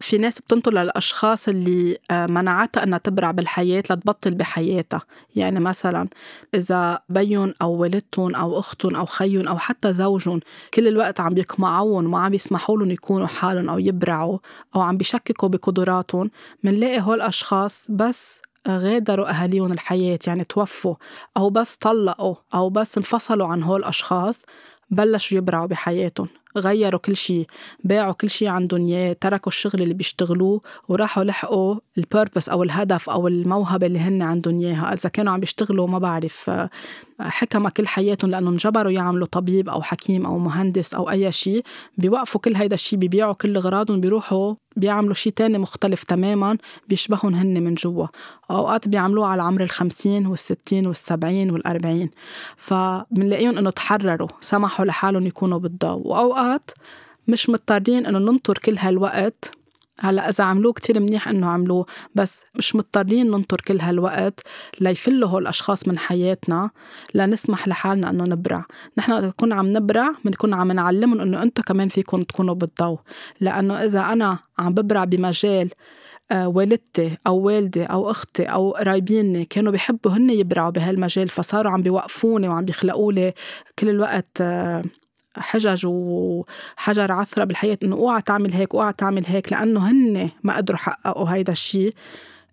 في 0.00 0.18
ناس 0.18 0.40
بتنطر 0.40 0.72
للأشخاص 0.72 1.48
اللي 1.48 1.98
آه، 2.10 2.26
منعتها 2.26 2.82
أنها 2.82 2.98
تبرع 2.98 3.30
بالحياة 3.30 3.78
لتبطل 3.90 4.34
بحياتها. 4.34 5.02
يعني 5.36 5.60
مثلا 5.60 6.08
إذا 6.54 7.00
بيون 7.08 7.54
أو 7.62 7.72
والدتهم 7.72 8.34
أو 8.34 8.58
أختهم 8.58 8.96
أو 8.96 9.06
خيهم 9.06 9.48
أو 9.48 9.58
حتى 9.58 9.92
زوجهم 9.92 10.40
كل 10.74 10.88
الوقت 10.88 11.20
عم 11.20 11.38
يقمعوهم 11.38 12.04
وما 12.06 12.18
عم 12.18 12.34
يسمحوا 12.34 12.76
لهم 12.78 12.90
يكونوا 12.90 13.26
حالهم 13.26 13.70
أو 13.70 13.78
يبرعوا 13.78 14.38
أو 14.76 14.80
عم 14.80 14.96
بيشككوا 14.96 15.48
بقدراتهم 15.48 16.30
منلاقي 16.62 17.00
هول 17.00 17.16
الأشخاص 17.16 17.86
بس 17.90 18.42
غادروا 18.68 19.30
أهاليهم 19.30 19.72
الحياة 19.72 20.18
يعني 20.26 20.44
توفوا 20.44 20.94
أو 21.36 21.50
بس 21.50 21.76
طلقوا 21.76 22.34
أو 22.54 22.70
بس 22.70 22.98
انفصلوا 22.98 23.46
عن 23.46 23.62
هول 23.62 23.80
الأشخاص 23.80 24.44
بلشوا 24.90 25.38
يبرعوا 25.38 25.66
بحياتهم. 25.66 26.28
غيروا 26.58 27.00
كل 27.00 27.16
شيء 27.16 27.46
باعوا 27.84 28.12
كل 28.12 28.30
شيء 28.30 28.48
عندهم 28.48 28.86
إياه 28.86 29.16
تركوا 29.20 29.52
الشغل 29.52 29.82
اللي 29.82 29.94
بيشتغلوه 29.94 30.60
وراحوا 30.88 31.24
لحقوا 31.24 31.74
البيربس 31.98 32.48
أو 32.48 32.62
الهدف 32.62 33.10
أو 33.10 33.28
الموهبة 33.28 33.86
اللي 33.86 33.98
هن 33.98 34.22
عندهم 34.22 34.60
إياها. 34.60 34.94
إذا 34.94 35.08
كانوا 35.08 35.32
عم 35.32 35.40
بيشتغلوا 35.40 35.86
ما 35.86 35.98
بعرف 35.98 36.50
حكمة 37.20 37.70
كل 37.70 37.86
حياتهم 37.86 38.30
لأنهم 38.30 38.52
انجبروا 38.52 38.92
يعملوا 38.92 39.26
طبيب 39.26 39.68
أو 39.68 39.82
حكيم 39.82 40.26
أو 40.26 40.38
مهندس 40.38 40.94
أو 40.94 41.10
أي 41.10 41.32
شيء 41.32 41.64
بيوقفوا 41.98 42.40
كل 42.40 42.54
هيدا 42.54 42.74
الشيء 42.74 42.98
بيبيعوا 42.98 43.32
كل 43.32 43.56
أغراضهم 43.56 44.00
بيروحوا 44.00 44.54
بيعملوا 44.76 45.14
شيء 45.14 45.32
تاني 45.32 45.58
مختلف 45.58 46.04
تماما 46.04 46.58
بيشبههم 46.88 47.34
هن 47.34 47.62
من 47.62 47.74
جوا. 47.74 48.06
أوقات 48.50 48.88
بيعملوه 48.88 49.26
على 49.26 49.42
عمر 49.42 49.62
الخمسين 49.62 50.26
والستين 50.26 50.86
والسبعين 50.86 51.50
والأربعين. 51.50 52.10
فبنلاقيهم 52.56 53.58
إنه 53.58 53.70
تحرروا 53.70 54.28
سمحوا 54.40 54.84
لحالهم 54.84 55.26
يكونوا 55.26 55.58
بالضوء. 55.58 56.06
وأوقات 56.48 56.70
مش 57.28 57.50
مضطرين 57.50 58.06
إنه 58.06 58.18
ننطر 58.18 58.58
كل 58.58 58.78
هالوقت. 58.78 59.50
هلأ 60.00 60.28
إذا 60.28 60.44
عملوه 60.44 60.72
كتير 60.72 61.00
منيح 61.00 61.28
إنه 61.28 61.46
عملوه 61.48 61.86
بس 62.14 62.44
مش 62.54 62.76
مضطرين 62.76 63.30
ننطر 63.30 63.60
كل 63.60 63.80
هالوقت 63.80 64.40
ليفلوا 64.80 65.28
هول 65.28 65.42
الأشخاص 65.42 65.88
من 65.88 65.98
حياتنا 65.98 66.70
لنسمح 67.14 67.68
لحالنا 67.68 68.10
إنه 68.10 68.24
نبرع. 68.24 68.64
نحن 68.98 69.12
وقت 69.12 69.24
نكون 69.24 69.52
عم 69.52 69.68
نبرع 69.68 70.12
بنكون 70.24 70.54
عم 70.54 70.72
نعلمهم 70.72 71.20
إنه 71.20 71.42
أنتم 71.42 71.62
كمان 71.62 71.88
فيكم 71.88 72.22
تكونوا 72.22 72.54
بالضوء. 72.54 72.98
لأنه 73.40 73.84
إذا 73.84 74.00
أنا 74.00 74.38
عم 74.58 74.74
ببرع 74.74 75.04
بمجال 75.04 75.70
آه، 76.30 76.48
والدتي 76.48 77.16
أو 77.26 77.36
والدي 77.36 77.84
أو 77.84 78.10
أختي 78.10 78.44
أو 78.44 78.70
قرايبيني 78.70 79.44
كانوا 79.44 79.72
بيحبوا 79.72 80.10
هن 80.12 80.30
يبرعوا 80.30 80.70
بهالمجال 80.70 81.28
فصاروا 81.28 81.72
عم 81.72 81.82
بيوقفوني 81.82 82.48
وعم 82.48 82.64
بيخلقوا 82.64 83.12
لي 83.12 83.32
كل 83.78 83.88
الوقت 83.88 84.40
آه، 84.40 84.82
حجج 85.40 85.86
وحجر 85.86 87.12
عثرة 87.12 87.44
بالحياة 87.44 87.78
إنه 87.82 87.96
أوعى 87.96 88.22
تعمل 88.22 88.52
هيك 88.52 88.74
أوعى 88.74 88.92
تعمل 88.92 89.26
هيك 89.26 89.52
لأنه 89.52 89.90
هن 89.90 90.30
ما 90.42 90.56
قدروا 90.56 90.78
يحققوا 90.78 91.28
هيدا 91.28 91.52
الشيء 91.52 91.94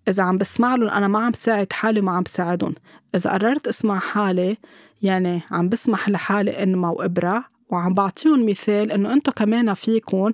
إذا 0.07 0.23
عم 0.23 0.37
بسمع 0.37 0.75
لهم 0.75 0.89
أنا 0.89 1.07
ما 1.07 1.19
عم 1.19 1.33
ساعد 1.33 1.73
حالي 1.73 1.99
وما 1.99 2.11
عم 2.11 2.23
ساعدهم. 2.27 2.75
إذا 3.15 3.31
قررت 3.31 3.67
أسمع 3.67 3.99
حالي 3.99 4.57
يعني 5.01 5.41
عم 5.51 5.69
بسمح 5.69 6.09
لحالي 6.09 6.63
إنما 6.63 6.89
وإبرع 6.89 7.43
وعم 7.69 7.93
بعطيهم 7.93 8.49
مثال 8.49 8.91
إنه 8.91 9.13
أنتم 9.13 9.31
كمان 9.31 9.73
فيكم 9.73 10.31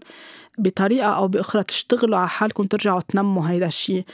بطريقة 0.57 1.07
أو 1.07 1.27
بأخرى 1.27 1.63
تشتغلوا 1.63 2.17
على 2.17 2.29
حالكم 2.29 2.63
ترجعوا 2.63 3.01
تنموا 3.01 3.49
هيدا 3.49 3.67
الشيء 3.67 4.05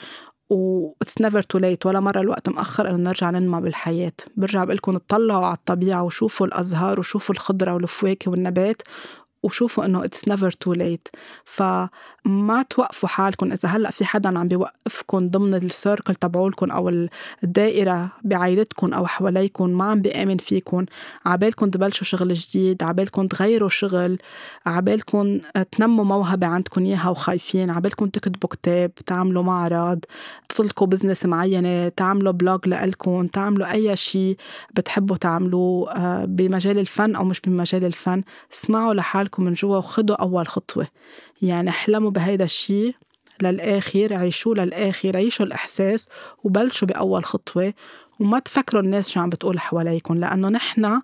و 0.49 0.91
it's 1.01 1.21
never 1.21 1.41
too 1.41 1.57
late 1.57 1.85
ولا 1.85 1.99
مرة 1.99 2.19
الوقت 2.19 2.49
مأخر 2.49 2.89
إنه 2.89 2.97
نرجع 2.97 3.29
ننمى 3.29 3.61
بالحياة. 3.61 4.13
برجع 4.35 4.63
بقول 4.63 4.75
لكم 4.75 4.95
اطلعوا 4.95 5.45
على 5.45 5.55
الطبيعة 5.55 6.03
وشوفوا 6.03 6.47
الأزهار 6.47 6.99
وشوفوا 6.99 7.35
الخضرة 7.35 7.73
والفواكه 7.73 8.31
والنبات 8.31 8.81
وشوفوا 9.43 9.85
إنه 9.85 10.05
it's 10.05 10.27
never 10.27 10.51
too 10.51 10.73
late 10.73 11.07
فما 11.45 12.65
توقفوا 12.69 13.09
حالكم 13.09 13.51
إذا 13.51 13.69
هلأ 13.69 13.91
في 13.91 14.05
حدا 14.05 14.39
عم 14.39 14.47
بيوقفكم 14.47 15.29
ضمن 15.29 15.53
ال 15.53 15.62
circle 15.62 16.15
تبعولكم 16.15 16.71
أو 16.71 17.07
الدائرة 17.43 18.09
بعائلتكم 18.23 18.93
أو 18.93 19.07
حواليكم 19.07 19.69
ما 19.69 19.85
عم 19.85 20.01
بيأمن 20.01 20.37
فيكم 20.37 20.85
عبالكم 21.25 21.69
تبلشوا 21.69 22.05
شغل 22.05 22.33
جديد 22.33 22.83
عبالكم 22.83 23.27
تغيروا 23.27 23.69
شغل 23.69 24.17
عبالكم 24.65 25.39
تنموا 25.71 26.05
موهبة 26.05 26.47
عندكم 26.47 26.85
إياها 26.85 27.09
وخايفين 27.09 27.69
عبالكم 27.69 28.05
تكتبوا 28.05 28.49
كتاب 28.49 28.95
تعملوا 28.95 29.43
معرض 29.43 29.99
تطلقوا 30.49 30.87
business 30.87 31.25
معينة 31.25 31.89
تعملوا 31.89 32.31
blog 32.31 32.67
لإلكم 32.67 33.27
تعملوا 33.27 33.71
أي 33.71 33.95
شيء 33.95 34.37
بتحبوا 34.75 35.17
تعملوه 35.17 35.91
آه، 35.91 36.25
بمجال 36.25 36.79
الفن 36.79 37.15
أو 37.15 37.23
مش 37.23 37.41
بمجال 37.41 37.85
الفن. 37.85 38.23
اسمعوا 38.53 38.93
لحالكم 38.93 39.26
حالكم 39.27 39.43
من 39.43 39.53
جوا 39.53 39.77
وخدوا 39.77 40.15
أول 40.15 40.47
خطوة. 40.47 40.87
يعني 41.41 41.69
احلموا 41.69 42.11
بهيدا 42.11 42.45
الشيء 42.45 42.95
للآخر 43.41 44.13
عيشوه 44.13 44.55
للآخر 44.55 45.17
عيشوا 45.17 45.45
الإحساس 45.45 46.09
وبلشوا 46.43 46.87
بأول 46.87 47.25
خطوة. 47.25 47.73
وما 48.19 48.39
تفكروا 48.39 48.81
الناس 48.81 49.09
شو 49.09 49.19
عم 49.19 49.29
بتقول 49.29 49.59
حواليكم 49.59 50.13
لأنه 50.13 50.49
نحن 50.49 51.01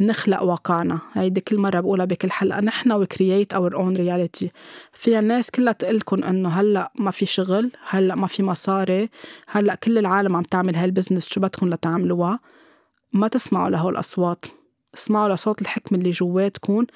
نخلق 0.00 0.42
واقعنا. 0.42 0.98
هيدي 1.12 1.40
كل 1.40 1.58
مرة 1.58 1.80
بقولها 1.80 2.06
بكل 2.06 2.30
حلقة. 2.30 2.60
نحن 2.60 2.92
we 2.92 3.04
create 3.04 3.56
our 3.56 3.72
own 3.72 3.96
reality. 3.96 4.48
فيها 4.92 5.20
الناس 5.20 5.50
كلها 5.50 5.72
تقلكن 5.72 6.24
إنه 6.24 6.48
هلأ 6.48 6.92
ما 6.98 7.10
في 7.10 7.26
شغل 7.26 7.70
هلأ 7.88 8.14
ما 8.14 8.26
في 8.26 8.42
مصاري 8.42 9.10
هلأ 9.48 9.74
كل 9.74 9.98
العالم 9.98 10.36
عم 10.36 10.42
تعمل 10.42 10.76
هال 10.76 10.86
business 10.86 11.28
شو 11.28 11.40
بدكم 11.40 11.70
لتعملوها. 11.70 12.40
ما 13.12 13.28
تسمعوا 13.28 13.70
لهول 13.70 13.92
الأصوات 13.92 14.44
اسمعوا 14.94 15.34
لصوت 15.34 15.62
الحكمة 15.62 15.98
اللي 15.98 16.10
جواتكم 16.10 16.86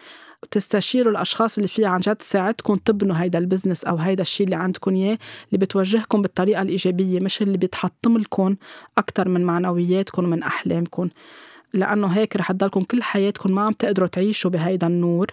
تستشيروا 0.51 1.13
الأشخاص 1.13 1.57
اللي 1.57 1.69
فيها 1.69 1.89
عن 1.89 2.01
جد 2.01 2.17
تساعدكم 2.17 2.77
تبنوا 2.77 3.17
هيدا 3.17 3.39
ال 3.39 3.44
business 3.44 3.85
أو 3.85 3.97
هيدا 3.97 4.23
الشيء 4.23 4.45
اللي 4.45 4.57
عندكم 4.57 4.95
إياه 4.95 5.19
اللي 5.53 5.67
بتوجهكم 5.67 6.23
بالطريقة 6.23 6.63
الإيجابية 6.63 7.21
مش 7.21 7.43
اللي 7.43 7.59
بيتحطم 7.59 8.19
لكم 8.19 8.57
أكثر 8.99 9.29
من 9.29 9.45
معنوياتكم 9.45 10.25
ومن 10.25 10.43
احلامكم 10.43 11.09
لأنه 11.75 12.07
هيك 12.07 12.37
رح 12.37 12.53
تضلكم 12.53 12.81
كل 12.81 13.03
حياتكم 13.03 13.53
ما 13.53 13.63
عم 13.63 13.73
تقدروا 13.73 14.09
تعيشوا 14.09 14.51
بهيدا 14.51 14.87
النور 14.87 15.27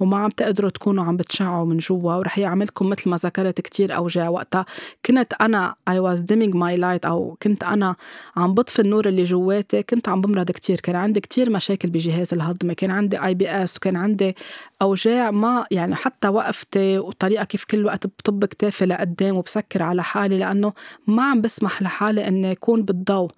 وما 0.00 0.16
عم 0.16 0.30
تقدروا 0.30 0.70
تكونوا 0.70 1.04
عم 1.04 1.16
بتشعوا 1.16 1.66
من 1.66 1.76
جوا 1.76 2.14
ورح 2.14 2.38
يعملكم 2.38 2.88
مثل 2.88 3.10
ما 3.10 3.16
ذكرت 3.16 3.60
كتير 3.60 3.96
أوجاع 3.96 4.28
وقتها. 4.28 4.66
كنت 5.06 5.34
أنا 5.40 5.74
I 5.90 5.92
was 5.92 6.20
dimming 6.20 6.54
my 6.54 6.80
light 6.80 7.06
أو 7.06 7.36
كنت 7.42 7.64
أنا 7.64 7.96
عم 8.36 8.54
بطفي 8.54 8.78
النور 8.78 9.08
اللي 9.08 9.22
جواتي 9.22 9.82
كنت 9.82 10.08
عم 10.08 10.20
بمرض 10.20 10.50
كتير. 10.50 10.80
كان 10.80 10.96
عندي 10.96 11.20
كتير 11.20 11.50
مشاكل 11.50 11.90
بجهاز 11.90 12.34
الهضمي 12.34 12.74
كان 12.74 12.90
عندي 12.90 13.24
IBS 13.24 13.76
وكان 13.76 13.96
عندي 13.96 14.36
أوجاع 14.82 15.30
ما 15.30 15.66
يعني 15.70 15.94
حتى 15.94 16.28
وقفتي 16.28 16.98
وطريقة 16.98 17.44
كيف 17.44 17.64
كل 17.64 17.84
وقت 17.84 18.06
بطب 18.06 18.44
كتافي 18.44 18.86
لقدام 18.86 19.36
وبسكر 19.36 19.82
على 19.82 20.02
حالي 20.02 20.38
لأنه 20.38 20.72
ما 21.06 21.22
عم 21.22 21.40
بسمح 21.40 21.82
لحالي 21.82 22.28
إني 22.28 22.52
أكون 22.52 22.82
بالضوء. 22.82 23.30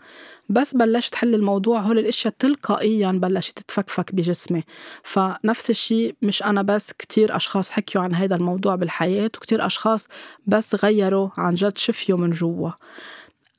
بس 0.50 0.74
بلشت 0.74 1.14
حل 1.14 1.34
الموضوع 1.34 1.80
هول 1.80 1.98
الأشياء 1.98 2.34
تلقائيا 2.38 3.12
بلشت 3.12 3.58
تتفكفك 3.58 4.14
بجسمي. 4.14 4.64
فنفس 5.02 5.70
الشيء 5.70 6.14
مش 6.22 6.42
أنا 6.42 6.62
بس 6.62 6.92
كتير 6.92 7.36
أشخاص 7.36 7.70
حكيوا 7.70 8.04
عن 8.04 8.14
هذا 8.14 8.36
الموضوع 8.36 8.76
بالحياة 8.76 9.30
وكتير 9.36 9.66
أشخاص 9.66 10.06
بس 10.46 10.84
غيروا 10.84 11.28
عن 11.36 11.54
جد 11.54 11.78
شفيوا 11.78 12.18
من 12.18 12.30
جوا. 12.30 12.70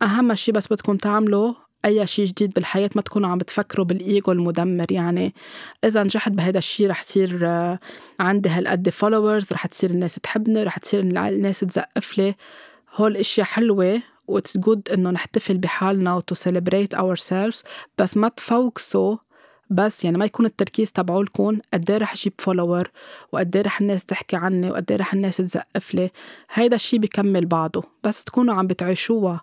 أهم 0.02 0.36
شيء 0.36 0.54
بس 0.54 0.68
بدكم 0.68 0.98
تعملوا 0.98 1.54
أي 1.86 2.08
شيء 2.08 2.26
جديد 2.26 2.54
بالحياة 2.54 2.90
ما 2.96 3.02
تكونوا 3.02 3.30
عم 3.30 3.38
بتفكروا 3.38 3.86
بالإيجو 3.86 4.32
المدمر. 4.32 4.92
يعني 4.92 5.34
إذا 5.84 6.04
نجحت 6.04 6.32
بهذا 6.32 6.58
الشيء 6.58 6.90
رح 6.90 7.02
يصير 7.02 7.40
آه، 7.44 7.80
عندي 8.20 8.50
هالقد 8.50 8.90
followers 8.90 9.54
رح 9.54 9.66
تصير 9.66 9.90
الناس 9.90 10.16
تحبني 10.16 10.64
رح 10.64 10.78
تصير 10.78 11.00
الناس 11.00 11.60
تزقف 11.60 12.18
لي. 12.18 12.36
هول 12.96 13.18
أشياء 13.18 13.46
حلوة 13.46 14.02
و 14.32 14.37
it's 14.37 14.58
good 14.58 14.90
إنه 14.90 15.12
نحتفل 15.12 15.58
بحالنا 15.58 16.16
و 16.16 16.36
to 16.36 16.94
celebrate 16.94 17.16
ourselves 17.16 17.64
بس 17.98 18.18
ما 18.18 18.30
تفوكسوا 18.30 19.18
بس 19.72 20.06
يعني 20.06 20.18
ما 20.18 20.26
يكون 20.26 20.46
التركيز 20.46 20.92
تبعولكم 20.92 21.60
قد 21.74 21.92
إيه 21.92 21.98
رح 21.98 22.14
أجيب 22.14 22.34
follower 22.38 22.92
وقد 23.32 23.56
إيه 23.56 23.64
رح 23.64 23.82
الناس 23.82 24.06
تحكي 24.06 24.36
عني 24.36 24.72
وقد 24.72 24.92
إيه 24.92 24.98
رح 24.98 25.14
الناس 25.14 25.38
تزقف 25.38 25.94
لي. 25.96 26.10
هيدا 26.54 26.76
الشيء 26.76 27.00
بكمل 27.00 27.46
بعضه 27.46 27.84
بس 28.04 28.24
تكونوا 28.24 28.54
عم 28.56 28.68
بتعيشوها 28.68 29.42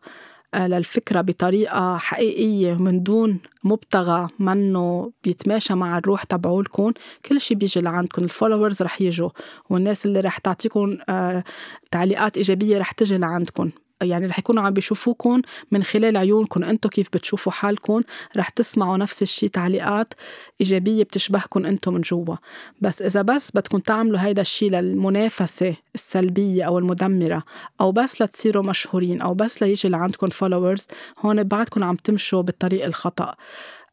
آه، 0.54 0.66
للفكرة 0.66 1.20
بطريقة 1.20 1.96
حقيقية 1.96 2.74
من 2.74 3.02
دون 3.02 3.40
مبتغى 3.64 4.28
منه 4.38 5.12
بيتماشى 5.24 5.74
مع 5.74 5.98
الروح 5.98 6.24
تبعولكم. 6.24 6.92
كل 7.24 7.40
شيء 7.40 7.56
بيجي 7.56 7.80
لعندكم 7.80 8.24
ال 8.24 8.30
followers 8.30 8.82
رح 8.82 9.00
يجوا 9.00 9.30
والناس 9.70 10.06
اللي 10.06 10.20
رح 10.20 10.38
تعطيكم 10.38 10.98
آه، 11.08 11.44
تعليقات 11.90 12.36
إيجابية 12.36 12.78
رح 12.78 12.92
تجي 12.92 13.18
لعندكم. 13.18 13.70
يعني 14.02 14.26
رح 14.26 14.38
يكونوا 14.38 14.62
عم 14.62 14.72
بيشوفوكم 14.72 15.42
من 15.70 15.82
خلال 15.82 16.16
عيونكم 16.16 16.64
أنتم 16.64 16.88
كيف 16.88 17.08
بتشوفوا 17.12 17.52
حالكم 17.52 18.02
رح 18.36 18.48
تسمعوا 18.48 18.96
نفس 18.96 19.22
الشيء 19.22 19.48
تعليقات 19.48 20.14
إيجابية 20.60 21.04
بتشبهكم 21.04 21.66
أنتم 21.66 21.94
من 21.94 22.00
جوا. 22.00 22.36
بس 22.80 23.02
إذا 23.02 23.22
بس 23.22 23.50
بدكم 23.54 23.78
تعملوا 23.78 24.20
هيدا 24.20 24.42
الشيء 24.42 24.70
للمنافسة 24.70 25.74
السلبية 25.94 26.64
أو 26.64 26.78
المدمرة 26.78 27.42
أو 27.80 27.92
بس 27.92 28.22
لتصيروا 28.22 28.62
مشهورين 28.62 29.20
أو 29.20 29.34
بس 29.34 29.62
ليجي 29.62 29.88
لعندكم 29.88 30.28
followers 30.28 30.86
هون 31.18 31.42
بعدكم 31.42 31.84
عم 31.84 31.96
تمشوا 31.96 32.42
بالطريق 32.42 32.84
الخطأ. 32.84 33.34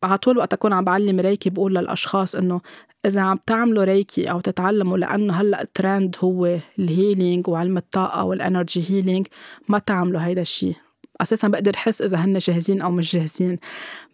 على 0.03 0.17
طول 0.17 0.37
وقت 0.37 0.53
أكون 0.53 0.73
عم 0.73 0.83
بعلم 0.83 1.19
Reiki 1.19 1.49
بقول 1.49 1.75
للأشخاص 1.75 2.35
إنه 2.35 2.61
إذا 3.05 3.21
عم 3.21 3.39
تعملوا 3.47 3.83
Reiki 3.83 4.31
أو 4.31 4.39
تتعلموا 4.39 4.97
لأنه 4.97 5.33
هلأ 5.33 5.61
الترند 5.61 6.15
هو 6.19 6.57
ال 6.79 6.88
healing 6.88 7.47
وعلم 7.47 7.77
الطاقة 7.77 8.23
وال 8.23 8.38
energy 8.38 8.83
healing 8.89 9.27
ما 9.69 9.79
تعملوا 9.79 10.21
هيدا 10.21 10.41
الشيء 10.41 10.75
أساسا 11.21 11.47
بقدر 11.47 11.75
حس 11.75 12.01
إذا 12.01 12.17
هن 12.17 12.37
جاهزين 12.37 12.81
أو 12.81 12.91
مش 12.91 13.15
جاهزين. 13.15 13.59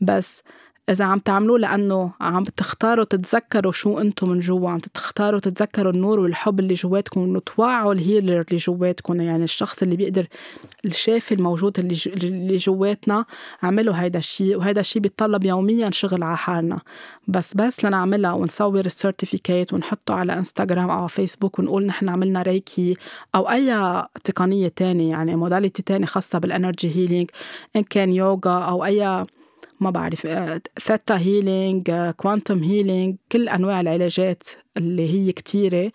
بس 0.01 0.43
إذا 0.89 1.05
عم 1.05 1.19
تعملوه 1.19 1.59
لأنه 1.59 2.11
عم 2.21 2.43
تختاروا 2.43 3.05
تتذكروا 3.05 3.71
شو 3.71 3.99
أنتم 3.99 4.29
من 4.29 4.39
جوا 4.39 4.69
عم 4.69 4.79
تختاروا 4.79 5.39
تتذكروا 5.39 5.93
النور 5.93 6.19
والحب 6.19 6.59
اللي 6.59 6.73
جواتكم 6.73 7.21
وإنه 7.21 7.39
توعوا 7.39 7.93
ال 7.93 8.00
healer 8.00 8.41
اللي 8.41 8.57
جواتكم 8.57 9.21
يعني 9.21 9.43
الشخص 9.43 9.81
اللي 9.81 9.95
بيقدر 9.95 10.27
الشافي 10.85 11.33
الموجود 11.33 11.79
اللي 11.79 11.95
اللي 12.07 12.57
جواتنا 12.57 13.25
اعملوا 13.63 13.93
هيدا 13.95 14.19
الشيء 14.19 14.57
وهيدا 14.57 14.81
الشيء 14.81 15.01
بيتطلب 15.01 15.45
يوميا 15.45 15.89
شغل 15.91 16.23
على 16.23 16.37
حالنا. 16.37 16.79
بس 17.27 17.53
بس 17.53 17.85
لنعملها 17.85 18.33
ونصور 18.33 18.85
ال 18.85 18.93
certificate 18.93 19.73
ونحطه 19.73 20.13
على 20.13 20.33
انستغرام 20.33 20.89
أو 20.89 21.07
فيسبوك 21.07 21.59
ونقول 21.59 21.85
نحن 21.85 22.09
عملنا 22.09 22.41
Reiki 22.41 22.97
أو 23.35 23.49
أي 23.49 24.03
تقنية 24.23 24.67
تانية 24.67 25.09
يعني 25.11 25.35
modality 25.35 25.81
تانية 25.81 26.05
خاصة 26.05 26.39
بال 26.39 26.53
energy 26.53 26.95
healing 26.95 27.29
إن 27.75 27.83
كان 27.83 28.13
يوغا 28.13 28.59
أو 28.59 28.85
أي 28.85 29.25
ما 29.81 29.89
بعرف 29.89 30.27
theta 30.79 31.17
healing 31.17 31.91
quantum 32.17 32.63
healing 32.63 33.15
كل 33.31 33.49
أنواع 33.49 33.79
العلاجات 33.79 34.43
اللي 34.77 35.09
هي 35.09 35.31
كتيرة. 35.31 35.91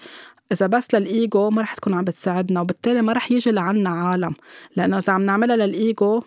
إذا 0.53 0.67
بس 0.67 0.95
للإيجو 0.95 1.51
ما 1.51 1.63
رح 1.63 1.75
تكون 1.75 1.95
عم 1.95 2.05
بتساعدنا 2.05 2.61
وبالتالي 2.61 3.03
ما 3.03 3.13
رح 3.13 3.33
يجي 3.33 3.51
لعنا 3.51 3.91
عالم. 3.91 4.35
لأنه 4.77 4.99
إذا 4.99 5.13
عم 5.13 5.23
نعملها 5.23 5.57
للإيجو 5.57 6.23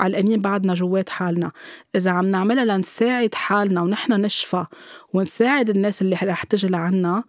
علقانين 0.00 0.40
بعدنا 0.40 0.74
جوات 0.74 1.08
حالنا. 1.08 1.50
إذا 1.96 2.10
عم 2.10 2.26
نعملها 2.26 2.64
لنساعد 2.64 3.34
حالنا 3.34 3.82
ونحن 3.82 4.12
نشفى 4.12 4.64
ونساعد 5.12 5.70
الناس 5.70 6.02
اللي 6.02 6.16
رح 6.22 6.44
تجي 6.44 6.68
لعنا 6.68 7.24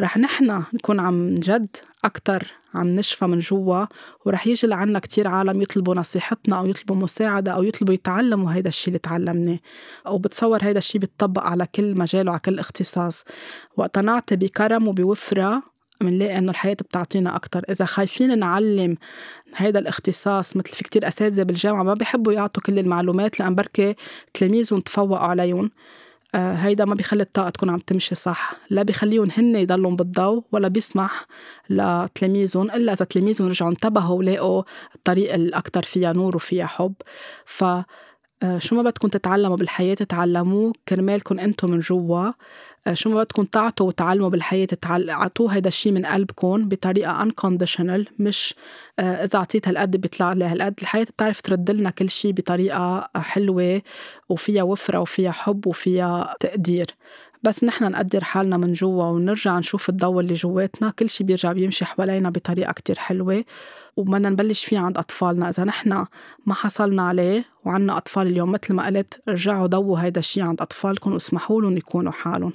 رح 0.00 0.18
نحن 0.18 0.62
نكون 0.72 1.00
عم 1.00 1.34
جد 1.34 1.76
أكتر 2.04 2.52
عم 2.74 2.86
نشفى 2.86 3.26
من 3.26 3.38
جوا 3.38 3.86
ورح 4.24 4.46
يجي 4.46 4.66
لعنا 4.66 4.98
كتير 4.98 5.28
عالم 5.28 5.62
يطلبوا 5.62 5.94
نصيحتنا 5.94 6.58
أو 6.58 6.66
يطلبوا 6.66 6.96
مساعدة 6.96 7.52
أو 7.52 7.62
يطلبوا 7.62 7.94
يتعلموا 7.94 8.52
هيدا 8.52 8.68
الشيء 8.68 8.88
اللي 8.88 8.98
تعلمناه 8.98 9.58
أو 10.06 10.18
بتصور 10.18 10.58
هيدا 10.64 10.78
الشيء 10.78 11.00
بيتطبق 11.00 11.42
على 11.42 11.66
كل 11.74 11.98
مجال 11.98 12.28
وعلى 12.28 12.40
كل 12.40 12.58
اختصاص. 12.58 13.24
وقت 13.76 13.98
نعطي 13.98 14.36
بكرم 14.36 14.88
وبوفرة 14.88 15.62
بنلاقي 16.00 16.38
إنه 16.38 16.50
الحياة 16.50 16.74
بتعطينا 16.74 17.36
أكثر 17.36 17.64
إذا 17.70 17.84
خايفين 17.84 18.38
نعلم 18.38 18.96
هيدا 19.56 19.78
الاختصاص 19.78 20.56
مثل 20.56 20.72
في 20.72 20.84
كتير 20.84 21.08
أساتذة 21.08 21.42
بالجامعة 21.42 21.82
ما 21.82 21.94
بيحبوا 21.94 22.32
يعطوا 22.32 22.62
كل 22.62 22.78
المعلومات 22.78 23.40
لأن 23.40 23.54
بركي 23.54 23.94
تلاميذهم 24.34 24.80
تفوقوا 24.80 25.18
عليهم. 25.18 25.70
هيدا 26.34 26.84
ما 26.84 26.94
بيخلي 26.94 27.22
الطاقة 27.22 27.50
تكون 27.50 27.70
عم 27.70 27.78
تمشي 27.78 28.14
صح. 28.14 28.52
لا 28.70 28.82
بيخليهم 28.82 29.28
هن 29.36 29.56
يضلوا 29.56 29.90
بالضوء 29.90 30.44
ولا 30.52 30.68
بيسمح 30.68 31.26
لتلاميذهم 31.70 32.70
إلا 32.70 32.92
إذا 32.92 33.04
تلاميذهم 33.04 33.48
رجعوا 33.48 33.70
انتبهوا 33.70 34.18
ولقوا 34.18 34.62
الطريقة 34.94 35.34
الأكثر 35.34 35.82
فيها 35.82 36.12
نور 36.12 36.36
وفيها 36.36 36.66
حب. 36.66 36.94
ف 37.44 37.64
آه، 37.64 37.84
شو 38.58 38.76
ما 38.76 38.82
بدكم 38.82 39.08
تتعلموا 39.08 39.56
بالحياة 39.56 39.94
تعلموه 39.94 40.72
كرمالكم 40.88 41.38
أنتم 41.38 41.70
من 41.70 41.78
جوا. 41.78 42.32
آه، 42.86 42.94
شو 42.94 43.10
ما 43.10 43.16
بدكم 43.22 43.44
تعطوا 43.44 43.86
وتعلموا 43.86 44.28
بالحياة 44.28 44.66
تعطوه 44.66 45.54
هيدا 45.54 45.68
الشيء 45.68 45.92
من 45.92 46.06
قلبكم 46.06 46.68
بطريقة 46.68 47.24
unconditional 47.28 48.00
مش 48.18 48.54
آه، 48.98 49.24
إذا 49.24 49.38
أعطيت 49.38 49.68
هالقد 49.68 49.96
بيطلع 49.96 50.32
لي 50.32 50.44
هالقد 50.44 50.74
الحياة 50.82 51.04
بتعرف 51.04 51.40
ترد 51.40 51.70
لنا 51.70 51.90
كل 51.90 52.10
شيء 52.10 52.32
بطريقة 52.32 53.10
حلوة 53.16 53.82
وفيها 54.28 54.62
وفرة 54.62 54.98
وفيها 54.98 55.32
حب 55.32 55.66
وفيها 55.66 56.34
تقدير. 56.40 56.86
بس 57.44 57.64
نحن 57.64 57.84
نقدر 57.90 58.24
حالنا 58.24 58.56
من 58.56 58.72
جوا 58.72 59.04
ونرجع 59.04 59.58
نشوف 59.58 59.88
الضوء 59.88 60.20
اللي 60.20 60.34
جواتنا. 60.34 60.90
كل 60.90 61.10
شيء 61.10 61.26
بيرجع 61.26 61.52
بيمشي 61.52 61.84
حوالينا 61.84 62.30
بطريقة 62.30 62.72
كتير 62.72 62.98
حلوة 62.98 63.44
وبدنا 63.96 64.28
نبلش 64.28 64.64
فيه 64.64 64.78
عند 64.78 64.98
أطفالنا. 64.98 65.48
إذا 65.48 65.64
نحن 65.64 66.06
ما 66.46 66.54
حصلنا 66.54 67.02
عليه 67.02 67.44
وعنا 67.64 67.96
أطفال 67.96 68.26
اليوم 68.26 68.52
مثل 68.52 68.74
ما 68.74 68.86
قلت 68.86 69.20
رجعوا 69.28 69.66
ضووا 69.66 69.98
هيدا 69.98 70.18
الشيء 70.18 70.42
عند 70.42 70.60
أطفالكم 70.60 71.12
واسمحوا 71.12 71.62
لهم 71.62 71.76
يكونوا 71.76 72.12
حالهم. 72.12 72.52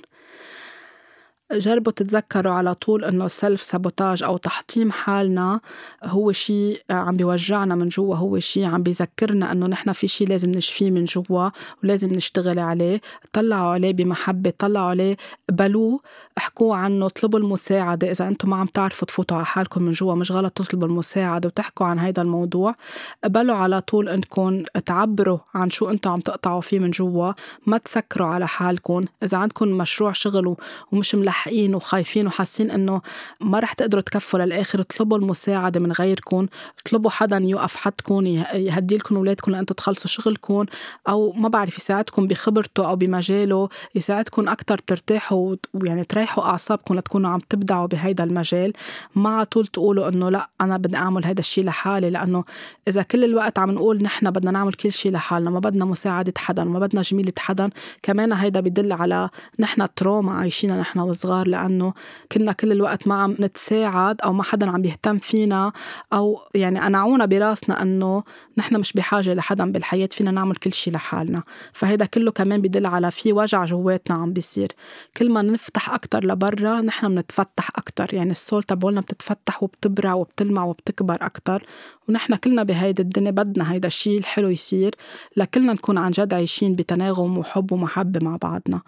جربوا 1.51 1.91
تتذكروا 1.91 2.53
على 2.53 2.75
طول 2.75 3.05
إنه 3.05 3.25
السلف 3.25 3.61
سابوتاج 3.61 4.23
أو 4.23 4.37
تحطيم 4.37 4.91
حالنا 4.91 5.59
هو 6.03 6.31
شيء 6.31 6.81
عم 6.89 7.17
بيوجعنا 7.17 7.75
من 7.75 7.87
جوا 7.87 8.15
هو 8.15 8.39
شيء 8.39 8.65
عم 8.65 8.83
بيذكرنا 8.83 9.51
إنه 9.51 9.67
نحن 9.67 9.91
في 9.91 10.07
شيء 10.07 10.27
لازم 10.27 10.51
نشفيه 10.51 10.91
من 10.91 11.05
جوا 11.05 11.49
ولازم 11.83 12.09
نشتغل 12.13 12.59
عليه. 12.59 13.01
طلعوا 13.33 13.73
عليه 13.73 13.93
بمحبة 13.93 14.53
طلعوا 14.59 14.89
عليه 14.89 15.17
قبلوه 15.49 15.99
احكوا 16.37 16.75
عنه 16.75 17.05
اطلبوا 17.05 17.39
المساعدة. 17.39 18.11
إذا 18.11 18.27
أنتم 18.27 18.49
ما 18.49 18.55
عم 18.55 18.65
تعرفوا 18.65 19.07
تفوتوا 19.07 19.37
على 19.37 19.45
حالكم 19.45 19.83
من 19.83 19.91
جوا 19.91 20.15
مش 20.15 20.31
غلط 20.31 20.53
تطلبوا 20.53 20.87
المساعدة 20.87 21.47
وتحكوا 21.47 21.85
عن 21.85 21.99
هذا 21.99 22.21
الموضوع. 22.21 22.75
قبلوا 23.23 23.55
على 23.55 23.81
طول 23.81 24.09
إنكم 24.09 24.63
تعبروا 24.85 25.37
عن 25.55 25.69
شو 25.69 25.89
أنتم 25.89 26.11
عم 26.11 26.19
تقطعوا 26.19 26.61
فيه 26.61 26.79
من 26.79 26.91
جوا. 26.91 27.33
ما 27.65 27.77
تسكروا 27.77 28.27
على 28.27 28.47
حالكم. 28.47 29.05
إذا 29.23 29.37
عندكم 29.37 29.67
مشروع 29.67 30.11
شغل 30.11 30.55
ومش 30.91 31.15
ملح 31.15 31.38
ملحقين 31.39 31.75
وخايفين 31.75 32.27
وحاسين 32.27 32.71
إنه 32.71 33.01
ما 33.41 33.59
رح 33.59 33.73
تقدروا 33.73 34.01
تكفوا 34.01 34.39
للآخر. 34.39 34.81
اطلبوا 34.81 35.17
المساعدة 35.17 35.79
من 35.79 35.91
غيركم. 35.91 36.47
اطلبوا 36.79 37.09
حدا 37.09 37.37
يوقف 37.37 37.75
حدكم 37.75 38.25
يهدي 38.53 38.97
لكم 38.97 39.15
أولادكم 39.15 39.51
لأنتم 39.51 39.75
تخلصوا 39.75 40.07
شغلكم. 40.07 40.65
أو 41.09 41.31
ما 41.31 41.49
بعرف 41.49 41.77
يساعدكم 41.77 42.27
بخبرته 42.27 42.87
أو 42.89 42.95
بمجاله. 42.95 43.69
يساعدكم 43.95 44.49
أكثر 44.49 44.77
ترتاحوا 44.77 45.55
ويعني 45.73 46.03
تريحوا 46.03 46.43
أعصابكم 46.43 46.95
لتكونوا 46.95 47.29
عم 47.29 47.39
تبدعوا 47.39 47.87
بهيدا 47.87 48.23
المجال. 48.23 48.73
ما 49.15 49.29
على 49.29 49.45
طول 49.45 49.67
تقولوا 49.67 50.07
إنه 50.09 50.29
لأ 50.29 50.49
أنا 50.61 50.77
بدي 50.77 50.95
أعمل 50.97 51.25
هذا 51.25 51.39
الشيء 51.39 51.63
لحالي. 51.63 52.09
لأنه 52.09 52.43
إذا 52.87 53.01
كل 53.01 53.23
الوقت 53.23 53.59
عم 53.59 53.71
نقول 53.71 54.03
نحن 54.03 54.31
بدنا 54.31 54.51
نعمل 54.51 54.73
كل 54.73 54.91
شيء 54.91 55.11
لحالنا 55.11 55.49
ما 55.49 55.59
بدنا 55.59 55.85
مساعدة 55.85 56.33
حدا 56.37 56.63
ما 56.63 56.79
بدنا 56.79 57.01
جميلة 57.01 57.33
حدا 57.37 57.69
كمان 58.03 58.33
هيدا 58.33 58.59
بدل 58.59 58.91
على 58.91 59.29
نحن 59.59 59.87
تروما 59.95 60.33
عايشينها 60.33 60.81
نحن 60.81 60.99
وصغار. 60.99 61.28
صغار 61.29 61.47
لأنه 61.47 61.93
كنا 62.31 62.51
كل 62.51 62.71
الوقت 62.71 63.07
ما 63.07 63.15
عم 63.15 63.35
نتساعد 63.39 64.21
أو 64.21 64.33
ما 64.33 64.43
حدا 64.43 64.69
عم 64.69 64.85
يهتم 64.85 65.17
فينا 65.17 65.71
أو 66.13 66.39
يعني 66.55 66.79
قنعونا 66.79 67.25
براسنا 67.25 67.81
أنه 67.81 68.23
نحن 68.57 68.75
مش 68.75 68.93
بحاجة 68.93 69.33
لحدا 69.33 69.71
بالحياة 69.71 70.09
فينا 70.11 70.31
نعمل 70.31 70.55
كل 70.55 70.73
شيء 70.73 70.93
لحالنا. 70.93 71.43
فهيدا 71.73 72.05
كله 72.05 72.31
كمان 72.31 72.61
بدل 72.61 72.85
على 72.85 73.11
في 73.11 73.33
وجع 73.33 73.65
جواتنا 73.65 74.15
عم 74.15 74.33
بيصير. 74.33 74.71
كل 75.17 75.29
ما 75.31 75.41
نفتح 75.41 75.93
أكتر 75.93 76.25
لبرا 76.25 76.81
نحن 76.81 77.15
بنتفتح 77.15 77.69
أكتر. 77.75 78.13
يعني 78.13 78.31
السول 78.31 78.63
تبعولنا 78.63 79.01
بتتفتح 79.01 79.63
وبتبرع 79.63 80.13
وبتلمع 80.13 80.63
وبتكبر 80.63 81.17
أكتر. 81.21 81.63
ونحن 82.09 82.35
كلنا 82.35 82.63
بهيدي 82.63 83.01
الدنيا 83.01 83.31
بدنا 83.31 83.71
هيدا 83.71 83.87
الشيء 83.87 84.19
الحلو 84.19 84.49
يصير 84.49 84.95
لكلنا 85.37 85.73
نكون 85.73 85.97
عن 85.97 86.11
جد 86.11 86.33
عايشين 86.33 86.75
بتناغم 86.75 87.37
وحب 87.37 87.71
ومحبة 87.71 88.19
مع 88.23 88.37
بعضنا. 88.41 88.81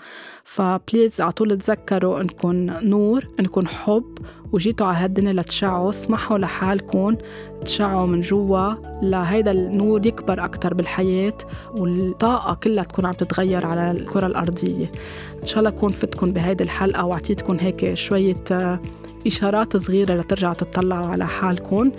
فبليز 0.43 1.21
على 1.21 1.31
طول 1.31 1.57
تذكروا 1.57 2.21
انكم 2.21 2.51
نور 2.81 3.27
انكم 3.39 3.65
حب 3.67 4.17
وجيتوا 4.51 4.87
على 4.87 4.97
هالدنيا 4.97 5.33
لتشعوا 5.33 5.89
اسمحوا 5.89 6.37
لحالكم 6.37 7.15
تشعوا 7.65 8.07
من 8.07 8.21
جوا 8.21 8.73
لهيدا 9.03 9.51
النور 9.51 10.05
يكبر 10.05 10.45
أكتر 10.45 10.73
بالحياة 10.73 11.37
والطاقة 11.71 12.53
كلها 12.53 12.83
تكون 12.83 13.05
عم 13.05 13.13
تتغير 13.13 13.65
على 13.65 13.91
الكرة 13.91 14.27
الأرضية. 14.27 14.91
إن 15.41 15.45
شاء 15.45 15.59
الله 15.59 15.69
أكون 15.69 15.91
فتكم 15.91 16.27
بهيدي 16.27 16.63
الحلقة 16.63 17.05
وأعطيتكم 17.05 17.57
هيك 17.59 17.93
شوية 17.93 18.43
إشارات 19.27 19.77
صغيرة 19.77 20.13
لترجعوا 20.13 20.53
تطلعوا 20.53 21.05
على 21.05 21.27
حالكم 21.27 21.91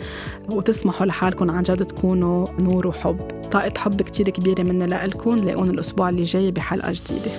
وتسمحوا 0.50 1.06
لحالكم 1.06 1.50
عن 1.50 1.62
جد 1.62 1.84
تكونوا 1.84 2.46
نور 2.58 2.86
وحب. 2.86 3.16
طاقة 3.52 3.72
حب 3.78 4.02
كتير 4.02 4.30
كبيرة 4.30 4.62
مني 4.62 4.86
لإلكم 4.86 5.36
لاقون 5.36 5.70
الأسبوع 5.70 6.08
اللي 6.08 6.24
جاي 6.24 6.50
بحلقة 6.50 6.92
جديدة. 6.92 7.30